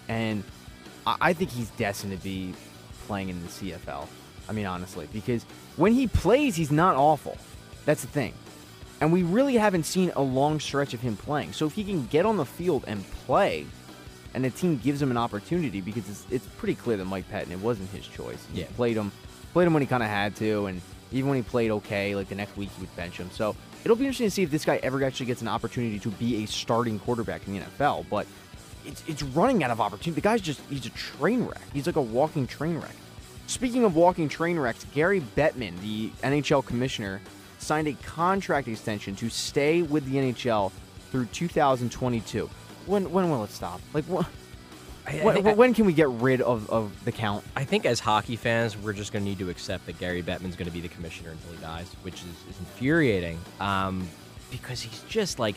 [0.09, 0.43] and
[1.07, 2.53] I, I think he's destined to be
[3.07, 4.09] playing in the CFL.
[4.49, 5.45] I mean, honestly, because
[5.77, 7.37] when he plays, he's not awful.
[7.85, 8.33] That's the thing.
[8.99, 11.53] And we really haven't seen a long stretch of him playing.
[11.53, 13.67] So if he can get on the field and play,
[14.33, 17.51] and the team gives him an opportunity, because it's, it's pretty clear that Mike Pettine,
[17.51, 18.43] it wasn't his choice.
[18.53, 18.67] He Yeah.
[18.75, 19.11] played him,
[19.53, 20.81] played him when he kind of had to, and
[21.11, 23.29] even when he played okay, like the next week he would bench him.
[23.31, 26.09] So it'll be interesting to see if this guy ever actually gets an opportunity to
[26.09, 28.05] be a starting quarterback in the NFL.
[28.09, 28.25] But
[28.85, 30.11] it's it's running out of opportunity.
[30.19, 31.61] The guy's just he's a train wreck.
[31.71, 32.95] He's like a walking train wreck.
[33.45, 37.21] Speaking of walking train wrecks, Gary Bettman, the NHL commissioner,
[37.59, 40.71] signed a contract extension to stay with the NHL
[41.11, 42.49] through 2022.
[42.85, 43.81] When when will it stop?
[43.93, 44.25] Like when,
[45.07, 47.43] I- I when, when can we get rid of, of the count?
[47.55, 50.55] I think as hockey fans, we're just going to need to accept that Gary Bettman's
[50.55, 54.07] going to be the commissioner until he dies, which is, is infuriating um,
[54.51, 55.55] because he's just like.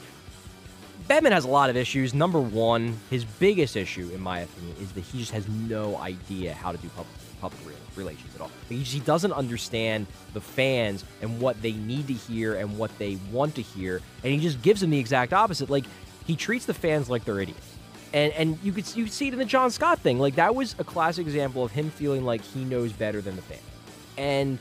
[1.09, 2.15] Bettman has a lot of issues.
[2.15, 6.53] Number one, his biggest issue, in my opinion, is that he just has no idea
[6.53, 8.51] how to do public, public re- relations at all.
[8.69, 12.97] He, just, he doesn't understand the fans and what they need to hear and what
[12.99, 15.71] they want to hear, and he just gives them the exact opposite.
[15.71, 15.85] Like,
[16.27, 17.77] he treats the fans like they're idiots
[18.13, 20.19] and and you could you see it in the John Scott thing.
[20.19, 23.43] Like that was a classic example of him feeling like he knows better than the
[23.43, 23.61] fans.
[24.17, 24.59] And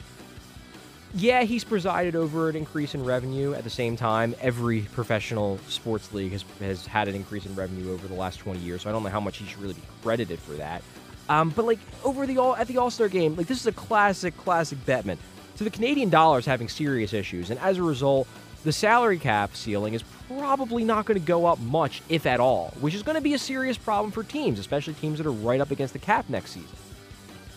[1.14, 3.54] yeah, he's presided over an increase in revenue.
[3.54, 7.94] At the same time, every professional sports league has has had an increase in revenue
[7.94, 8.82] over the last 20 years.
[8.82, 10.84] So I don't know how much he should really be credited for that.
[11.30, 13.72] Um, but like over the all at the All Star game, like this is a
[13.72, 15.18] classic, classic Bettman.
[15.56, 18.28] So the Canadian dollar is having serious issues, and as a result,
[18.66, 22.74] the salary cap ceiling is probably not going to go up much, if at all,
[22.82, 25.62] which is going to be a serious problem for teams, especially teams that are right
[25.62, 26.76] up against the cap next season.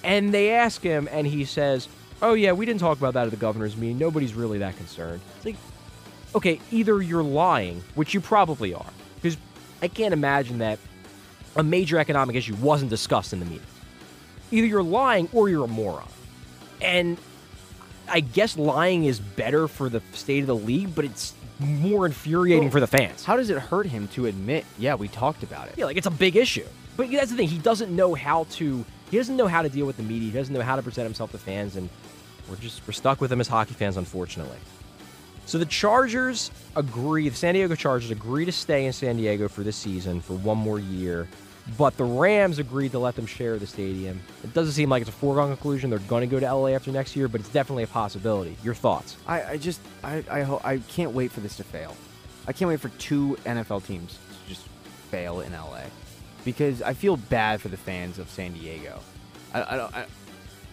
[0.04, 1.88] And they ask him, and he says,
[2.22, 3.98] "Oh yeah, we didn't talk about that at the governor's meeting.
[3.98, 5.56] Nobody's really that concerned." It's like,
[6.34, 9.38] okay, either you're lying, which you probably are, because
[9.82, 10.78] I can't imagine that
[11.56, 13.66] a major economic issue wasn't discussed in the meeting.
[14.50, 16.06] Either you're lying or you're a moron.
[16.80, 17.18] And
[18.10, 22.64] I guess lying is better for the state of the league, but it's more infuriating
[22.64, 23.24] Well, for the fans.
[23.24, 25.74] How does it hurt him to admit, yeah, we talked about it?
[25.76, 26.66] Yeah, like it's a big issue.
[26.96, 27.48] But that's the thing.
[27.48, 28.84] He doesn't know how to.
[29.10, 30.30] He doesn't know how to deal with the media.
[30.30, 31.88] He doesn't know how to present himself to fans, and
[32.48, 34.58] we're just we're stuck with him as hockey fans, unfortunately.
[35.46, 37.28] So the Chargers agree.
[37.28, 40.58] The San Diego Chargers agree to stay in San Diego for this season for one
[40.58, 41.28] more year,
[41.76, 44.20] but the Rams agreed to let them share the stadium.
[44.42, 45.90] It doesn't seem like it's a foregone conclusion.
[45.90, 48.56] They're going to go to LA after next year, but it's definitely a possibility.
[48.62, 49.16] Your thoughts?
[49.26, 51.94] I, I just I I, ho- I can't wait for this to fail.
[52.46, 54.66] I can't wait for two NFL teams to just
[55.10, 55.82] fail in LA
[56.44, 59.00] because I feel bad for the fans of San Diego.
[59.52, 60.06] I, I don't I,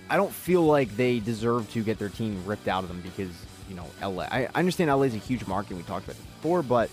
[0.10, 3.32] I don't feel like they deserve to get their team ripped out of them because
[3.68, 4.24] you know LA.
[4.32, 5.76] I, I understand LA is a huge market.
[5.76, 6.90] We talked about it before, but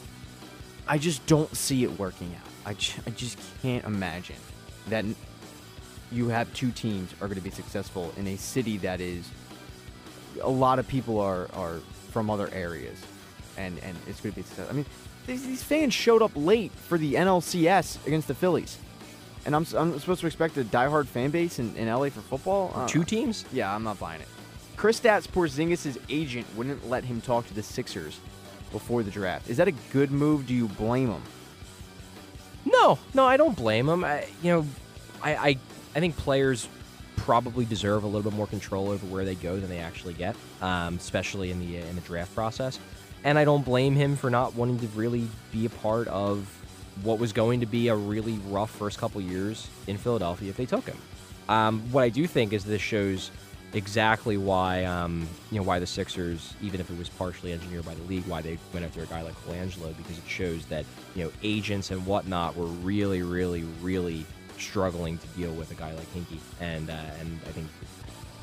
[0.89, 2.52] I just don't see it working out.
[2.65, 4.37] I, j- I just can't imagine
[4.89, 5.05] that
[6.11, 9.29] you have two teams are going to be successful in a city that is
[10.43, 11.79] a lot of people are are
[12.11, 12.99] from other areas,
[13.57, 14.73] and and it's going to be successful.
[14.73, 14.87] I mean,
[15.27, 18.79] these, these fans showed up late for the NLCS against the Phillies,
[19.47, 22.73] and I'm I'm supposed to expect a diehard fan base in, in LA for football.
[22.75, 23.45] Uh, Two teams?
[23.53, 24.29] yeah, I'm not buying it.
[24.77, 28.19] Chris Kristaps Porzingis' agent wouldn't let him talk to the Sixers
[28.73, 29.49] before the draft.
[29.49, 30.47] Is that a good move?
[30.47, 31.23] Do you blame him?
[32.83, 34.03] No, no, I don't blame him.
[34.03, 34.67] I, you know,
[35.23, 35.49] I, I,
[35.95, 36.69] I think players
[37.17, 40.35] probably deserve a little bit more control over where they go than they actually get,
[40.61, 42.81] um, especially in the in the draft process.
[43.23, 46.49] And I don't blame him for not wanting to really be a part of
[47.05, 50.67] what was going to be a really rough first couple years in Philadelphia if they
[50.67, 50.99] took him.
[51.49, 53.31] Um, what I do think is this shows
[53.75, 57.95] exactly why um, you know why the Sixers, even if it was partially engineered by
[57.95, 60.85] the league, why they went after a guy like Colangelo because it shows that
[61.15, 64.27] you know agents and whatnot were really, really, really
[64.59, 67.69] struggling to deal with a guy like Hinkie, and uh, and I think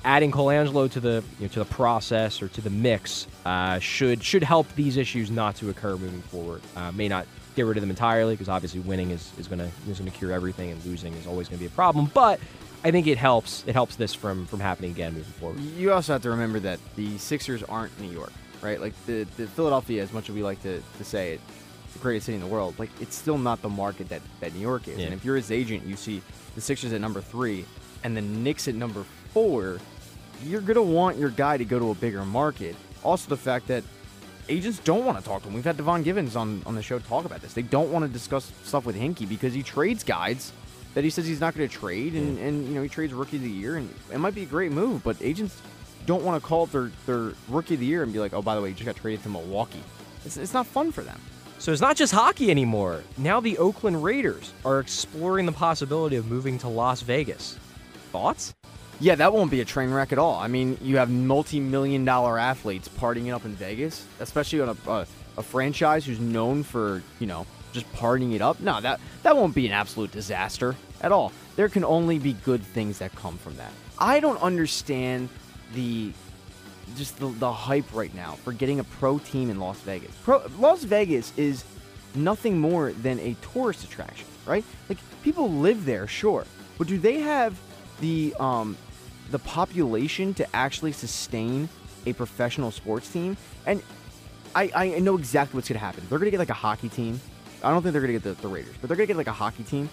[0.06, 4.24] adding Colangelo to the you know, to the process or to the mix uh, should
[4.24, 6.62] should help these issues not to occur moving forward.
[6.76, 7.26] Uh, may not
[7.56, 10.72] get rid of them entirely because obviously winning is, is gonna is gonna cure everything
[10.72, 12.10] and losing is always gonna be a problem.
[12.14, 12.40] But
[12.84, 15.60] I think it helps it helps this from from happening again moving forward.
[15.60, 18.32] You also have to remember that the Sixers aren't New York,
[18.62, 18.80] right?
[18.80, 21.42] Like the, the Philadelphia, as much as we like to, to say it,
[21.86, 22.76] it's the greatest city in the world.
[22.80, 24.98] Like it's still not the market that, that New York is.
[24.98, 25.06] Yeah.
[25.06, 26.22] And if you're his agent, you see
[26.56, 27.66] the Sixers at number three
[28.04, 29.04] and the Knicks at number
[29.34, 29.80] four,
[30.44, 32.76] you're gonna want your guy to go to a bigger market.
[33.04, 33.84] Also, the fact that
[34.48, 35.54] agents don't want to talk to him.
[35.54, 37.54] We've had Devon Givens on, on the show talk about this.
[37.54, 40.52] They don't want to discuss stuff with Hinkie because he trades guys
[40.94, 42.44] that he says he's not going to trade, and, hmm.
[42.44, 44.72] and you know he trades rookie of the year, and it might be a great
[44.72, 45.62] move, but agents
[46.06, 48.42] don't want to call up their, their rookie of the year and be like, oh,
[48.42, 49.84] by the way, you just got traded to Milwaukee.
[50.26, 51.20] It's, it's not fun for them.
[51.60, 53.04] So it's not just hockey anymore.
[53.18, 57.58] Now the Oakland Raiders are exploring the possibility of moving to Las Vegas.
[58.12, 58.56] Thoughts?
[59.02, 60.36] Yeah, that won't be a train wreck at all.
[60.36, 64.92] I mean, you have multi-million dollar athletes partying it up in Vegas, especially on a,
[64.92, 65.08] a,
[65.38, 68.60] a franchise who's known for you know just partying it up.
[68.60, 71.32] No, that that won't be an absolute disaster at all.
[71.56, 73.72] There can only be good things that come from that.
[73.98, 75.30] I don't understand
[75.74, 76.12] the
[76.96, 80.12] just the, the hype right now for getting a pro team in Las Vegas.
[80.24, 81.64] Pro, Las Vegas is
[82.16, 84.66] nothing more than a tourist attraction, right?
[84.88, 86.46] Like people live there, sure,
[86.78, 87.60] but do they have
[88.02, 88.78] the um
[89.32, 91.70] the population to actually sustain
[92.06, 93.38] a professional sports team?
[93.66, 93.84] And
[94.56, 96.04] I, I know exactly what's gonna happen.
[96.10, 97.20] They're gonna get like a hockey team.
[97.64, 99.34] I don't think they're gonna get the, the Raiders, but they're gonna get like a
[99.34, 99.90] hockey team,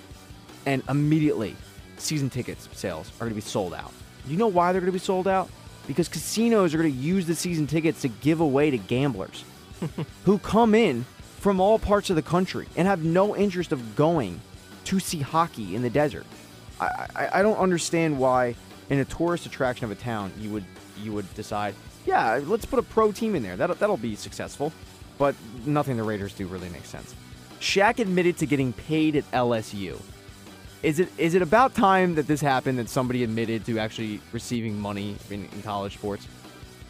[0.66, 1.56] and immediately
[1.98, 3.93] season tickets sales are gonna be sold out.
[4.26, 5.48] You know why they're gonna be sold out?
[5.86, 9.44] Because casinos are gonna use the season tickets to give away to gamblers
[10.24, 11.05] who come in
[11.40, 14.40] from all parts of the country and have no interest of going
[14.84, 16.26] to see hockey in the desert.
[16.80, 18.55] I, I, I don't understand why
[18.90, 20.64] in a tourist attraction of a town you would
[21.02, 21.74] you would decide,
[22.06, 23.56] yeah, let's put a pro team in there.
[23.56, 24.72] That'll, that'll be successful.
[25.18, 25.34] But
[25.64, 27.14] nothing the Raiders do really makes sense.
[27.66, 30.01] Shaq admitted to getting paid at LSU.
[30.84, 34.78] Is it is it about time that this happened that somebody admitted to actually receiving
[34.78, 36.28] money in, in college sports?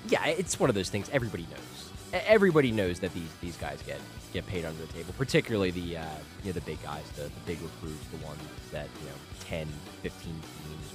[0.08, 2.22] Yeah, it's one of those things everybody knows.
[2.26, 4.00] everybody knows that these these guys get
[4.34, 6.04] get paid under the table, particularly the uh,
[6.42, 9.66] you know the big guys, the, the big recruits, the ones that you know 10,
[10.02, 10.42] 15 teams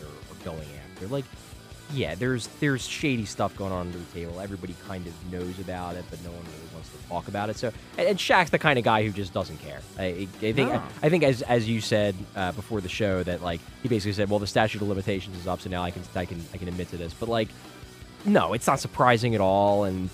[0.04, 1.08] are, are going after.
[1.08, 1.26] Like,
[1.94, 4.40] yeah, there's there's shady stuff going on under the table.
[4.40, 7.58] Everybody kind of knows about it, but no one really wants to talk about it.
[7.58, 9.80] So, and, and Shaq's the kind of guy who just doesn't care.
[9.98, 10.84] I, I think No.
[11.04, 14.30] I, think as as you said uh, before the show that like he basically said,
[14.30, 16.68] well, the statute of limitations is up, so now I can I can I can
[16.68, 17.14] admit to this.
[17.14, 17.50] But like,
[18.26, 19.84] no, it's not surprising at all.
[19.84, 20.10] And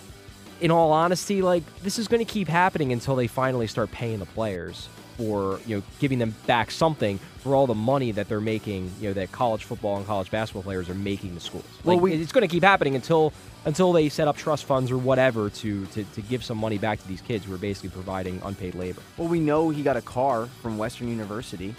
[0.59, 4.19] in all honesty, like this is going to keep happening until they finally start paying
[4.19, 8.39] the players for you know giving them back something for all the money that they're
[8.41, 8.91] making.
[9.01, 11.65] You know that college football and college basketball players are making the schools.
[11.83, 13.33] Well, Like, we- it's going to keep happening until
[13.65, 17.01] until they set up trust funds or whatever to, to to give some money back
[17.01, 19.01] to these kids who are basically providing unpaid labor.
[19.17, 21.73] Well, we know he got a car from Western University,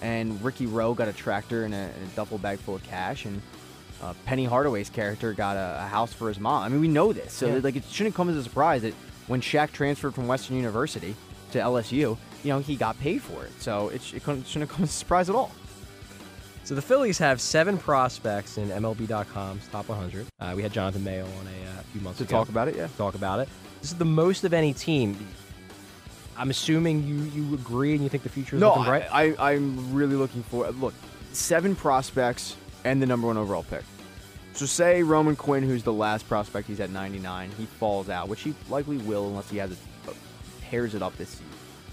[0.00, 3.24] and Ricky Roe got a tractor and a, and a duffel bag full of cash,
[3.24, 3.40] and
[4.02, 6.62] uh, Penny Hardaway's character got a, a house for his mom.
[6.64, 7.60] I mean, we know this, so Yeah.
[7.62, 8.94] like it shouldn't come as a surprise that
[9.28, 11.14] when Shaq transferred from Western University
[11.52, 13.52] to LSU, you know, he got paid for it.
[13.60, 15.50] So it, sh- it shouldn't come as a surprise at all.
[16.64, 20.26] So the Phillies have seven prospects in MLB.com's top 100.
[20.40, 22.36] Uh, we had Jonathan Mayo on a uh, few months To ago.
[22.38, 22.86] talk about it, yeah.
[22.96, 23.48] talk about it.
[23.80, 25.16] This is the most of any team.
[26.36, 29.06] I'm assuming you you agree and you think the future is No, looking bright.
[29.12, 30.94] I, I, I'm really looking for look
[31.32, 33.82] seven prospects and the number one overall pick.
[34.54, 37.50] So say Roman Quinn, who's the last prospect, he's at 99.
[37.58, 40.14] He falls out, which he likely will unless he has a, uh,
[40.70, 41.46] tears it up this season,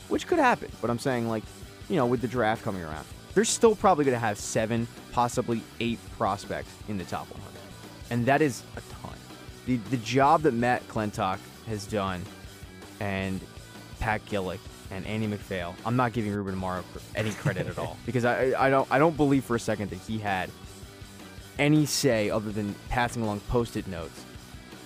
[0.10, 0.72] which could happen.
[0.82, 1.44] But I'm saying like,
[1.90, 5.62] you know, with the draft coming around, they're still probably going to have seven, possibly
[5.80, 7.60] eight prospects in the top 100,
[8.10, 9.16] and that is a ton.
[9.66, 12.24] The the job that Matt Klentak has done,
[13.00, 13.40] and
[14.00, 14.60] Pat Gillick
[14.92, 15.76] and Andy MacPhail.
[15.86, 16.84] I'm not giving Ruben Amaro
[17.16, 19.90] any credit at all because I, I I don't I don't believe for a second
[19.92, 20.50] that he had
[21.58, 24.24] any say other than passing along post-it notes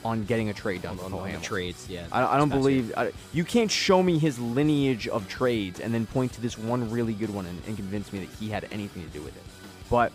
[0.05, 2.05] on getting a trade done on, on, on the trades, yeah.
[2.11, 2.81] I, I don't this past year.
[2.81, 6.57] believe I, you can't show me his lineage of trades and then point to this
[6.57, 9.35] one really good one and, and convince me that he had anything to do with
[9.35, 9.43] it.
[9.89, 10.11] But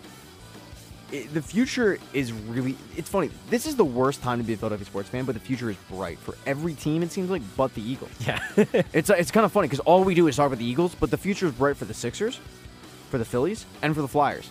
[1.10, 3.30] it, the future is really it's funny.
[3.50, 5.76] This is the worst time to be a Philadelphia sports fan, but the future is
[5.90, 7.02] bright for every team.
[7.02, 8.10] It seems like, but the Eagles.
[8.26, 8.40] Yeah.
[8.92, 11.10] It's it's kind of funny because all we do is talk about the Eagles, but
[11.10, 12.40] the future is bright for the Sixers,
[13.10, 14.50] for the Phillies, and for the Flyers.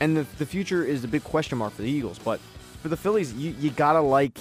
[0.00, 2.18] And the, the future is a big question mark for the Eagles.
[2.18, 2.40] But
[2.82, 4.38] for the Phillies, you, you gotta like,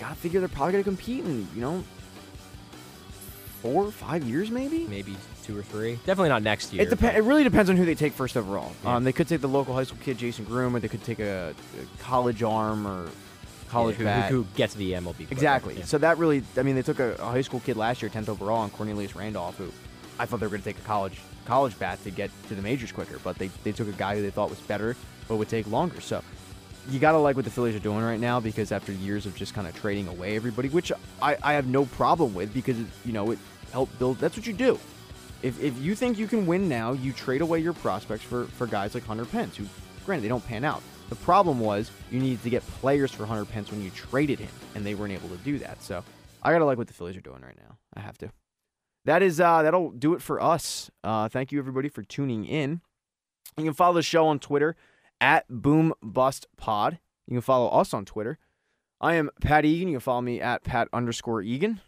[0.00, 1.84] gotta figure they're probably gonna compete in you know
[3.62, 4.86] four or five years maybe.
[4.86, 5.94] Maybe two or three.
[6.06, 6.82] Definitely not next year.
[6.82, 7.16] It depends.
[7.16, 8.72] It really depends on who they take first overall.
[8.82, 8.96] Yeah.
[8.96, 11.20] Um, they could take the local high school kid Jason Groome, or they could take
[11.20, 13.08] a, a college arm or
[13.68, 14.30] college yeah, who, bat.
[14.30, 15.30] who, gets the MLB.
[15.30, 15.76] Exactly.
[15.78, 15.84] Yeah.
[15.84, 18.28] So that really, I mean, they took a, a high school kid last year, 10th
[18.28, 19.70] overall, on Cornelius Randolph, who
[20.18, 22.62] I thought they were going to take a college college bat to get to the
[22.62, 24.96] majors quicker, but they, they took a guy who they thought was better,
[25.28, 26.00] but would take longer.
[26.00, 26.22] So
[26.88, 29.34] you got to like what the Phillies are doing right now because after years of
[29.34, 33.12] just kind of trading away everybody, which I, I have no problem with because, you
[33.12, 33.38] know, it
[33.72, 34.78] helped build, that's what you do.
[35.42, 38.66] If, if you think you can win now, you trade away your prospects for, for
[38.66, 39.66] guys like Hunter Pence, who,
[40.04, 40.82] granted, they don't pan out.
[41.08, 44.50] The problem was you needed to get players for Hunter Pence when you traded him,
[44.74, 45.82] and they weren't able to do that.
[45.82, 46.02] So
[46.42, 47.76] I gotta like what the Phillies are doing right now.
[47.94, 48.30] I have to.
[49.04, 50.90] That is uh, that'll do it for us.
[51.04, 52.80] Uh, thank you everybody for tuning in.
[53.56, 54.74] You can follow the show on Twitter
[55.20, 56.98] at Boom Bust Pod.
[57.26, 58.38] You can follow us on Twitter.
[59.00, 59.88] I am Pat Egan.
[59.88, 61.80] You can follow me at Pat underscore Egan.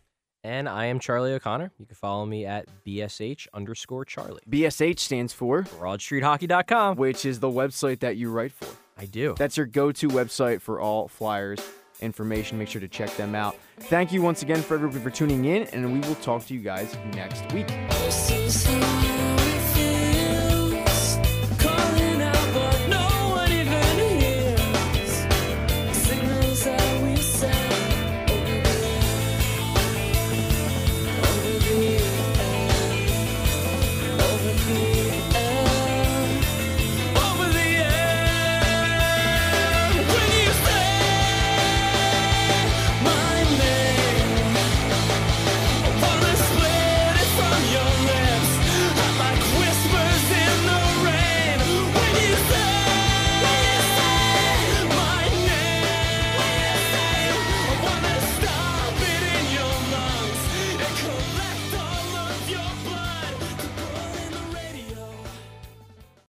[0.44, 1.72] And I am Charlie O'Connor.
[1.78, 4.40] You can follow me at BSH underscore Charlie.
[4.48, 6.96] BSH stands for, BroadStreetHockey.com.
[6.96, 8.68] which is the website that you write for.
[8.96, 9.34] I do.
[9.36, 11.60] That's your go to website for all Flyers
[12.00, 12.58] information.
[12.58, 13.56] Make sure to check them out.
[13.80, 16.60] Thank you once again for everybody for tuning in, and we will talk to you
[16.60, 17.66] guys next week.